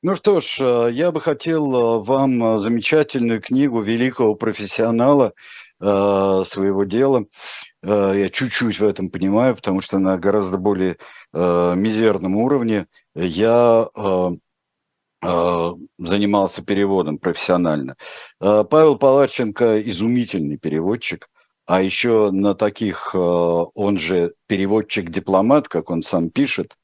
Ну 0.00 0.14
что 0.14 0.40
ж, 0.40 0.58
э, 0.60 0.90
я 0.92 1.12
бы 1.12 1.20
хотел 1.20 2.00
э, 2.00 2.02
вам 2.04 2.54
э, 2.54 2.58
замечательную 2.58 3.40
книгу 3.40 3.80
великого 3.80 4.36
профессионала 4.36 5.34
своего 5.80 6.84
дела 6.84 7.26
Э, 7.82 8.12
я 8.16 8.28
чуть-чуть 8.28 8.80
в 8.80 8.84
этом 8.84 9.10
понимаю, 9.10 9.56
потому 9.56 9.80
что 9.80 9.98
на 9.98 10.18
гораздо 10.18 10.58
более 10.58 10.98
э, 11.32 11.74
мизерном 11.76 12.36
уровне 12.36 12.86
я 13.14 13.88
э, 13.94 14.30
занимался 15.98 16.62
переводом 16.62 17.18
профессионально. 17.18 17.96
Павел 18.38 18.96
Палаченко 18.96 19.82
изумительный 19.82 20.58
переводчик, 20.58 21.28
а 21.66 21.82
еще 21.82 22.30
на 22.30 22.54
таких, 22.54 23.16
он 23.16 23.98
же 23.98 24.34
переводчик-дипломат, 24.46 25.66
как 25.66 25.90
он 25.90 26.02
сам 26.02 26.30
пишет, 26.30 26.76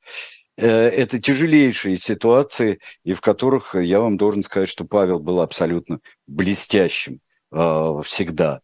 это 0.56 1.20
тяжелейшие 1.20 1.96
ситуации, 1.96 2.80
и 3.04 3.14
в 3.14 3.20
которых 3.20 3.76
я 3.76 4.00
вам 4.00 4.16
должен 4.16 4.42
сказать, 4.42 4.68
что 4.68 4.84
Павел 4.84 5.20
был 5.20 5.40
абсолютно 5.40 6.00
блестящим 6.26 7.20
всегда. 7.52 8.63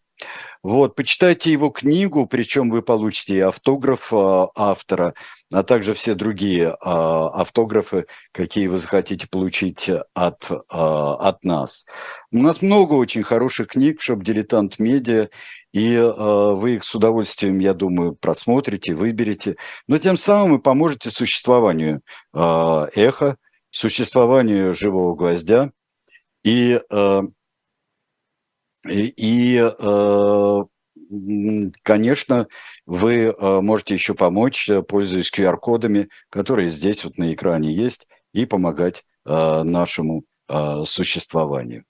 Вот, 0.62 0.94
почитайте 0.94 1.52
его 1.52 1.70
книгу, 1.70 2.26
причем 2.26 2.70
вы 2.70 2.82
получите 2.82 3.36
и 3.36 3.40
автограф 3.40 4.12
а, 4.12 4.50
автора, 4.54 5.14
а 5.50 5.62
также 5.62 5.94
все 5.94 6.14
другие 6.14 6.76
а, 6.82 7.28
автографы, 7.28 8.06
какие 8.32 8.66
вы 8.66 8.76
захотите 8.76 9.26
получить 9.26 9.90
от, 10.12 10.50
а, 10.68 11.14
от 11.14 11.44
нас. 11.44 11.86
У 12.30 12.38
нас 12.38 12.60
много 12.60 12.94
очень 12.94 13.22
хороших 13.22 13.68
книг 13.68 14.02
шоп 14.02 14.22
«Дилетант 14.22 14.78
Медиа», 14.78 15.28
и 15.72 15.96
вы 15.96 16.74
их 16.74 16.84
с 16.84 16.92
удовольствием, 16.96 17.60
я 17.60 17.74
думаю, 17.74 18.16
просмотрите, 18.16 18.92
выберете. 18.92 19.54
Но 19.86 19.98
тем 19.98 20.18
самым 20.18 20.54
вы 20.54 20.58
поможете 20.58 21.10
существованию 21.10 22.02
эхо, 22.34 23.36
существованию 23.70 24.74
живого 24.74 25.14
гвоздя 25.14 25.70
и 26.42 26.50
и, 26.50 26.80
и 28.88 29.70
э, 29.78 30.64
конечно, 31.82 32.46
вы 32.86 33.14
э, 33.14 33.60
можете 33.60 33.94
еще 33.94 34.14
помочь, 34.14 34.68
э, 34.68 34.82
пользуясь 34.82 35.32
QR-кодами, 35.32 36.08
которые 36.30 36.70
здесь 36.70 37.04
вот 37.04 37.18
на 37.18 37.32
экране 37.32 37.72
есть, 37.72 38.06
и 38.32 38.46
помогать 38.46 39.04
нашему 39.24 40.24
существованию. 40.84 41.84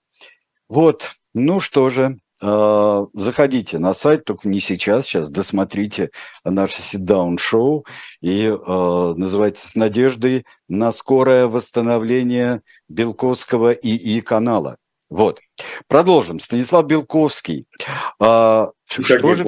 Вот, 0.68 1.12
ну 1.32 1.60
что 1.60 1.88
же, 1.88 2.18
заходите 2.40 3.78
на 3.78 3.94
сайт, 3.94 4.24
только 4.24 4.48
не 4.48 4.58
сейчас, 4.58 5.06
сейчас 5.06 5.30
досмотрите 5.30 6.10
наше 6.44 6.80
sit-down 6.80 7.38
шоу 7.38 7.86
и 8.20 8.48
называется 8.48 9.68
«С 9.68 9.76
надеждой 9.76 10.44
на 10.68 10.90
скорое 10.90 11.46
восстановление 11.46 12.62
Белковского 12.88 13.72
ИИ 13.72 14.20
канала». 14.20 14.76
Вот. 15.10 15.40
Продолжим. 15.88 16.40
Станислав 16.40 16.86
Белковский. 16.86 17.66
А, 18.20 18.70
что, 18.88 19.34
же, 19.34 19.44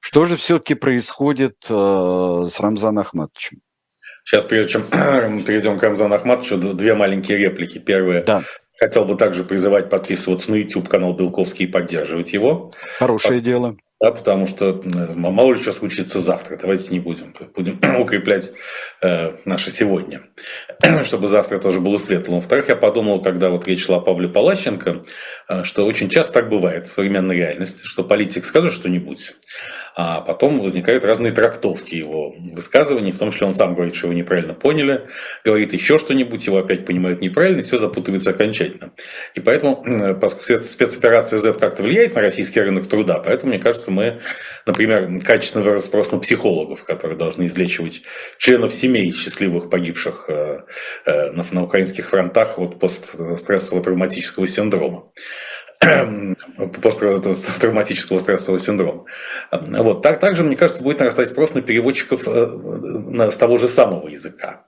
что 0.00 0.24
же 0.24 0.36
все-таки 0.36 0.74
происходит 0.74 1.56
а, 1.70 2.44
с 2.44 2.60
Рамзаном 2.60 2.98
Ахматовичем? 2.98 3.60
Сейчас, 4.24 4.44
прежде 4.44 4.72
чем 4.72 4.82
перейдем 5.44 5.78
к 5.78 5.82
Рамзану 5.82 6.14
Ахматовичу, 6.16 6.56
две 6.74 6.94
маленькие 6.94 7.38
реплики. 7.38 7.78
Первое. 7.78 8.24
Да. 8.24 8.42
Хотел 8.78 9.04
бы 9.04 9.14
также 9.14 9.44
призывать 9.44 9.88
подписываться 9.88 10.50
на 10.50 10.56
YouTube-канал 10.56 11.14
Белковский 11.14 11.66
и 11.66 11.68
поддерживать 11.68 12.32
его. 12.32 12.72
Хорошее 12.98 13.36
Под... 13.36 13.44
дело 13.44 13.76
да, 14.02 14.10
потому 14.10 14.46
что 14.48 14.82
мало 15.14 15.52
ли 15.52 15.60
что 15.60 15.72
случится 15.72 16.18
завтра. 16.18 16.58
Давайте 16.60 16.92
не 16.92 16.98
будем. 16.98 17.32
Будем 17.54 17.78
укреплять 18.00 18.50
э, 19.00 19.36
наше 19.44 19.70
сегодня, 19.70 20.22
чтобы 21.04 21.28
завтра 21.28 21.60
тоже 21.60 21.80
было 21.80 21.98
светло. 21.98 22.34
Во-вторых, 22.34 22.68
я 22.68 22.74
подумал, 22.74 23.22
когда 23.22 23.48
вот 23.48 23.68
речь 23.68 23.84
шла 23.84 23.98
о 23.98 24.00
Павле 24.00 24.28
Палащенко, 24.28 25.04
э, 25.48 25.62
что 25.62 25.86
очень 25.86 26.08
часто 26.08 26.32
так 26.32 26.48
бывает 26.48 26.88
в 26.88 26.92
современной 26.92 27.36
реальности, 27.36 27.86
что 27.86 28.02
политик 28.02 28.44
скажет 28.44 28.72
что-нибудь, 28.72 29.36
а 29.94 30.20
потом 30.20 30.60
возникают 30.60 31.04
разные 31.04 31.32
трактовки 31.32 31.94
его 31.94 32.34
высказываний, 32.52 33.12
в 33.12 33.18
том 33.18 33.32
числе 33.32 33.46
он 33.46 33.54
сам 33.54 33.74
говорит, 33.74 33.94
что 33.94 34.06
его 34.06 34.16
неправильно 34.16 34.54
поняли, 34.54 35.08
говорит 35.44 35.72
еще 35.72 35.98
что-нибудь, 35.98 36.46
его 36.46 36.58
опять 36.58 36.86
понимают 36.86 37.20
неправильно, 37.20 37.60
и 37.60 37.62
все 37.62 37.78
запутывается 37.78 38.30
окончательно. 38.30 38.92
И 39.34 39.40
поэтому, 39.40 40.16
поскольку 40.20 40.62
спецоперация 40.62 41.38
Z 41.38 41.54
как-то 41.54 41.82
влияет 41.82 42.14
на 42.14 42.20
российский 42.20 42.60
рынок 42.60 42.86
труда, 42.88 43.18
поэтому, 43.18 43.52
мне 43.52 43.60
кажется, 43.60 43.90
мы, 43.90 44.20
например, 44.66 45.20
качественно 45.24 45.64
вырос 45.64 45.84
спрос 45.84 46.10
на 46.12 46.18
психологов, 46.18 46.84
которые 46.84 47.18
должны 47.18 47.46
излечивать 47.46 48.02
членов 48.38 48.72
семей 48.72 49.12
счастливых 49.12 49.70
погибших 49.70 50.26
э, 50.28 50.60
э, 51.04 51.30
на, 51.32 51.44
на 51.50 51.62
украинских 51.64 52.08
фронтах 52.08 52.58
от 52.58 52.78
постстрессового 52.78 53.84
травматического 53.84 54.46
синдрома. 54.46 55.10
Посттравматического 56.80 58.18
стрессового 58.18 58.58
синдрома. 58.58 59.04
Вот. 59.50 60.02
Так, 60.02 60.20
также, 60.20 60.44
мне 60.44 60.56
кажется, 60.56 60.82
будет 60.82 61.00
нарастать 61.00 61.28
спрос 61.28 61.54
на 61.54 61.62
переводчиков 61.62 62.22
э, 62.26 63.30
с 63.30 63.36
того 63.36 63.58
же 63.58 63.68
самого 63.68 64.08
языка. 64.08 64.64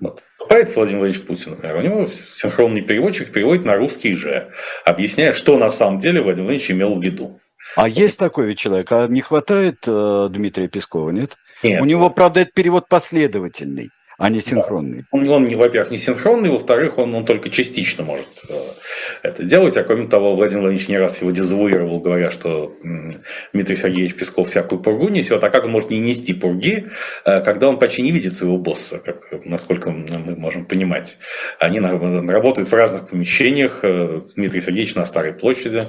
Вот. 0.00 0.22
Выступает 0.38 0.74
Владимир 0.74 1.00
Владимирович 1.00 1.26
Путин, 1.26 1.50
например, 1.52 1.76
у 1.76 1.80
него 1.82 2.06
синхронный 2.06 2.80
переводчик 2.80 3.30
переводит 3.30 3.64
на 3.64 3.76
русский 3.76 4.14
же, 4.14 4.50
объясняя, 4.84 5.32
что 5.32 5.58
на 5.58 5.70
самом 5.70 5.98
деле 5.98 6.22
Владимир 6.22 6.48
Владимирович 6.48 6.70
имел 6.70 6.94
в 6.94 7.02
виду. 7.02 7.40
А 7.76 7.82
вот. 7.82 7.90
есть 7.90 8.18
такой 8.18 8.46
ведь 8.46 8.58
человек, 8.58 8.90
а 8.90 9.06
не 9.08 9.20
хватает 9.20 9.84
э, 9.86 10.28
Дмитрия 10.30 10.68
Пескова, 10.68 11.10
нет? 11.10 11.36
нет? 11.62 11.82
У 11.82 11.84
него, 11.84 12.08
правда, 12.08 12.40
этот 12.40 12.54
перевод 12.54 12.88
последовательный. 12.88 13.90
А 14.18 14.30
не 14.30 14.40
синхронный. 14.40 14.98
Да. 14.98 15.04
Он, 15.12 15.28
он, 15.28 15.56
во-первых, 15.56 15.92
не 15.92 15.96
синхронный, 15.96 16.50
во-вторых, 16.50 16.98
он, 16.98 17.14
он 17.14 17.24
только 17.24 17.50
частично 17.50 18.02
может 18.02 18.26
э, 18.48 18.52
это 19.22 19.44
делать. 19.44 19.76
А 19.76 19.84
кроме 19.84 20.08
того, 20.08 20.34
Владимир 20.34 20.62
Владимирович 20.62 20.88
не 20.88 20.98
раз 20.98 21.20
его 21.20 21.30
дезавуировал, 21.30 22.00
говоря, 22.00 22.32
что 22.32 22.74
Дмитрий 23.52 23.76
Сергеевич 23.76 24.16
Песков 24.16 24.50
всякую 24.50 24.80
пургу 24.82 25.08
несет. 25.08 25.42
А 25.44 25.50
как 25.50 25.64
он 25.64 25.70
может 25.70 25.90
не 25.90 26.00
нести 26.00 26.34
пурги, 26.34 26.88
э, 27.24 27.40
когда 27.42 27.68
он 27.68 27.78
почти 27.78 28.02
не 28.02 28.10
видит 28.10 28.34
своего 28.34 28.58
босса, 28.58 28.98
как, 28.98 29.44
насколько 29.44 29.90
мы 29.90 30.34
можем 30.34 30.64
понимать. 30.64 31.18
Они 31.60 31.78
работают 31.78 32.68
в 32.68 32.74
разных 32.74 33.08
помещениях. 33.10 33.80
Э, 33.84 34.22
Дмитрий 34.34 34.60
Сергеевич 34.60 34.96
на 34.96 35.04
Старой 35.04 35.32
площади, 35.32 35.82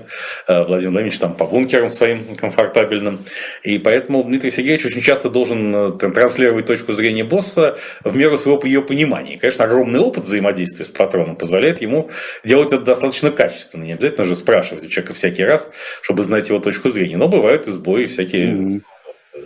Владимир 0.48 0.92
Владимирович 0.92 1.18
там 1.18 1.34
по 1.34 1.46
бункерам 1.46 1.90
своим 1.90 2.36
комфортабельным. 2.36 3.20
И 3.64 3.80
поэтому 3.80 4.24
Дмитрий 4.24 4.52
Сергеевич 4.52 4.86
очень 4.86 5.02
часто 5.02 5.32
должен 5.32 5.98
транслировать 5.98 6.68
точку 6.68 6.94
зрения 6.94 7.24
босса 7.24 7.80
в 8.04 8.19
меру 8.20 8.38
своего 8.38 8.60
ее 8.64 8.82
понимания. 8.82 9.38
Конечно, 9.38 9.66
огромный 9.66 10.00
опыт 10.00 10.26
взаимодействия 10.26 10.86
с 10.86 10.90
патроном 10.90 11.36
позволяет 11.36 11.82
ему 11.82 12.10
делать 12.44 12.74
это 12.74 12.84
достаточно 12.84 13.32
качественно. 13.32 13.84
Не 13.84 13.94
обязательно 13.94 14.26
же 14.26 14.36
спрашивать 14.36 14.86
у 14.86 14.90
человека 14.90 15.14
всякий 15.14 15.44
раз, 15.44 15.72
чтобы 16.02 16.24
знать 16.24 16.50
его 16.50 16.60
точку 16.60 16.90
зрения. 16.90 17.18
Но 17.18 17.28
бывают 17.28 17.68
и 17.68 17.72
сбои 17.72 18.06
всякие. 18.06 18.48
Mm-hmm 18.48 18.82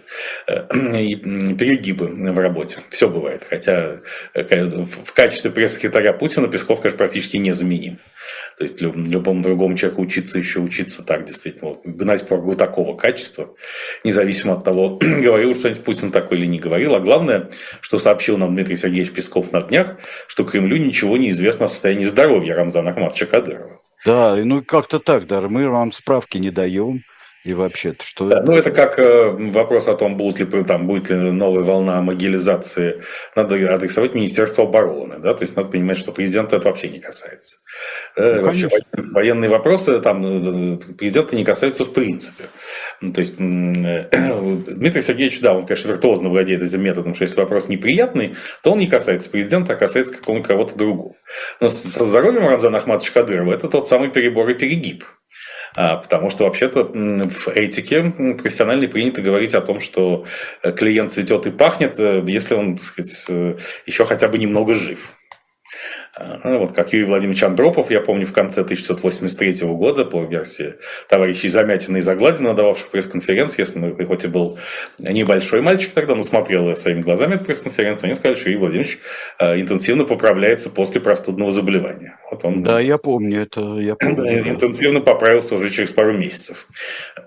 перегибы 0.47 2.07
в 2.07 2.39
работе. 2.39 2.79
Все 2.89 3.09
бывает. 3.09 3.45
Хотя 3.49 4.01
э, 4.33 4.65
в 4.65 5.13
качестве 5.13 5.51
пресс-секретаря 5.51 6.13
Путина 6.13 6.47
Песков, 6.47 6.81
конечно, 6.81 6.97
практически 6.97 7.37
незаменим. 7.37 7.99
То 8.57 8.63
есть 8.63 8.81
любому 8.81 9.41
другому 9.41 9.75
человеку 9.75 10.01
учиться 10.01 10.37
еще 10.37 10.59
учиться 10.59 11.03
так, 11.03 11.25
действительно. 11.25 11.69
Вот, 11.69 11.81
гнать 11.85 12.27
прогу 12.27 12.55
такого 12.55 12.95
качества, 12.95 13.53
независимо 14.03 14.53
от 14.53 14.63
того, 14.63 14.97
говорил 15.01 15.55
что-нибудь 15.55 15.83
Путин 15.83 16.11
такой 16.11 16.37
или 16.37 16.45
не 16.45 16.59
говорил. 16.59 16.95
А 16.95 16.99
главное, 16.99 17.49
что 17.81 17.99
сообщил 17.99 18.37
нам 18.37 18.55
Дмитрий 18.55 18.77
Сергеевич 18.77 19.11
Песков 19.13 19.51
на 19.51 19.61
днях, 19.61 19.97
что 20.27 20.43
Кремлю 20.43 20.77
ничего 20.77 21.17
не 21.17 21.29
известно 21.29 21.65
о 21.65 21.69
состоянии 21.69 22.05
здоровья 22.05 22.55
Рамзана 22.55 22.91
Ахматовича 22.91 23.25
Кадырова. 23.25 23.81
Да, 24.05 24.35
ну 24.35 24.61
как-то 24.63 24.99
так, 24.99 25.27
да, 25.27 25.41
мы 25.41 25.69
вам 25.69 25.91
справки 25.91 26.37
не 26.37 26.51
даем. 26.51 27.03
И 27.43 27.53
вообще-то, 27.53 28.05
что 28.05 28.29
да, 28.29 28.41
Ну, 28.41 28.53
это 28.53 28.71
как 28.71 28.97
э, 28.97 29.31
вопрос 29.31 29.89
о 29.89 29.95
том, 29.95 30.15
будет 30.15 30.53
ли, 30.53 30.63
там, 30.63 30.87
будет 30.87 31.09
ли 31.09 31.17
новая 31.17 31.63
волна 31.63 32.01
могилизации. 32.01 33.03
Надо 33.35 33.55
адресовать 33.73 34.15
Министерство 34.15 34.63
обороны. 34.63 35.19
Да? 35.19 35.33
То 35.33 35.43
есть, 35.43 35.57
надо 35.57 35.67
понимать, 35.67 35.97
что 35.97 36.13
президента 36.13 36.55
это 36.55 36.69
вообще 36.69 36.87
не 36.87 36.99
касается. 36.99 37.57
Э, 38.15 38.35
ну, 38.35 38.43
вообще, 38.43 38.69
военные 38.93 39.49
вопросы 39.49 39.99
там, 39.99 40.23
э, 40.23 40.77
президента 40.97 41.35
не 41.35 41.43
касаются 41.43 41.83
в 41.83 41.91
принципе. 41.91 42.45
Ну, 43.01 43.11
то 43.11 43.19
есть, 43.19 43.35
Дмитрий 43.37 45.01
Сергеевич, 45.01 45.41
да, 45.41 45.53
он, 45.53 45.65
конечно, 45.65 45.89
виртуозно 45.89 46.29
владеет 46.29 46.63
этим 46.63 46.81
методом, 46.81 47.13
что 47.13 47.23
если 47.23 47.41
вопрос 47.41 47.67
неприятный, 47.67 48.35
то 48.61 48.71
он 48.71 48.79
не 48.79 48.87
касается 48.87 49.29
президента, 49.29 49.73
а 49.73 49.75
касается 49.75 50.13
какого-нибудь 50.13 50.47
кого-то 50.47 50.77
другого. 50.77 51.15
Но 51.59 51.67
со 51.67 52.05
здоровьем 52.05 52.47
Рамзана 52.47 52.77
Ахматовича 52.77 53.13
Кадырова 53.13 53.53
это 53.53 53.67
тот 53.67 53.85
самый 53.85 54.09
перебор 54.09 54.49
и 54.49 54.53
перегиб. 54.53 55.03
А, 55.75 55.97
потому 55.97 56.29
что 56.29 56.45
вообще-то 56.45 56.83
в 56.83 57.47
этике 57.47 58.03
профессиональной 58.37 58.87
принято 58.87 59.21
говорить 59.21 59.53
о 59.53 59.61
том, 59.61 59.79
что 59.79 60.25
э, 60.61 60.71
клиент 60.71 61.11
цветет 61.11 61.47
и 61.47 61.51
пахнет, 61.51 61.99
э, 61.99 62.23
если 62.27 62.53
он, 62.53 62.75
так 62.75 62.85
сказать, 62.85 63.25
э, 63.29 63.57
еще 63.85 64.05
хотя 64.05 64.27
бы 64.27 64.37
немного 64.37 64.75
жив. 64.75 65.13
Ну, 66.43 66.59
вот 66.59 66.73
как 66.73 66.93
Юрий 66.93 67.05
Владимирович 67.05 67.41
Андропов, 67.41 67.89
я 67.89 67.99
помню, 67.99 68.27
в 68.27 68.33
конце 68.33 68.61
1983 68.61 69.67
года, 69.69 70.05
по 70.05 70.23
версии 70.23 70.75
товарищей 71.09 71.49
Замятина 71.49 71.97
и 71.97 72.01
Загладина, 72.01 72.53
дававших 72.53 72.89
пресс-конференцию, 72.89 73.65
если 73.65 74.05
хоть 74.05 74.23
и 74.23 74.27
был 74.27 74.59
небольшой 74.99 75.61
мальчик 75.61 75.91
тогда, 75.91 76.13
но 76.13 76.21
смотрел 76.21 76.75
своими 76.75 77.01
глазами 77.01 77.33
эту 77.33 77.45
пресс-конференцию, 77.45 78.09
они 78.09 78.13
сказали, 78.13 78.35
что 78.35 78.49
Юрий 78.49 78.59
Владимирович 78.59 78.99
интенсивно 79.39 80.05
поправляется 80.05 80.69
после 80.69 81.01
простудного 81.01 81.49
заболевания. 81.49 82.19
Вот 82.33 82.45
он, 82.45 82.63
да, 82.63 82.79
я 82.79 82.97
помню 82.97 83.41
это. 83.41 83.77
Я 83.79 83.95
помню. 83.99 84.49
Интенсивно 84.49 85.01
поправился 85.01 85.55
уже 85.55 85.69
через 85.69 85.91
пару 85.91 86.13
месяцев. 86.13 86.67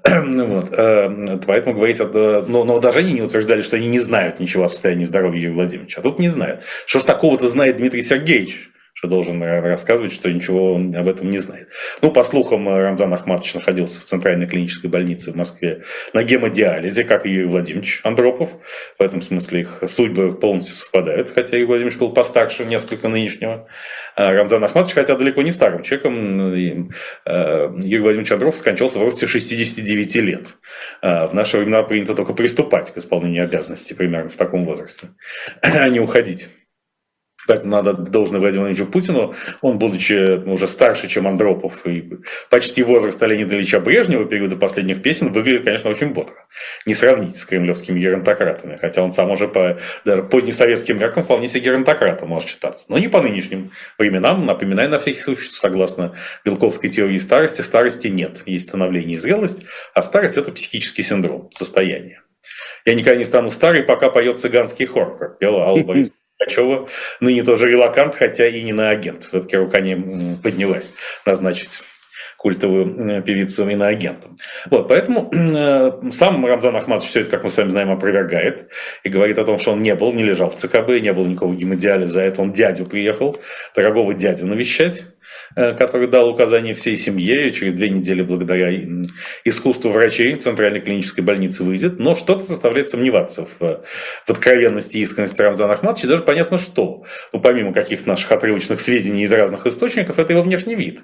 Ну 0.26 0.44
вот. 0.46 0.72
Э, 0.72 1.38
поэтому 1.46 1.74
говорить, 1.76 1.98
но, 1.98 2.64
но 2.64 2.80
даже 2.80 3.00
они 3.00 3.12
не 3.12 3.22
утверждали, 3.22 3.60
что 3.62 3.76
они 3.76 3.88
не 3.88 4.00
знают 4.00 4.40
ничего 4.40 4.64
о 4.64 4.68
состоянии 4.68 5.04
здоровья 5.04 5.40
Юрия 5.40 5.54
Владимировича. 5.54 6.00
А 6.00 6.02
тут 6.02 6.18
не 6.18 6.28
знают. 6.28 6.62
Что 6.86 6.98
ж 6.98 7.02
такого-то 7.02 7.48
знает 7.48 7.76
Дмитрий 7.76 8.02
Сергеевич? 8.02 8.70
Что 8.96 9.08
должен 9.08 9.42
рассказывать, 9.42 10.10
что 10.10 10.32
ничего 10.32 10.72
он 10.72 10.96
об 10.96 11.06
этом 11.06 11.28
не 11.28 11.38
знает. 11.38 11.68
Ну, 12.00 12.10
по 12.10 12.22
слухам, 12.22 12.66
Рамзан 12.66 13.12
Ахматович 13.12 13.54
находился 13.54 14.00
в 14.00 14.04
Центральной 14.04 14.46
клинической 14.46 14.88
больнице 14.88 15.32
в 15.32 15.36
Москве 15.36 15.82
на 16.14 16.22
гемодиализе, 16.22 17.04
как 17.04 17.26
и 17.26 17.30
Юрий 17.30 17.46
Владимирович 17.46 18.00
Андропов. 18.04 18.52
В 18.98 19.02
этом 19.02 19.20
смысле 19.20 19.60
их 19.60 19.82
судьбы 19.90 20.32
полностью 20.32 20.74
совпадают, 20.74 21.30
хотя 21.30 21.56
Юрий 21.56 21.66
Владимирович 21.66 21.98
был 21.98 22.14
постарше 22.14 22.64
несколько 22.64 23.08
нынешнего. 23.08 23.68
А 24.16 24.32
Рамзан 24.32 24.64
Ахматович, 24.64 24.94
хотя 24.94 25.14
далеко 25.14 25.42
не 25.42 25.50
старым 25.50 25.82
человеком, 25.82 26.54
э, 26.54 27.70
Юрий 27.82 28.02
Владимирович 28.02 28.32
Андропов 28.32 28.58
скончался 28.58 28.98
в 28.98 29.02
возрасте 29.02 29.26
69 29.26 30.16
лет. 30.22 30.54
А 31.02 31.28
в 31.28 31.34
наши 31.34 31.58
времена 31.58 31.82
принято 31.82 32.14
только 32.14 32.32
приступать 32.32 32.94
к 32.94 32.96
исполнению 32.96 33.44
обязанностей 33.44 33.92
примерно 33.92 34.30
в 34.30 34.36
таком 34.36 34.64
возрасте, 34.64 35.08
а 35.60 35.86
не 35.90 36.00
уходить. 36.00 36.48
Поэтому 37.46 37.72
надо 37.72 37.92
должное 37.92 38.40
Владимиру 38.40 38.66
Владимировичу 38.66 38.90
Путину. 38.90 39.34
Он, 39.60 39.78
будучи 39.78 40.38
уже 40.48 40.68
старше, 40.68 41.08
чем 41.08 41.26
Андропов, 41.26 41.86
и 41.86 42.18
почти 42.50 42.82
возраста 42.82 43.26
Леонида 43.26 43.56
Ильича 43.56 43.80
Брежнева, 43.80 44.24
периода 44.24 44.56
последних 44.56 45.02
песен, 45.02 45.32
выглядит, 45.32 45.64
конечно, 45.64 45.90
очень 45.90 46.12
бодро. 46.12 46.34
Не 46.86 46.94
сравнить 46.94 47.36
с 47.36 47.44
кремлевскими 47.44 48.00
геронтократами. 48.00 48.76
Хотя 48.76 49.02
он 49.02 49.10
сам 49.10 49.30
уже 49.30 49.48
по 49.48 49.78
даже 50.04 50.22
позднесоветским 50.22 50.98
меркам 50.98 51.24
вполне 51.24 51.48
себе 51.48 51.60
геронтократом 51.60 52.28
может 52.28 52.48
считаться. 52.48 52.86
Но 52.88 52.98
не 52.98 53.08
по 53.08 53.20
нынешним 53.20 53.72
временам. 53.98 54.46
Напоминаю 54.46 54.90
на 54.90 54.98
всякий 54.98 55.20
случай, 55.20 55.42
что 55.42 55.56
согласно 55.56 56.14
Белковской 56.44 56.90
теории 56.90 57.18
старости, 57.18 57.62
старости 57.62 58.08
нет. 58.08 58.42
Есть 58.46 58.68
становление 58.68 59.16
и 59.16 59.18
зрелость, 59.18 59.64
а 59.94 60.02
старость– 60.02 60.36
это 60.38 60.52
психический 60.52 61.02
синдром, 61.02 61.50
состояние. 61.52 62.22
Я 62.84 62.94
никогда 62.94 63.18
не 63.18 63.24
стану 63.24 63.50
старой, 63.50 63.82
пока 63.82 64.10
поет 64.10 64.38
цыганский 64.38 64.86
хор, 64.86 65.18
как 65.18 65.38
пела 65.38 65.64
Алла 65.64 65.82
Борисовна 65.84 66.16
Пугачева, 66.38 66.88
ныне 67.20 67.42
тоже 67.42 67.68
релакант, 67.68 68.14
хотя 68.14 68.46
и 68.48 68.62
не 68.62 68.72
на 68.72 68.90
агент. 68.90 69.24
Все-таки 69.24 69.56
рука 69.56 69.80
не 69.80 70.36
поднялась 70.42 70.94
назначить 71.24 71.82
культовую 72.36 73.22
певицу 73.22 73.68
иноагентом. 73.68 74.36
Вот, 74.70 74.88
поэтому 74.88 75.30
э, 75.32 76.10
сам 76.12 76.44
Рамзан 76.44 76.76
Ахматович 76.76 77.10
все 77.10 77.20
это, 77.20 77.30
как 77.30 77.44
мы 77.44 77.50
с 77.50 77.56
вами 77.56 77.70
знаем, 77.70 77.90
опровергает 77.90 78.68
и 79.02 79.08
говорит 79.08 79.38
о 79.38 79.44
том, 79.44 79.58
что 79.58 79.72
он 79.72 79.80
не 79.80 79.94
был, 79.94 80.12
не 80.12 80.22
лежал 80.22 80.50
в 80.50 80.56
ЦКБ, 80.56 81.00
не 81.00 81.12
было 81.12 81.26
никакого 81.26 81.54
гемодиализа, 81.54 82.20
а 82.20 82.24
это 82.24 82.42
он 82.42 82.52
дядю 82.52 82.84
приехал, 82.84 83.40
дорогого 83.74 84.14
дядю 84.14 84.46
навещать. 84.46 85.06
Э, 85.54 85.74
который 85.74 86.08
дал 86.08 86.28
указание 86.28 86.74
всей 86.74 86.96
семье, 86.96 87.48
и 87.48 87.52
через 87.52 87.74
две 87.74 87.88
недели 87.88 88.22
благодаря 88.22 88.70
искусству 89.44 89.90
врачей 89.90 90.34
Центральной 90.36 90.80
клинической 90.80 91.24
больницы 91.24 91.62
выйдет, 91.62 91.98
но 91.98 92.14
что-то 92.14 92.40
заставляет 92.40 92.88
сомневаться 92.88 93.46
в, 93.46 93.82
в 94.26 94.30
откровенности 94.30 94.98
и 94.98 95.00
искренности 95.00 95.40
Рамзана 95.40 95.74
Ахматовича, 95.74 96.08
даже 96.08 96.22
понятно 96.22 96.58
что. 96.58 97.04
Ну, 97.32 97.40
помимо 97.40 97.72
каких-то 97.72 98.08
наших 98.08 98.30
отрывочных 98.32 98.80
сведений 98.80 99.22
из 99.22 99.32
разных 99.32 99.66
источников, 99.66 100.18
это 100.18 100.32
его 100.32 100.42
внешний 100.42 100.74
вид, 100.74 101.00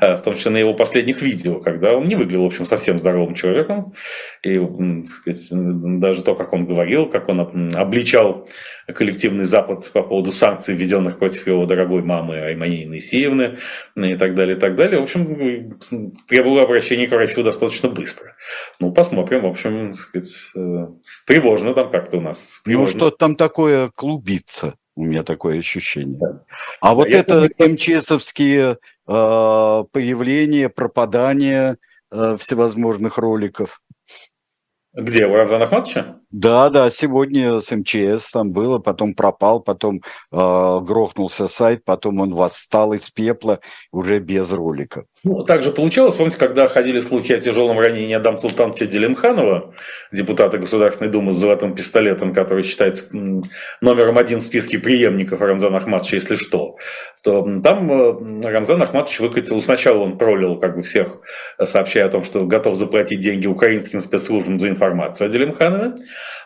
э, 0.00 0.16
в 0.16 0.22
том 0.22 0.34
числе 0.34 0.52
на 0.52 0.58
его 0.58 0.74
последних 0.74 1.22
видео, 1.22 1.60
когда 1.60 1.94
он 1.94 2.04
не 2.06 2.16
выглядел, 2.16 2.42
в 2.42 2.46
общем, 2.46 2.64
совсем 2.64 2.98
здоровым 2.98 3.34
человеком, 3.34 3.94
и 4.42 4.60
сказать, 5.06 5.48
даже 6.00 6.22
то, 6.22 6.34
как 6.34 6.52
он 6.52 6.66
говорил, 6.66 7.06
как 7.06 7.28
он 7.28 7.40
обличал 7.74 8.46
коллективный 8.86 9.44
Запад 9.44 9.90
по 9.92 10.02
поводу 10.02 10.30
санкций, 10.30 10.74
введенных 10.74 11.18
против 11.18 11.46
его 11.46 11.66
дорогой 11.66 12.02
мамы 12.02 12.36
Аймании 12.36 12.86
Исеевны, 12.98 13.58
и 13.96 14.16
так 14.16 14.34
далее, 14.34 14.56
и 14.56 14.60
так 14.60 14.76
далее. 14.76 15.00
В 15.00 15.04
общем, 15.04 15.78
требовало 16.28 16.62
обращения 16.62 17.06
к 17.06 17.12
врачу 17.12 17.42
достаточно 17.42 17.88
быстро. 17.88 18.34
Ну, 18.80 18.92
посмотрим, 18.92 19.42
в 19.42 19.46
общем, 19.46 19.94
сказать, 19.94 20.32
э, 20.54 20.86
тревожно 21.26 21.74
там 21.74 21.90
как-то 21.90 22.18
у 22.18 22.20
нас. 22.20 22.62
Ну, 22.64 22.70
тревожно. 22.70 22.92
Ну, 22.92 23.06
что 23.06 23.10
там 23.10 23.36
такое 23.36 23.90
клубится? 23.94 24.74
У 24.94 25.04
меня 25.04 25.22
такое 25.22 25.58
ощущение. 25.58 26.18
Да. 26.18 26.42
А 26.80 26.94
вот 26.94 27.08
Я 27.08 27.20
это 27.20 27.50
помню, 27.56 27.74
МЧСовские 27.74 28.78
э, 29.06 29.84
появления, 29.92 30.68
пропадания 30.70 31.76
э, 32.10 32.36
всевозможных 32.38 33.18
роликов. 33.18 33.82
Где, 34.96 35.26
у 35.26 35.34
Рамзана 35.34 35.66
Ахматовича? 35.66 36.16
Да, 36.30 36.70
да, 36.70 36.88
сегодня 36.88 37.60
с 37.60 37.70
МЧС 37.70 38.30
там 38.30 38.52
было, 38.52 38.78
потом 38.78 39.14
пропал, 39.14 39.60
потом 39.60 39.96
э, 39.96 40.00
грохнулся 40.32 41.48
сайт, 41.48 41.84
потом 41.84 42.20
он 42.20 42.34
восстал 42.34 42.94
из 42.94 43.10
пепла 43.10 43.60
уже 43.92 44.20
без 44.20 44.50
ролика. 44.52 45.04
Ну, 45.24 45.42
также 45.42 45.72
получалось, 45.72 46.14
помните, 46.14 46.38
когда 46.38 46.68
ходили 46.68 47.00
слухи 47.00 47.32
о 47.32 47.38
тяжелом 47.38 47.80
ранении 47.80 48.14
Адам 48.14 48.36
Султановича 48.36 48.86
Делимханова, 48.86 49.74
депутата 50.12 50.58
Государственной 50.58 51.10
Думы 51.10 51.32
с 51.32 51.36
золотым 51.36 51.74
пистолетом, 51.74 52.32
который 52.32 52.62
считается 52.62 53.06
номером 53.80 54.18
один 54.18 54.38
в 54.38 54.42
списке 54.42 54.78
преемников 54.78 55.40
Рамзана 55.40 55.78
Ахматовича, 55.78 56.16
если 56.16 56.34
что, 56.36 56.76
то 57.24 57.42
там 57.62 57.90
э, 57.90 58.48
Рамзан 58.48 58.80
Ахматович 58.82 59.20
выкатил, 59.20 59.60
сначала 59.60 59.98
он 59.98 60.18
пролил 60.18 60.60
как 60.60 60.76
бы 60.76 60.82
всех, 60.82 61.18
сообщая 61.64 62.06
о 62.06 62.10
том, 62.10 62.22
что 62.22 62.44
готов 62.44 62.76
заплатить 62.76 63.20
деньги 63.20 63.46
украинским 63.46 64.00
спецслужбам 64.00 64.60
за 64.60 64.68
информацию 64.68 65.26
о 65.26 65.30
Делимханове, 65.30 65.94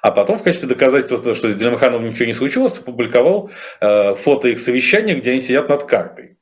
а 0.00 0.10
потом 0.10 0.38
в 0.38 0.42
качестве 0.42 0.68
доказательства, 0.68 1.34
что 1.34 1.50
с 1.50 1.56
Делимхановым 1.56 2.08
ничего 2.08 2.26
не 2.26 2.34
случилось, 2.34 2.78
опубликовал 2.78 3.50
э, 3.80 4.14
фото 4.14 4.48
их 4.48 4.60
совещания, 4.60 5.16
где 5.16 5.32
они 5.32 5.40
сидят 5.40 5.68
над 5.68 5.84
картой. 5.84 6.39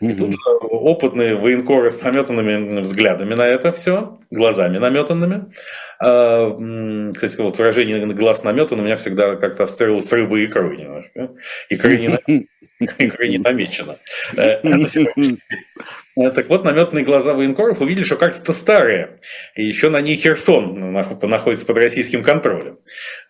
И 0.00 0.14
тут 0.14 0.32
же 0.32 0.38
опытные 0.62 1.36
военкоры 1.36 1.90
с 1.90 2.00
наметанными 2.00 2.80
взглядами 2.80 3.34
на 3.34 3.46
это 3.46 3.70
все, 3.70 4.16
глазами 4.30 4.78
наметанными. 4.78 5.52
А, 6.00 7.12
кстати, 7.12 7.38
вот 7.40 7.58
выражение 7.58 8.06
«глаз 8.06 8.42
наметан» 8.42 8.80
у 8.80 8.82
меня 8.82 8.96
всегда 8.96 9.36
как-то 9.36 9.64
ассоциировалось 9.64 10.08
с 10.08 10.12
рыбой 10.12 10.42
и 10.42 10.46
икрой 10.46 10.78
немножко. 10.78 11.32
Икры 11.68 11.98
не, 11.98 12.46
икры 12.98 13.28
не 13.28 13.38
намечено. 13.38 13.98
Э, 14.36 14.60
э, 16.16 16.30
так 16.30 16.48
вот, 16.48 16.64
наметанные 16.64 17.04
глаза 17.04 17.34
военкоров 17.34 17.80
увидели, 17.80 18.04
что 18.04 18.16
как-то 18.16 18.52
старые. 18.52 19.18
И 19.54 19.64
еще 19.64 19.90
на 19.90 20.00
ней 20.00 20.16
Херсон 20.16 20.92
находится 20.92 21.66
под 21.66 21.76
российским 21.76 22.22
контролем. 22.22 22.78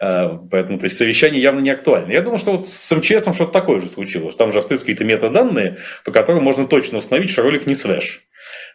Э, 0.01 0.39
поэтому 0.51 0.79
то 0.79 0.85
есть, 0.85 0.97
совещание 0.97 1.43
явно 1.43 1.61
не 1.61 1.71
актуально. 1.71 2.13
Я 2.13 2.23
думаю, 2.23 2.39
что 2.39 2.53
вот 2.53 2.69
с 2.69 2.97
МЧСом 2.97 3.35
что-то 3.35 3.53
такое 3.53 3.81
же 3.81 3.89
случилось. 3.89 4.37
Там 4.37 4.53
же 4.53 4.61
остаются 4.61 4.87
какие-то 4.87 5.05
метаданные, 5.05 5.79
по 6.05 6.13
которым 6.13 6.45
можно 6.45 6.67
точно 6.67 6.99
установить, 6.99 7.31
что 7.31 7.43
ролик 7.43 7.67
не 7.67 7.75
свеж. 7.75 8.23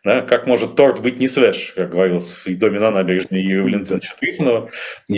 Да? 0.06 0.22
Как 0.22 0.46
может 0.46 0.76
торт 0.76 1.02
быть 1.02 1.20
не 1.20 1.28
свеж, 1.28 1.74
как 1.76 1.90
говорилось 1.90 2.32
в 2.32 2.58
доме 2.58 2.80
на 2.80 2.92
набережной 2.92 3.42
Юрия 3.42 3.64
Валентиновича 3.64 4.14
Трифонова, 4.20 4.70
да. 5.10 5.16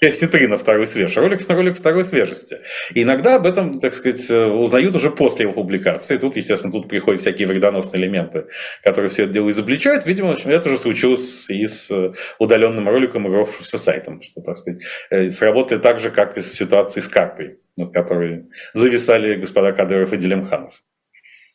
или 0.00 0.10
Ситрина 0.10 0.56
второй 0.56 0.86
свеж, 0.86 1.16
ролик, 1.16 1.50
ролик 1.50 1.76
второй 1.76 2.04
свежести. 2.04 2.58
И 2.94 3.02
иногда 3.02 3.36
об 3.36 3.46
этом, 3.46 3.80
так 3.80 3.92
сказать, 3.92 4.30
узнают 4.30 4.94
уже 4.94 5.10
после 5.10 5.46
его 5.46 5.52
публикации. 5.52 6.16
Тут, 6.16 6.36
естественно, 6.36 6.72
тут 6.72 6.88
приходят 6.88 7.20
всякие 7.20 7.48
вредоносные 7.48 8.02
элементы, 8.02 8.46
которые 8.84 9.10
все 9.10 9.24
это 9.24 9.32
дело 9.32 9.50
изобличают. 9.50 10.06
Видимо, 10.06 10.34
это 10.44 10.68
же 10.68 10.78
случилось 10.78 11.50
и 11.50 11.66
с 11.66 11.90
удаленным 12.38 12.88
роликом, 12.88 13.26
игравшимся 13.26 13.78
сайтом, 13.78 14.22
что, 14.22 14.40
так 14.42 14.56
сказать, 14.56 14.82
э, 15.10 15.30
сработали 15.30 15.80
так 15.80 15.98
же, 15.98 16.10
как 16.10 16.36
и 16.36 16.40
с 16.40 16.52
ситуацией 16.52 17.02
с 17.02 17.08
картой, 17.08 17.58
над 17.76 17.92
которой 17.92 18.44
зависали 18.74 19.34
господа 19.34 19.72
Кадыров 19.72 20.12
и 20.12 20.16
Делимханов. 20.16 20.74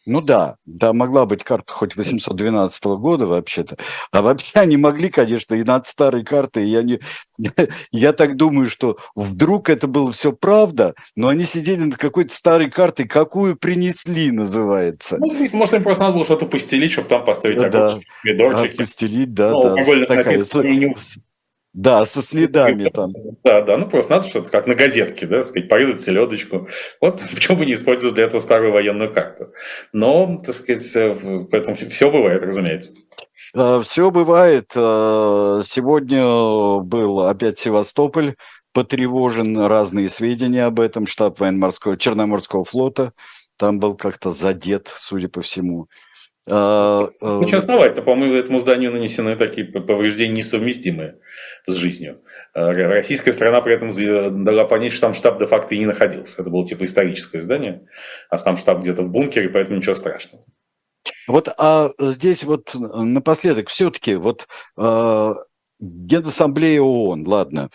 Ну 0.05 0.21
да, 0.21 0.57
да, 0.65 0.93
могла 0.93 1.25
быть 1.25 1.43
карта 1.43 1.73
хоть 1.73 1.95
812 1.95 2.85
года 2.85 3.25
вообще-то. 3.25 3.77
А 4.11 4.21
вообще 4.21 4.59
они 4.59 4.77
могли, 4.77 5.09
конечно, 5.09 5.55
и 5.55 5.63
над 5.63 5.87
старой 5.87 6.23
картой. 6.23 6.67
Я, 6.67 6.83
не, 6.83 6.99
я 7.91 8.13
так 8.13 8.35
думаю, 8.35 8.67
что 8.67 8.97
вдруг 9.15 9.69
это 9.69 9.87
было 9.87 10.11
все 10.11 10.31
правда, 10.31 10.93
но 11.15 11.29
они 11.29 11.43
сидели 11.43 11.81
над 11.81 11.97
какой-то 11.97 12.33
старой 12.35 12.69
картой, 12.69 13.07
какую 13.07 13.55
принесли, 13.55 14.31
называется. 14.31 15.17
Может, 15.19 15.53
может 15.53 15.73
им 15.73 15.83
просто 15.83 16.03
надо 16.03 16.15
было 16.15 16.25
что-то 16.25 16.45
постелить, 16.45 16.91
чтобы 16.91 17.07
там 17.07 17.25
поставить 17.25 17.57
да, 17.57 17.87
огурчики, 17.87 18.33
да, 18.37 18.77
постелить, 18.77 19.33
да, 19.33 19.51
ну, 19.51 19.61
да. 19.61 20.05
Такая, 20.05 20.43
да, 21.75 22.05
со 22.05 22.21
следами 22.21 22.89
там. 22.89 23.11
Да, 23.43 23.61
да, 23.61 23.75
ну 23.75 23.89
просто 23.89 24.13
надо 24.13 24.27
что-то, 24.27 24.49
как 24.49 24.65
на 24.65 24.75
газетке, 24.75 25.25
да, 25.25 25.43
сказать, 25.43 25.67
порезать 25.67 25.99
селедочку. 25.99 26.69
Вот 27.01 27.21
почему 27.33 27.57
бы 27.57 27.65
не 27.65 27.73
использовать 27.73 28.15
для 28.15 28.23
этого 28.23 28.39
старую 28.39 28.71
военную 28.71 29.13
карту. 29.13 29.51
Но, 29.91 30.41
так 30.43 30.55
сказать, 30.55 30.95
э, 30.95 31.15
поэтому 31.51 31.75
все 31.75 32.09
бывает, 32.09 32.43
разумеется. 32.43 32.93
Э, 33.53 33.81
все 33.83 34.09
бывает. 34.09 34.71
Э, 34.73 35.61
сегодня 35.65 36.79
был 36.79 37.19
опять 37.27 37.59
Севастополь, 37.59 38.35
потревожен 38.71 39.57
разные 39.65 40.07
сведения 40.07 40.63
об 40.63 40.79
этом, 40.79 41.05
штаб 41.05 41.41
военно-морского, 41.41 41.97
Черноморского 41.97 42.63
флота. 42.63 43.11
Там 43.57 43.79
был 43.79 43.95
как-то 43.95 44.31
задет, 44.31 44.93
судя 44.95 45.27
по 45.27 45.41
всему. 45.41 45.87
А, 46.47 47.09
а, 47.21 47.39
Очень 47.39 47.57
основательно, 47.57 48.03
по-моему, 48.03 48.35
этому 48.35 48.59
зданию 48.59 48.91
нанесены 48.91 49.35
такие 49.35 49.65
повреждения 49.65 50.35
несовместимые 50.35 51.17
с 51.65 51.73
жизнью. 51.73 52.21
А, 52.53 52.71
российская 52.71 53.33
страна 53.33 53.61
при 53.61 53.73
этом 53.73 54.43
дала 54.43 54.65
понять, 54.65 54.91
что 54.91 55.01
там 55.01 55.13
штаб 55.13 55.39
де-факто 55.39 55.73
и 55.73 55.79
не 55.79 55.85
находился. 55.85 56.41
Это 56.41 56.51
было 56.51 56.63
типа 56.63 56.85
историческое 56.85 57.41
здание, 57.41 57.87
а 58.29 58.37
сам 58.37 58.57
штаб 58.57 58.81
где-то 58.81 59.01
в 59.03 59.09
бункере, 59.09 59.49
поэтому 59.49 59.77
ничего 59.77 59.95
страшного. 59.95 60.43
Вот 61.27 61.49
а 61.57 61.91
здесь 61.99 62.43
вот 62.43 62.75
напоследок 62.75 63.69
все-таки 63.69 64.15
вот 64.15 64.47
э, 64.77 65.33
Генассамблея 65.79 66.81
ООН, 66.81 67.27
ладно, 67.27 67.69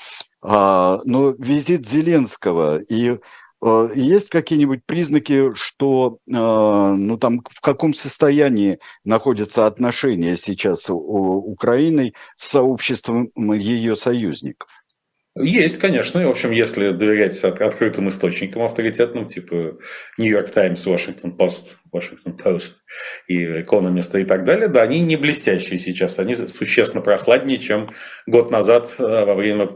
э, 0.45 0.49
но 1.05 1.35
визит 1.39 1.87
Зеленского 1.87 2.79
и 2.79 3.19
Э, 3.19 3.50
есть 3.95 4.31
какие-нибудь 4.31 4.85
признаки, 4.87 5.55
что 5.55 6.19
э, 6.27 6.33
ну, 6.33 7.19
там, 7.19 7.43
в 7.51 7.61
каком 7.61 7.93
состоянии 7.93 8.79
находятся 9.05 9.67
отношения 9.67 10.37
сейчас 10.37 10.89
у 10.89 10.97
Украины 10.97 12.15
с 12.37 12.49
сообществом 12.49 13.31
ее 13.37 13.97
союзников? 13.97 14.80
Есть, 15.37 15.79
конечно. 15.79 16.19
И, 16.19 16.25
в 16.25 16.31
общем, 16.31 16.51
если 16.51 16.91
доверять 16.91 17.43
от, 17.45 17.63
открытым 17.63 18.09
источникам 18.09 18.63
авторитетным, 18.63 19.27
типа 19.27 19.79
Нью-Йорк 20.19 20.51
Таймс, 20.51 20.85
Вашингтон 20.85 21.37
Пост, 21.37 21.79
Вашингтон 21.93 22.37
Пост 22.37 22.83
и 23.29 23.45
Экономиста 23.61 24.19
и 24.19 24.25
так 24.25 24.45
далее, 24.45 24.67
да, 24.67 24.83
они 24.83 24.99
не 24.99 25.15
блестящие 25.15 25.79
сейчас. 25.79 26.19
Они 26.19 26.35
существенно 26.35 27.01
прохладнее, 27.01 27.59
чем 27.59 27.91
год 28.27 28.51
назад 28.51 28.93
э, 28.99 29.03
во 29.03 29.37
время 29.37 29.69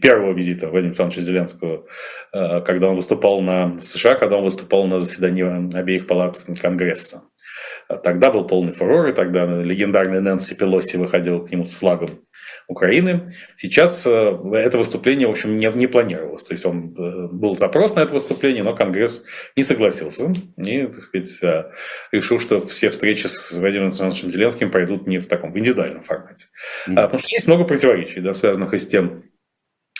первого 0.00 0.32
визита 0.32 0.68
Владимира 0.68 0.88
Александровича 0.88 1.22
Зеленского, 1.22 1.86
э, 2.32 2.60
когда 2.62 2.88
он 2.88 2.96
выступал 2.96 3.42
на 3.42 3.76
США, 3.78 4.14
когда 4.14 4.38
он 4.38 4.44
выступал 4.44 4.86
на 4.86 4.98
заседании 4.98 5.76
обеих 5.78 6.06
палат 6.06 6.38
Конгресса. 6.60 7.22
Тогда 8.02 8.30
был 8.30 8.46
полный 8.46 8.72
фурор, 8.72 9.08
и 9.08 9.12
тогда 9.12 9.44
легендарный 9.44 10.20
Нэнси 10.20 10.54
Пелоси 10.54 10.96
выходил 10.96 11.46
к 11.46 11.50
нему 11.52 11.64
с 11.64 11.74
флагом 11.74 12.25
Украины. 12.68 13.32
Сейчас 13.56 14.06
э, 14.06 14.10
это 14.54 14.78
выступление, 14.78 15.28
в 15.28 15.30
общем, 15.30 15.56
не, 15.56 15.70
не 15.74 15.86
планировалось. 15.86 16.42
То 16.42 16.52
есть 16.52 16.66
он 16.66 16.94
э, 16.98 17.28
был 17.30 17.54
запрос 17.54 17.94
на 17.94 18.00
это 18.00 18.12
выступление, 18.12 18.64
но 18.64 18.74
Конгресс 18.74 19.24
не 19.54 19.62
согласился 19.62 20.32
и, 20.56 20.86
так 20.86 21.00
сказать, 21.00 21.38
э, 21.42 21.70
решил, 22.10 22.40
что 22.40 22.60
все 22.60 22.90
встречи 22.90 23.28
с 23.28 23.52
Владимиром 23.52 23.86
Александровичем 23.86 24.30
Зеленским 24.30 24.70
пройдут 24.70 25.06
не 25.06 25.18
в 25.18 25.26
таком 25.28 25.52
в 25.52 25.58
индивидуальном 25.58 26.02
формате. 26.02 26.46
Mm-hmm. 26.88 26.94
Потому 26.94 27.18
что 27.18 27.28
есть 27.30 27.46
много 27.46 27.64
противоречий, 27.64 28.20
да, 28.20 28.34
связанных 28.34 28.74
и 28.74 28.78
с 28.78 28.86
тем, 28.86 29.22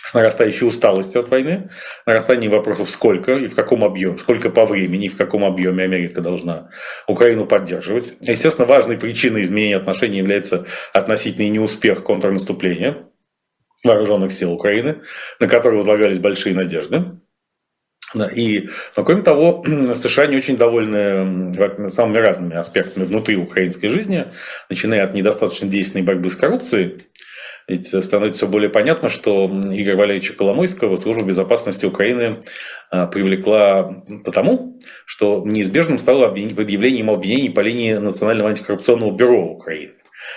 с 0.06 0.14
нарастающей 0.14 0.68
усталостью 0.68 1.20
от 1.20 1.30
войны, 1.30 1.68
нарастание 2.06 2.48
вопросов 2.48 2.88
сколько 2.88 3.32
и 3.32 3.48
в 3.48 3.56
каком 3.56 3.82
объеме, 3.82 4.16
сколько 4.18 4.50
по 4.50 4.64
времени 4.64 5.06
и 5.06 5.08
в 5.08 5.16
каком 5.16 5.44
объеме 5.44 5.82
Америка 5.82 6.20
должна 6.20 6.70
Украину 7.08 7.44
поддерживать. 7.44 8.14
Естественно, 8.20 8.68
важной 8.68 8.98
причиной 8.98 9.42
изменения 9.42 9.76
отношений 9.76 10.18
является 10.18 10.64
относительный 10.92 11.48
неуспех 11.48 12.04
контрнаступления 12.04 13.08
вооруженных 13.82 14.30
сил 14.30 14.52
Украины, 14.52 15.02
на 15.40 15.48
которые 15.48 15.78
возлагались 15.78 16.20
большие 16.20 16.54
надежды. 16.54 17.18
И, 18.14 18.68
но 18.96 19.04
кроме 19.04 19.22
того, 19.22 19.64
США 19.94 20.26
не 20.26 20.36
очень 20.36 20.56
довольны 20.56 21.90
самыми 21.90 22.18
разными 22.18 22.54
аспектами 22.54 23.04
внутри 23.04 23.34
украинской 23.34 23.88
жизни, 23.88 24.26
начиная 24.70 25.02
от 25.02 25.14
недостаточно 25.14 25.68
действенной 25.68 26.04
борьбы 26.04 26.30
с 26.30 26.36
коррупцией, 26.36 27.00
ведь 27.68 27.86
становится 27.86 28.38
все 28.38 28.48
более 28.48 28.70
понятно, 28.70 29.08
что 29.08 29.46
Игоря 29.46 29.96
Валерьевича 29.96 30.34
Коломойского 30.34 30.96
служба 30.96 31.24
безопасности 31.24 31.84
Украины 31.84 32.40
а, 32.90 33.06
привлекла 33.06 34.04
потому, 34.24 34.78
что 35.04 35.42
неизбежным 35.44 35.98
стало 35.98 36.30
предъявление 36.30 37.00
ему 37.00 37.14
обвинений 37.14 37.50
по 37.50 37.60
линии 37.60 37.94
Национального 37.94 38.50
антикоррупционного 38.50 39.10
бюро 39.10 39.44
Украины 39.46 39.94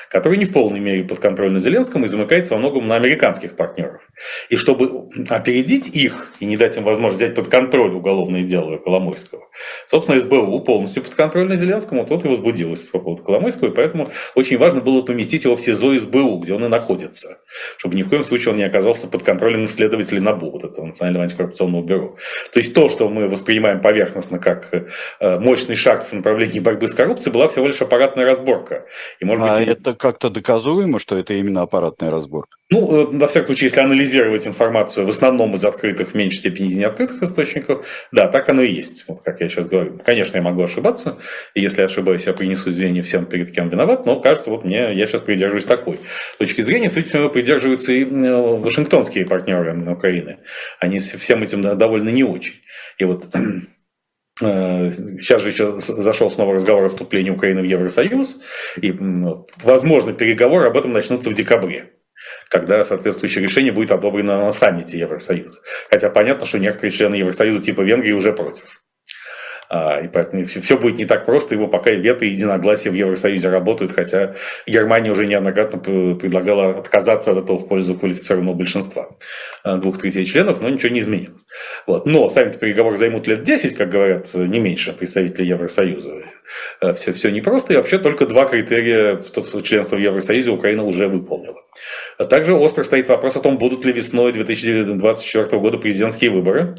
который 0.10 0.38
не 0.38 0.46
в 0.46 0.54
полной 0.54 0.80
мере 0.80 1.04
подконтрольно 1.04 1.60
Зеленскому 1.60 2.06
и 2.06 2.08
замыкается 2.08 2.54
во 2.54 2.60
многом 2.60 2.88
на 2.88 2.96
американских 2.96 3.56
партнеров. 3.56 4.02
И 4.50 4.56
чтобы 4.56 5.10
опередить 5.30 5.90
их 5.90 6.32
и 6.40 6.46
не 6.46 6.58
дать 6.58 6.78
им 6.78 6.84
возможность 6.84 7.24
взять 7.24 7.36
под 7.36 7.48
контроль 7.48 7.92
уголовное 7.92 8.44
дело 8.44 8.78
Коломойского, 8.78 9.44
собственно, 9.88 10.20
СБУ 10.20 10.60
полностью 10.62 11.04
подконтрольно 11.04 11.56
Зеленскому, 11.56 12.06
тот 12.06 12.26
и 12.26 12.28
возбудилась 12.28 12.86
по 12.86 13.00
поводу 13.00 13.24
Коломойского, 13.24 13.70
и 13.70 13.72
поэтому 13.72 14.10
очень 14.36 14.58
важно 14.58 14.82
было 14.82 15.02
поместить 15.02 15.44
его 15.44 15.56
в 15.56 15.62
СИЗО 15.62 15.98
СБУ, 15.98 16.40
где 16.40 16.54
он 16.54 16.66
и 16.66 16.68
находится, 16.68 17.40
чтобы 17.78 17.96
ни 17.96 18.04
в 18.04 18.10
коем 18.10 18.24
случае 18.24 18.52
он 18.52 18.58
не 18.58 18.64
оказался 18.64 19.08
под 19.08 19.24
контролем 19.24 19.68
следователей 19.68 20.22
НАБУ, 20.22 20.52
вот 20.52 20.64
этого 20.64 20.86
Национального 20.86 21.24
антикоррупционного 21.24 21.84
бюро. 21.84 22.18
То 22.52 22.60
есть 22.60 22.74
то, 22.74 22.90
что 22.90 23.10
мы 23.10 23.28
воспринимаем 23.28 23.82
поверхностно 23.82 24.40
как 24.40 24.70
э, 24.72 25.40
мощный 25.40 25.76
шаг 25.76 26.08
в 26.08 26.14
направлении 26.14 26.60
борьбы 26.60 26.88
с 26.88 26.94
коррупцией, 26.94 27.34
была 27.34 27.48
всего 27.48 27.68
лишь 27.68 27.82
аппаратная 27.82 28.26
разборка. 28.26 28.86
И, 29.20 29.26
может 29.26 29.44
быть, 29.44 29.52
а 29.52 29.62
это 29.62 29.94
как-то 30.00 30.30
доказуемо, 30.30 30.98
что 30.98 31.18
это 31.18 31.34
именно 31.36 31.62
аппаратная 31.62 32.10
разборка? 32.10 32.58
Ну, 32.72 33.10
во 33.12 33.28
всяком 33.28 33.48
случае, 33.48 33.68
если 33.68 33.82
анализировать 33.82 34.48
информацию 34.48 35.06
в 35.06 35.10
основном 35.10 35.54
из 35.56 35.66
открытых, 35.66 36.12
в 36.12 36.16
меньшей 36.16 36.38
степени 36.38 36.68
из 36.68 36.78
неоткрытых 36.78 37.22
источников, 37.24 37.88
да, 38.12 38.28
так 38.28 38.48
оно 38.50 38.62
и 38.62 38.72
есть. 38.72 39.06
Вот 39.08 39.22
как 39.22 39.42
я 39.42 39.50
сейчас 39.50 39.68
говорю. 39.68 39.98
Конечно, 40.06 40.38
я 40.38 40.44
могу 40.44 40.64
ошибаться, 40.64 41.18
и 41.54 41.62
если 41.62 41.82
ошибаюсь, 41.82 42.26
я 42.28 42.34
принесу 42.34 42.70
извинения 42.70 43.02
всем, 43.02 43.26
перед 43.26 43.52
кем 43.52 43.70
виноват, 43.70 44.06
но 44.06 44.20
кажется, 44.20 44.50
вот 44.50 44.66
мне, 44.66 44.94
я 44.94 45.08
сейчас 45.08 45.22
придерживаюсь 45.22 45.66
такой 45.66 46.00
точки 46.38 46.62
зрения. 46.62 46.90
Суть 46.90 47.12
придерживаются 47.12 47.94
и 47.94 48.04
вашингтонские 48.04 49.26
партнеры 49.26 49.78
Украины. 49.92 50.38
Они 50.80 51.00
всем 51.00 51.42
этим 51.42 51.62
довольно 51.62 52.10
не 52.10 52.24
очень. 52.24 52.56
И 52.98 53.04
вот 53.04 53.28
Сейчас 54.40 55.42
же 55.42 55.50
еще 55.50 55.80
зашел 55.80 56.32
снова 56.32 56.54
разговор 56.54 56.86
о 56.86 56.90
вступлении 56.90 57.30
Украины 57.30 57.62
в 57.62 57.66
Евросоюз, 57.66 58.40
и, 58.78 58.96
возможно, 59.64 60.14
переговоры 60.14 60.68
об 60.68 60.78
этом 60.78 60.94
начнутся 60.94 61.30
в 61.30 61.34
декабре 61.34 61.92
когда 62.50 62.84
соответствующее 62.84 63.44
решение 63.44 63.72
будет 63.72 63.92
одобрено 63.92 64.38
на 64.38 64.52
саммите 64.52 65.00
Евросоюза. 65.00 65.60
Хотя 65.90 66.10
понятно, 66.10 66.46
что 66.46 66.60
некоторые 66.60 66.92
члены 66.92 67.16
Евросоюза 67.16 67.64
типа 67.64 67.82
Венгрии 67.82 68.12
уже 68.12 68.34
против. 68.34 68.66
А, 69.70 70.02
и 70.02 70.08
поэтому 70.08 70.46
все 70.46 70.78
будет 70.78 70.98
не 70.98 71.06
так 71.06 71.26
просто, 71.26 71.54
его 71.54 71.68
пока 71.68 71.92
вето 71.92 72.26
и 72.26 72.30
единогласие 72.30 72.92
в 72.92 72.96
Евросоюзе 72.96 73.50
работают, 73.50 73.92
хотя 73.92 74.34
Германия 74.66 75.12
уже 75.12 75.28
неоднократно 75.28 75.78
предлагала 75.80 76.80
отказаться 76.80 77.32
от 77.32 77.38
этого 77.38 77.60
в 77.60 77.68
пользу 77.68 77.94
квалифицированного 77.94 78.56
большинства 78.56 79.10
а, 79.64 79.78
двух 79.78 80.00
третей 80.00 80.26
членов, 80.26 80.62
но 80.62 80.70
ничего 80.70 80.92
не 80.92 81.02
изменилось. 81.02 81.46
Вот. 81.86 82.08
Но 82.08 82.30
сами 82.30 82.52
переговоры 82.52 82.98
займут 82.98 83.28
лет 83.28 83.44
10, 83.44 83.76
как 83.76 83.90
говорят, 83.90 84.34
не 84.34 84.60
меньше 84.60 84.92
представители 84.92 85.46
Евросоюза. 85.46 86.14
Все, 86.96 87.12
а, 87.12 87.14
все 87.14 87.30
непросто, 87.30 87.74
и 87.74 87.78
вообще 87.78 88.00
только 88.00 88.26
два 88.26 88.46
критерия 88.46 89.20
членства 89.62 89.98
в 89.98 90.00
Евросоюзе 90.00 90.50
Украина 90.50 90.84
уже 90.84 91.08
выполнила. 91.08 91.62
Также 92.28 92.56
остро 92.56 92.84
стоит 92.84 93.08
вопрос 93.08 93.36
о 93.36 93.42
том, 93.42 93.60
будут 93.60 93.86
ли 93.86 93.94
весной 93.94 94.34
2024 94.34 95.60
года 95.60 95.78
президентские 95.78 96.32
выборы 96.32 96.76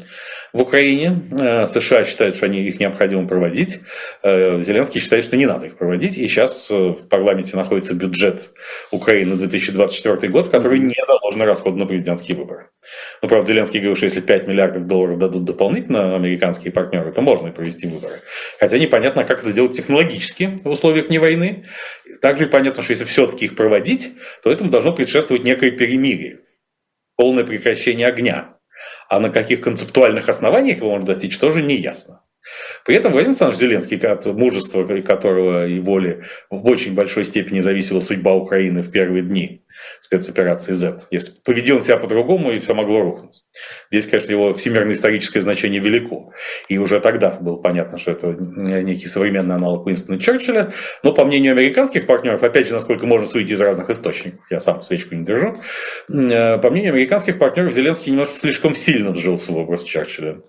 в 0.53 0.61
Украине. 0.61 1.21
Э, 1.31 1.65
США 1.65 2.03
считают, 2.03 2.35
что 2.35 2.45
они 2.45 2.61
их 2.61 2.79
необходимо 2.79 3.27
проводить. 3.27 3.79
Э, 4.23 4.61
Зеленский 4.63 4.99
считает, 4.99 5.23
что 5.23 5.37
не 5.37 5.45
надо 5.45 5.67
их 5.67 5.77
проводить. 5.77 6.17
И 6.17 6.27
сейчас 6.27 6.67
э, 6.69 6.73
в 6.73 7.07
парламенте 7.07 7.55
находится 7.55 7.93
бюджет 7.93 8.49
Украины 8.91 9.31
на 9.31 9.37
2024 9.37 10.31
год, 10.31 10.47
в 10.47 10.51
который 10.51 10.79
не 10.79 10.95
заложены 11.05 11.45
расходы 11.45 11.77
на 11.77 11.85
президентские 11.85 12.37
выборы. 12.37 12.69
Ну, 13.21 13.29
правда, 13.29 13.47
Зеленский 13.47 13.79
говорил, 13.79 13.95
что 13.95 14.05
если 14.05 14.21
5 14.21 14.47
миллиардов 14.47 14.87
долларов 14.87 15.19
дадут 15.19 15.45
дополнительно 15.45 16.15
американские 16.15 16.73
партнеры, 16.73 17.11
то 17.11 17.21
можно 17.21 17.47
и 17.47 17.51
провести 17.51 17.87
выборы. 17.87 18.15
Хотя 18.59 18.77
непонятно, 18.77 19.23
как 19.23 19.39
это 19.39 19.53
делать 19.53 19.73
технологически 19.73 20.59
в 20.63 20.69
условиях 20.69 21.09
не 21.09 21.19
войны. 21.19 21.65
Также 22.21 22.47
понятно, 22.47 22.83
что 22.83 22.91
если 22.91 23.05
все-таки 23.05 23.45
их 23.45 23.55
проводить, 23.55 24.11
то 24.43 24.51
этому 24.51 24.69
должно 24.69 24.93
предшествовать 24.93 25.43
некое 25.43 25.71
перемирие, 25.71 26.39
полное 27.15 27.43
прекращение 27.43 28.07
огня. 28.07 28.57
А 29.11 29.19
на 29.19 29.29
каких 29.29 29.59
концептуальных 29.59 30.29
основаниях 30.29 30.77
его 30.77 30.91
можно 30.91 31.07
достичь, 31.07 31.37
тоже 31.37 31.61
не 31.61 31.75
ясно. 31.75 32.21
При 32.85 32.95
этом 32.95 33.11
Владимир 33.11 33.31
Александрович 33.31 33.59
Зеленский, 33.59 33.97
от 33.97 34.25
мужества 34.25 34.85
которого 35.01 35.67
и 35.67 35.81
воли 35.81 36.23
в 36.49 36.65
очень 36.69 36.95
большой 36.95 37.25
степени 37.25 37.59
зависела 37.59 37.99
судьба 37.99 38.33
Украины 38.33 38.83
в 38.83 38.89
первые 38.89 39.23
дни 39.23 39.65
спецоперации 39.99 40.73
Z. 40.73 41.07
Если 41.11 41.33
поведи 41.43 41.73
он 41.73 41.81
себя 41.81 41.97
по-другому, 41.97 42.51
и 42.51 42.59
все 42.59 42.73
могло 42.73 43.01
рухнуть. 43.01 43.43
Здесь, 43.89 44.05
конечно, 44.05 44.31
его 44.31 44.53
всемирное 44.53 44.93
историческое 44.93 45.41
значение 45.41 45.79
велико. 45.79 46.31
И 46.67 46.77
уже 46.77 46.99
тогда 46.99 47.31
было 47.31 47.57
понятно, 47.57 47.97
что 47.97 48.11
это 48.11 48.27
некий 48.27 49.07
современный 49.07 49.55
аналог 49.55 49.85
Уинстона 49.85 50.19
Черчилля. 50.19 50.73
Но, 51.03 51.13
по 51.13 51.25
мнению 51.25 51.53
американских 51.53 52.05
партнеров, 52.05 52.43
опять 52.43 52.67
же, 52.67 52.73
насколько 52.73 53.05
можно 53.05 53.27
судить 53.27 53.51
из 53.51 53.61
разных 53.61 53.89
источников, 53.89 54.39
я 54.49 54.59
сам 54.59 54.81
свечку 54.81 55.15
не 55.15 55.25
держу, 55.25 55.55
э, 56.09 56.57
по 56.57 56.69
мнению 56.69 56.93
американских 56.93 57.39
партнеров, 57.39 57.73
Зеленский 57.73 58.11
немножко 58.11 58.39
слишком 58.39 58.75
сильно 58.75 59.11
вжился 59.11 59.51
в 59.51 59.57
образ 59.57 59.83
Черчилля. 59.83 60.41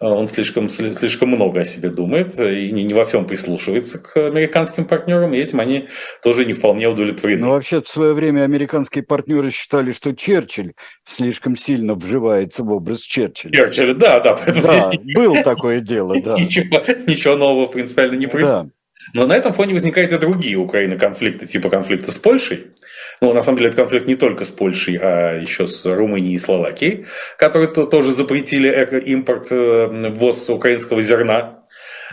Э, 0.00 0.06
он 0.06 0.28
слишком, 0.28 0.68
слишком 0.68 1.30
много 1.30 1.60
о 1.60 1.64
себе 1.64 1.88
думает 1.88 2.38
и 2.38 2.70
не 2.72 2.94
во 2.94 3.04
всем 3.04 3.26
прислушивается 3.26 4.02
к 4.02 4.16
американским 4.16 4.84
партнерам, 4.84 5.34
и 5.34 5.38
этим 5.38 5.60
они 5.60 5.88
тоже 6.22 6.44
не 6.44 6.52
вполне 6.52 6.88
удовлетворены. 6.88 7.44
Ну, 7.44 7.50
вообще, 7.50 7.82
в 7.82 7.88
свое 7.88 8.14
время 8.14 8.42
американские 8.64 9.04
партнеры 9.04 9.50
считали, 9.50 9.92
что 9.92 10.14
Черчилль 10.14 10.74
слишком 11.04 11.56
сильно 11.56 11.94
вживается 11.94 12.62
в 12.62 12.72
образ 12.72 13.00
Черчилля. 13.00 13.52
Черчилль, 13.52 13.94
да, 13.94 14.20
да. 14.20 14.36
Да, 14.36 14.90
здесь... 14.92 15.14
было 15.14 15.42
такое 15.42 15.80
дело, 15.80 16.20
да. 16.20 16.34
Ничего, 16.38 16.82
ничего 17.06 17.36
нового 17.36 17.66
принципиально 17.66 18.16
не 18.16 18.26
происходит. 18.26 18.66
Да. 18.66 18.70
Но 19.12 19.26
на 19.26 19.34
этом 19.34 19.52
фоне 19.52 19.74
возникают 19.74 20.12
и 20.12 20.18
другие 20.18 20.56
Украины 20.56 20.96
конфликты, 20.96 21.46
типа 21.46 21.68
конфликта 21.68 22.10
с 22.10 22.18
Польшей. 22.18 22.68
Ну, 23.20 23.34
на 23.34 23.42
самом 23.42 23.58
деле, 23.58 23.68
это 23.68 23.76
конфликт 23.76 24.06
не 24.06 24.16
только 24.16 24.46
с 24.46 24.50
Польшей, 24.50 24.96
а 24.96 25.38
еще 25.38 25.66
с 25.66 25.84
Румынией 25.84 26.34
и 26.34 26.38
Словакией, 26.38 27.04
которые 27.38 27.68
тоже 27.68 28.12
запретили 28.12 28.68
импорт, 29.04 29.48
э, 29.52 30.10
ввоз 30.10 30.48
украинского 30.48 31.02
зерна 31.02 31.63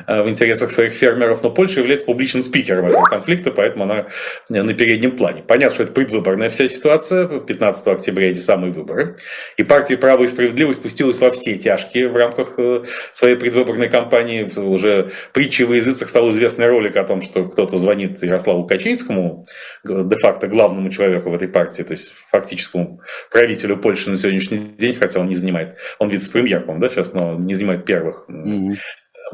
в 0.08 0.30
интересах 0.30 0.72
своих 0.72 0.94
фермеров, 0.94 1.44
но 1.44 1.52
Польша 1.52 1.80
является 1.80 2.06
публичным 2.06 2.44
спикером 2.44 2.86
этого 2.86 3.04
конфликта, 3.04 3.52
поэтому 3.52 3.84
она 3.86 4.08
э, 4.50 4.62
на 4.62 4.74
переднем 4.74 5.12
плане. 5.12 5.44
Понятно, 5.46 5.76
что 5.76 5.84
это 5.84 5.94
предвыборная 5.94 6.50
вся 6.50 6.68
ситуация, 6.68 7.28
15 7.28 7.88
октября 7.88 8.30
эти 8.30 8.40
самые 8.40 8.72
выборы, 8.72 9.16
и 9.58 9.64
партия 9.64 9.98
«Право 9.98 10.24
и 10.24 10.28
справедливость» 10.28 10.82
пустилась 10.82 11.20
во 11.20 11.32
все 11.32 11.58
тяжкие 11.58 12.10
в 12.10 12.16
рамках 12.16 12.56
э, 12.58 12.84
своей 13.12 13.36
предвыборной 13.36 13.90
кампании. 13.90 14.50
Уже 14.60 15.12
притчей 15.34 15.66
во 15.66 15.76
языцах 15.76 16.10
стал 16.10 16.30
известный 16.30 16.68
ролик 16.68 16.96
о 16.98 17.04
том, 17.04 17.22
что 17.22 17.46
кто-то 17.46 17.78
звонит 17.78 18.22
Ярославу 18.24 18.66
Качинскому, 18.66 19.46
де-факто 19.84 20.48
главному 20.48 20.90
человеку 20.90 21.30
в 21.30 21.36
этой 21.36 21.48
партии, 21.48 21.84
то 21.84 21.94
есть 21.94 22.14
фактическому 22.30 23.02
правителю 23.32 23.78
Польши 23.78 24.10
на 24.10 24.16
сегодняшний 24.16 24.58
день, 24.58 24.96
хотя 24.96 25.20
он 25.20 25.28
не 25.28 25.36
занимает, 25.36 25.78
он 26.00 26.10
вице-премьер, 26.10 26.62
по 26.62 26.74
да, 26.76 26.90
сейчас, 26.90 27.14
но 27.14 27.36
не 27.36 27.54
занимает 27.54 27.86
первых 27.86 28.26
mm-hmm 28.30 28.76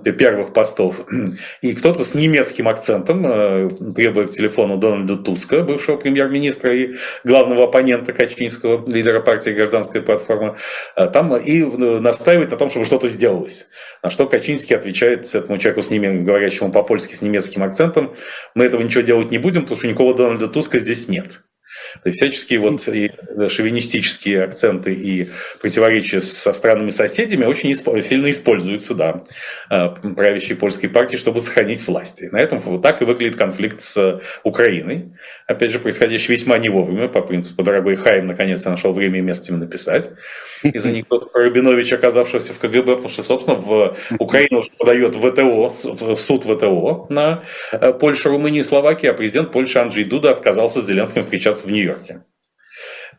первых 0.03 0.53
постов. 0.53 1.01
И 1.61 1.73
кто-то 1.73 2.03
с 2.03 2.15
немецким 2.15 2.67
акцентом, 2.67 3.25
э, 3.25 3.69
требуя 3.95 4.27
к 4.27 4.31
телефону 4.31 4.77
Дональда 4.77 5.15
Туска, 5.15 5.61
бывшего 5.61 5.97
премьер-министра 5.97 6.75
и 6.75 6.95
главного 7.23 7.65
оппонента 7.65 8.13
Качинского, 8.13 8.87
лидера 8.87 9.21
партии 9.21 9.51
«Гражданская 9.51 10.01
платформа», 10.01 10.57
э, 10.95 11.07
там 11.07 11.35
и 11.35 11.63
настаивает 11.63 12.51
на 12.51 12.57
том, 12.57 12.69
чтобы 12.69 12.85
что-то 12.85 13.07
сделалось. 13.07 13.67
На 14.03 14.09
что 14.09 14.27
Качинский 14.27 14.75
отвечает 14.75 15.33
этому 15.33 15.57
человеку, 15.57 15.81
с 15.81 15.89
ними, 15.89 16.23
говорящему 16.23 16.71
по-польски 16.71 17.13
с 17.15 17.21
немецким 17.21 17.63
акцентом, 17.63 18.13
мы 18.55 18.65
этого 18.65 18.81
ничего 18.81 19.01
делать 19.01 19.31
не 19.31 19.37
будем, 19.37 19.61
потому 19.61 19.77
что 19.77 19.87
никакого 19.87 20.15
Дональда 20.15 20.47
Туска 20.47 20.79
здесь 20.79 21.07
нет. 21.07 21.41
То 22.03 22.09
есть 22.09 22.19
всяческие 22.19 22.59
вот 22.59 22.87
и 22.87 23.11
шовинистические 23.49 24.43
акценты 24.43 24.93
и 24.93 25.29
противоречия 25.61 26.21
со 26.21 26.53
странными 26.53 26.89
соседями 26.89 27.45
очень 27.45 27.73
сильно 27.75 28.29
используются, 28.29 28.93
да, 28.93 29.23
э, 29.69 29.89
правящей 30.15 30.55
польской 30.55 30.89
партии, 30.89 31.17
чтобы 31.17 31.39
сохранить 31.39 31.85
власть. 31.87 32.21
И 32.21 32.29
на 32.29 32.37
этом 32.37 32.59
вот 32.59 32.81
так 32.81 33.01
и 33.01 33.05
выглядит 33.05 33.37
конфликт 33.37 33.81
с 33.81 34.19
Украиной. 34.43 35.13
Опять 35.47 35.71
же, 35.71 35.79
происходящий 35.79 36.33
весьма 36.33 36.57
не 36.57 36.69
вовремя, 36.69 37.07
по 37.07 37.21
принципу 37.21 37.63
«дорогой 37.63 37.95
Хайм» 37.95 38.27
наконец 38.27 38.65
нашел 38.65 38.93
время 38.93 39.19
и 39.19 39.21
место 39.21 39.51
им 39.53 39.59
написать. 39.59 40.09
Из 40.63 40.85
анекдота 40.85 41.27
про 41.27 41.43
Рабиновича, 41.43 41.95
оказавшегося 41.95 42.53
в 42.53 42.59
КГБ, 42.59 42.95
потому 42.95 43.09
что, 43.09 43.23
собственно, 43.23 43.57
в 43.57 43.95
Украину 44.19 44.59
уже 44.59 44.69
подает 44.77 45.15
ВТО, 45.15 45.69
в 45.69 46.15
суд 46.15 46.43
ВТО 46.43 47.07
на 47.09 47.43
э, 47.71 47.93
Польшу, 47.93 48.29
Румынию 48.29 48.61
и 48.61 48.65
Словакию, 48.65 49.11
а 49.11 49.13
президент 49.13 49.51
Польши 49.51 49.79
Анджей 49.79 50.03
Дуда 50.03 50.31
отказался 50.31 50.81
с 50.81 50.87
Зеленским 50.87 51.21
встречаться 51.21 51.67
в 51.67 51.71
Нью-Йорке. 51.71 51.86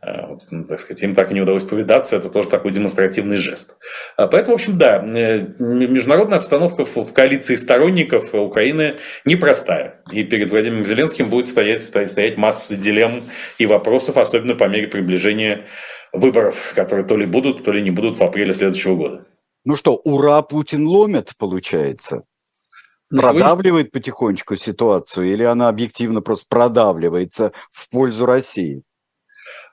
Э, 0.01 0.37
ну, 0.51 0.65
так 0.65 0.79
сказать, 0.79 1.03
им 1.03 1.15
так 1.15 1.31
и 1.31 1.35
не 1.35 1.41
удалось 1.41 1.65
повидаться, 1.65 2.17
это 2.17 2.29
тоже 2.29 2.49
такой 2.49 2.73
демонстративный 2.73 3.37
жест. 3.37 3.77
А 4.17 4.29
поэтому, 4.29 4.57
в 4.57 4.61
общем, 4.61 4.79
да, 4.79 5.05
э, 5.05 5.41
международная 5.59 6.39
обстановка 6.39 6.85
в 6.85 7.13
коалиции 7.13 7.57
сторонников 7.57 8.35
Украины 8.35 8.97
непростая. 9.25 10.03
И 10.13 10.23
перед 10.25 10.51
Владимиром 10.51 10.85
Зеленским 10.85 11.29
будет 11.29 11.47
стоять, 11.47 11.83
стоять 11.83 12.37
масса 12.37 12.77
дилемм 12.77 13.23
и 13.59 13.67
вопросов, 13.67 14.17
особенно 14.17 14.55
по 14.55 14.65
мере 14.65 14.87
приближения 14.87 15.67
выборов, 16.13 16.73
которые 16.75 17.07
то 17.07 17.17
ли 17.17 17.27
будут, 17.27 17.65
то 17.65 17.73
ли 17.73 17.83
не 17.83 17.91
будут 17.91 18.17
в 18.17 18.23
апреле 18.23 18.55
следующего 18.55 18.95
года. 18.95 19.27
Ну 19.65 19.77
что, 19.77 19.97
ура, 19.97 20.41
Путин 20.43 20.87
ломит, 20.87 21.33
получается? 21.37 22.23
Продавливает 23.11 23.91
потихонечку 23.91 24.57
ситуацию 24.57 25.33
или 25.33 25.43
она 25.43 25.69
объективно 25.69 26.21
просто 26.21 26.47
продавливается 26.49 27.53
в 27.73 27.89
пользу 27.91 28.27
России? 28.27 28.83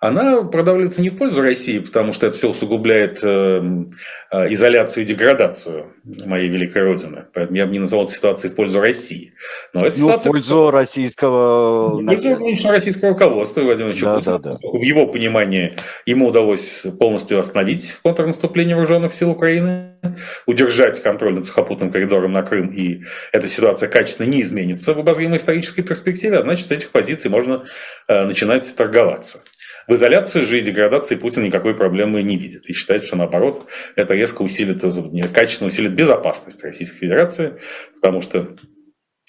Она 0.07 0.43
продавливается 0.43 1.01
не 1.01 1.09
в 1.09 1.17
пользу 1.17 1.41
России, 1.41 1.79
потому 1.79 2.13
что 2.13 2.27
это 2.27 2.35
все 2.35 2.49
усугубляет 2.49 3.19
э, 3.23 3.85
э, 4.31 4.53
изоляцию 4.53 5.03
и 5.03 5.07
деградацию 5.07 5.93
моей 6.25 6.49
великой 6.49 6.83
Родины. 6.83 7.25
Поэтому 7.33 7.57
я 7.57 7.65
бы 7.65 7.71
не 7.71 7.79
назвал 7.79 8.07
ситуацию 8.07 8.51
в 8.51 8.55
пользу 8.55 8.79
России. 8.79 9.33
Но 9.73 9.85
это 9.85 9.99
ну, 9.99 10.07
ситуация... 10.07 10.29
в 10.29 10.33
пользу 10.33 10.71
российского... 10.71 11.97
В 11.97 12.05
пользу 12.05 12.69
российского 12.69 13.09
руководства 13.09 13.61
Владимира 13.61 13.93
да, 14.21 14.21
да, 14.21 14.37
да. 14.37 14.57
В 14.61 14.81
его 14.81 15.07
понимании 15.07 15.75
ему 16.05 16.27
удалось 16.27 16.85
полностью 16.99 17.39
остановить 17.39 17.97
контрнаступление 18.03 18.75
вооруженных 18.75 19.13
сил 19.13 19.31
Украины, 19.31 19.95
удержать 20.45 21.01
контроль 21.01 21.33
над 21.33 21.45
сухопутным 21.45 21.91
коридором 21.91 22.31
на 22.33 22.43
Крым, 22.43 22.69
и 22.69 23.03
эта 23.31 23.47
ситуация 23.47 23.89
качественно 23.89 24.27
не 24.27 24.41
изменится 24.41 24.93
в 24.93 24.99
обозримой 24.99 25.37
исторической 25.37 25.81
перспективе, 25.81 26.37
а 26.37 26.43
значит, 26.43 26.67
с 26.67 26.71
этих 26.71 26.91
позиций 26.91 27.29
можно 27.29 27.65
э, 28.07 28.25
начинать 28.25 28.75
торговаться. 28.75 29.43
В 29.87 29.93
изоляции 29.93 30.41
же 30.41 30.59
и 30.59 30.61
деградации 30.61 31.15
Путин 31.15 31.43
никакой 31.43 31.75
проблемы 31.75 32.23
не 32.23 32.37
видит 32.37 32.69
и 32.69 32.73
считает, 32.73 33.03
что 33.03 33.15
наоборот 33.15 33.67
это 33.95 34.13
резко 34.13 34.41
усилит, 34.41 34.81
качественно 35.33 35.67
усилит 35.67 35.93
безопасность 35.93 36.63
Российской 36.63 36.99
Федерации, 36.99 37.59
потому 37.95 38.21
что 38.21 38.55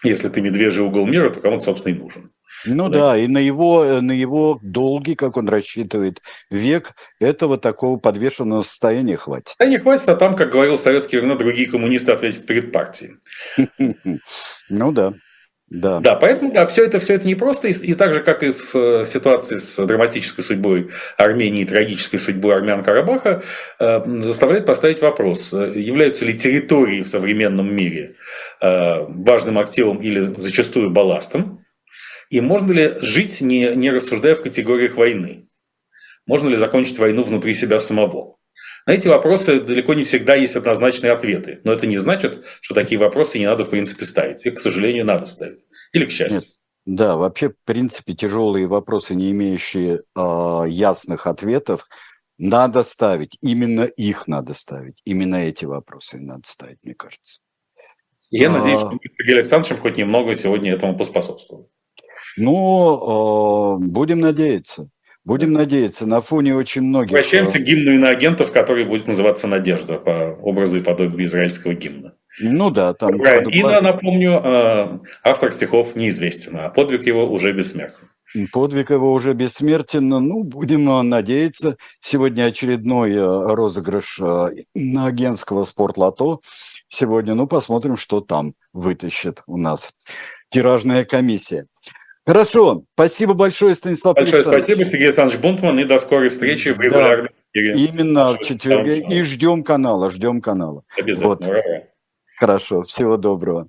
если 0.02 0.28
ты 0.28 0.40
медвежий 0.40 0.84
угол 0.84 1.06
мира, 1.06 1.30
то 1.30 1.40
кому-то, 1.40 1.64
собственно, 1.64 1.94
и 1.94 1.98
нужен. 1.98 2.30
Ну 2.64 2.88
да, 2.88 2.98
да 3.12 3.18
и 3.18 3.26
на 3.26 3.38
его, 3.38 4.00
на 4.00 4.12
его 4.12 4.58
долгий, 4.62 5.14
как 5.14 5.36
он 5.36 5.48
рассчитывает, 5.48 6.22
век 6.50 6.92
этого 7.20 7.58
такого 7.58 7.98
подвешенного 7.98 8.62
состояния 8.62 9.16
хватит. 9.16 9.54
Да 9.58 9.66
не 9.66 9.78
хватит, 9.78 10.08
а 10.08 10.16
там, 10.16 10.34
как 10.34 10.50
говорил 10.50 10.78
советский 10.78 11.18
времена, 11.18 11.36
другие 11.36 11.68
коммунисты 11.68 12.12
ответят 12.12 12.46
перед 12.46 12.72
партией. 12.72 13.16
Ну 14.68 14.90
да. 14.90 15.14
Да. 15.68 15.98
да, 15.98 16.14
поэтому 16.14 16.52
да, 16.52 16.64
все 16.66 16.84
это, 16.84 17.00
все 17.00 17.14
это 17.14 17.26
непросто. 17.26 17.66
И, 17.66 17.72
и 17.72 17.94
так 17.94 18.14
же, 18.14 18.22
как 18.22 18.44
и 18.44 18.52
в 18.52 18.74
э, 18.76 19.04
ситуации 19.04 19.56
с 19.56 19.84
драматической 19.84 20.44
судьбой 20.44 20.90
Армении 21.16 21.62
и 21.62 21.64
трагической 21.64 22.20
судьбой 22.20 22.54
армян 22.54 22.84
Карабаха, 22.84 23.42
э, 23.80 24.04
заставляет 24.04 24.64
поставить 24.64 25.02
вопрос, 25.02 25.52
э, 25.52 25.72
являются 25.74 26.24
ли 26.24 26.38
территории 26.38 27.02
в 27.02 27.08
современном 27.08 27.74
мире 27.74 28.14
э, 28.60 29.06
важным 29.08 29.58
активом 29.58 29.98
или 29.98 30.20
зачастую 30.20 30.90
балластом, 30.90 31.64
и 32.30 32.40
можно 32.40 32.72
ли 32.72 32.94
жить, 33.00 33.40
не, 33.40 33.74
не 33.74 33.90
рассуждая 33.90 34.36
в 34.36 34.42
категориях 34.42 34.96
войны? 34.96 35.48
Можно 36.26 36.48
ли 36.48 36.56
закончить 36.56 36.98
войну 36.98 37.24
внутри 37.24 37.54
себя 37.54 37.80
самого? 37.80 38.36
На 38.86 38.92
эти 38.92 39.08
вопросы 39.08 39.60
далеко 39.60 39.94
не 39.94 40.04
всегда 40.04 40.36
есть 40.36 40.54
однозначные 40.54 41.12
ответы. 41.12 41.60
Но 41.64 41.72
это 41.72 41.88
не 41.88 41.98
значит, 41.98 42.44
что 42.60 42.72
такие 42.72 43.00
вопросы 43.00 43.38
не 43.38 43.46
надо, 43.46 43.64
в 43.64 43.70
принципе, 43.70 44.04
ставить. 44.04 44.46
Их, 44.46 44.54
к 44.54 44.60
сожалению, 44.60 45.04
надо 45.04 45.26
ставить. 45.26 45.66
Или 45.92 46.06
к 46.06 46.10
счастью. 46.10 46.40
Нет. 46.40 46.48
Да, 46.86 47.16
вообще, 47.16 47.50
в 47.50 47.56
принципе, 47.64 48.14
тяжелые 48.14 48.68
вопросы, 48.68 49.16
не 49.16 49.32
имеющие 49.32 50.02
э, 50.14 50.64
ясных 50.68 51.26
ответов, 51.26 51.88
надо 52.38 52.84
ставить. 52.84 53.36
Именно 53.40 53.82
их 53.82 54.28
надо 54.28 54.54
ставить. 54.54 55.02
Именно 55.04 55.34
эти 55.34 55.64
вопросы 55.64 56.20
надо 56.20 56.42
ставить, 56.44 56.78
мне 56.84 56.94
кажется. 56.94 57.40
я 58.30 58.48
а... 58.50 58.52
надеюсь, 58.52 58.78
что 58.78 58.90
мы 58.92 58.98
с 59.02 59.16
Сергеем 59.16 59.38
Александровичем 59.38 59.82
хоть 59.82 59.96
немного 59.96 60.34
сегодня 60.36 60.72
этому 60.72 60.96
поспособствовали. 60.96 61.66
Ну, 62.36 63.78
э, 63.80 63.84
будем 63.84 64.20
надеяться. 64.20 64.88
Будем 65.26 65.52
надеяться, 65.52 66.06
на 66.06 66.20
фоне 66.20 66.54
очень 66.54 66.82
многих... 66.82 67.10
Обращаемся 67.10 67.58
к 67.58 67.62
гимну 67.64 67.90
иноагентов, 67.90 68.52
который 68.52 68.84
будет 68.84 69.08
называться 69.08 69.48
«Надежда» 69.48 69.94
по 69.94 70.38
образу 70.40 70.76
и 70.76 70.80
подобию 70.80 71.24
израильского 71.24 71.74
гимна. 71.74 72.12
Ну 72.38 72.70
да, 72.70 72.94
там... 72.94 73.16
Ина, 73.16 73.80
напомню, 73.80 74.34
э, 74.34 74.98
автор 75.24 75.50
стихов 75.50 75.96
неизвестен, 75.96 76.56
а 76.60 76.68
подвиг 76.68 77.08
его 77.08 77.28
уже 77.28 77.52
бессмертен. 77.52 78.08
Подвиг 78.52 78.90
его 78.90 79.12
уже 79.12 79.34
бессмертен. 79.34 80.08
Ну, 80.08 80.44
будем 80.44 80.88
э, 80.88 81.02
надеяться. 81.02 81.76
Сегодня 82.00 82.44
очередной 82.44 83.14
э, 83.14 83.18
розыгрыш 83.20 84.20
на 84.20 85.06
агентского 85.06 85.64
спортлото. 85.64 86.38
Сегодня, 86.86 87.34
ну, 87.34 87.48
посмотрим, 87.48 87.96
что 87.96 88.20
там 88.20 88.54
вытащит 88.72 89.42
у 89.48 89.56
нас 89.56 89.92
тиражная 90.50 91.04
комиссия. 91.04 91.66
Хорошо, 92.26 92.82
спасибо 92.94 93.34
большое, 93.34 93.76
Станислав 93.76 94.16
Большое 94.16 94.34
Александрович. 94.34 94.64
спасибо, 94.64 94.88
Сергей 94.88 95.06
Александрович 95.06 95.40
Бунтман, 95.40 95.78
и 95.78 95.84
до 95.84 95.96
скорой 95.98 96.28
встречи 96.28 96.70
в 96.70 96.80
регулярном 96.80 97.28
да, 97.54 97.60
Именно 97.60 98.36
в 98.36 98.40
четверг. 98.40 98.88
И 98.88 99.22
ждем 99.22 99.62
канала, 99.62 100.10
ждем 100.10 100.40
канала. 100.40 100.82
Обязательно. 100.98 101.54
Вот. 101.54 101.84
Хорошо, 102.36 102.82
всего 102.82 103.16
доброго. 103.16 103.68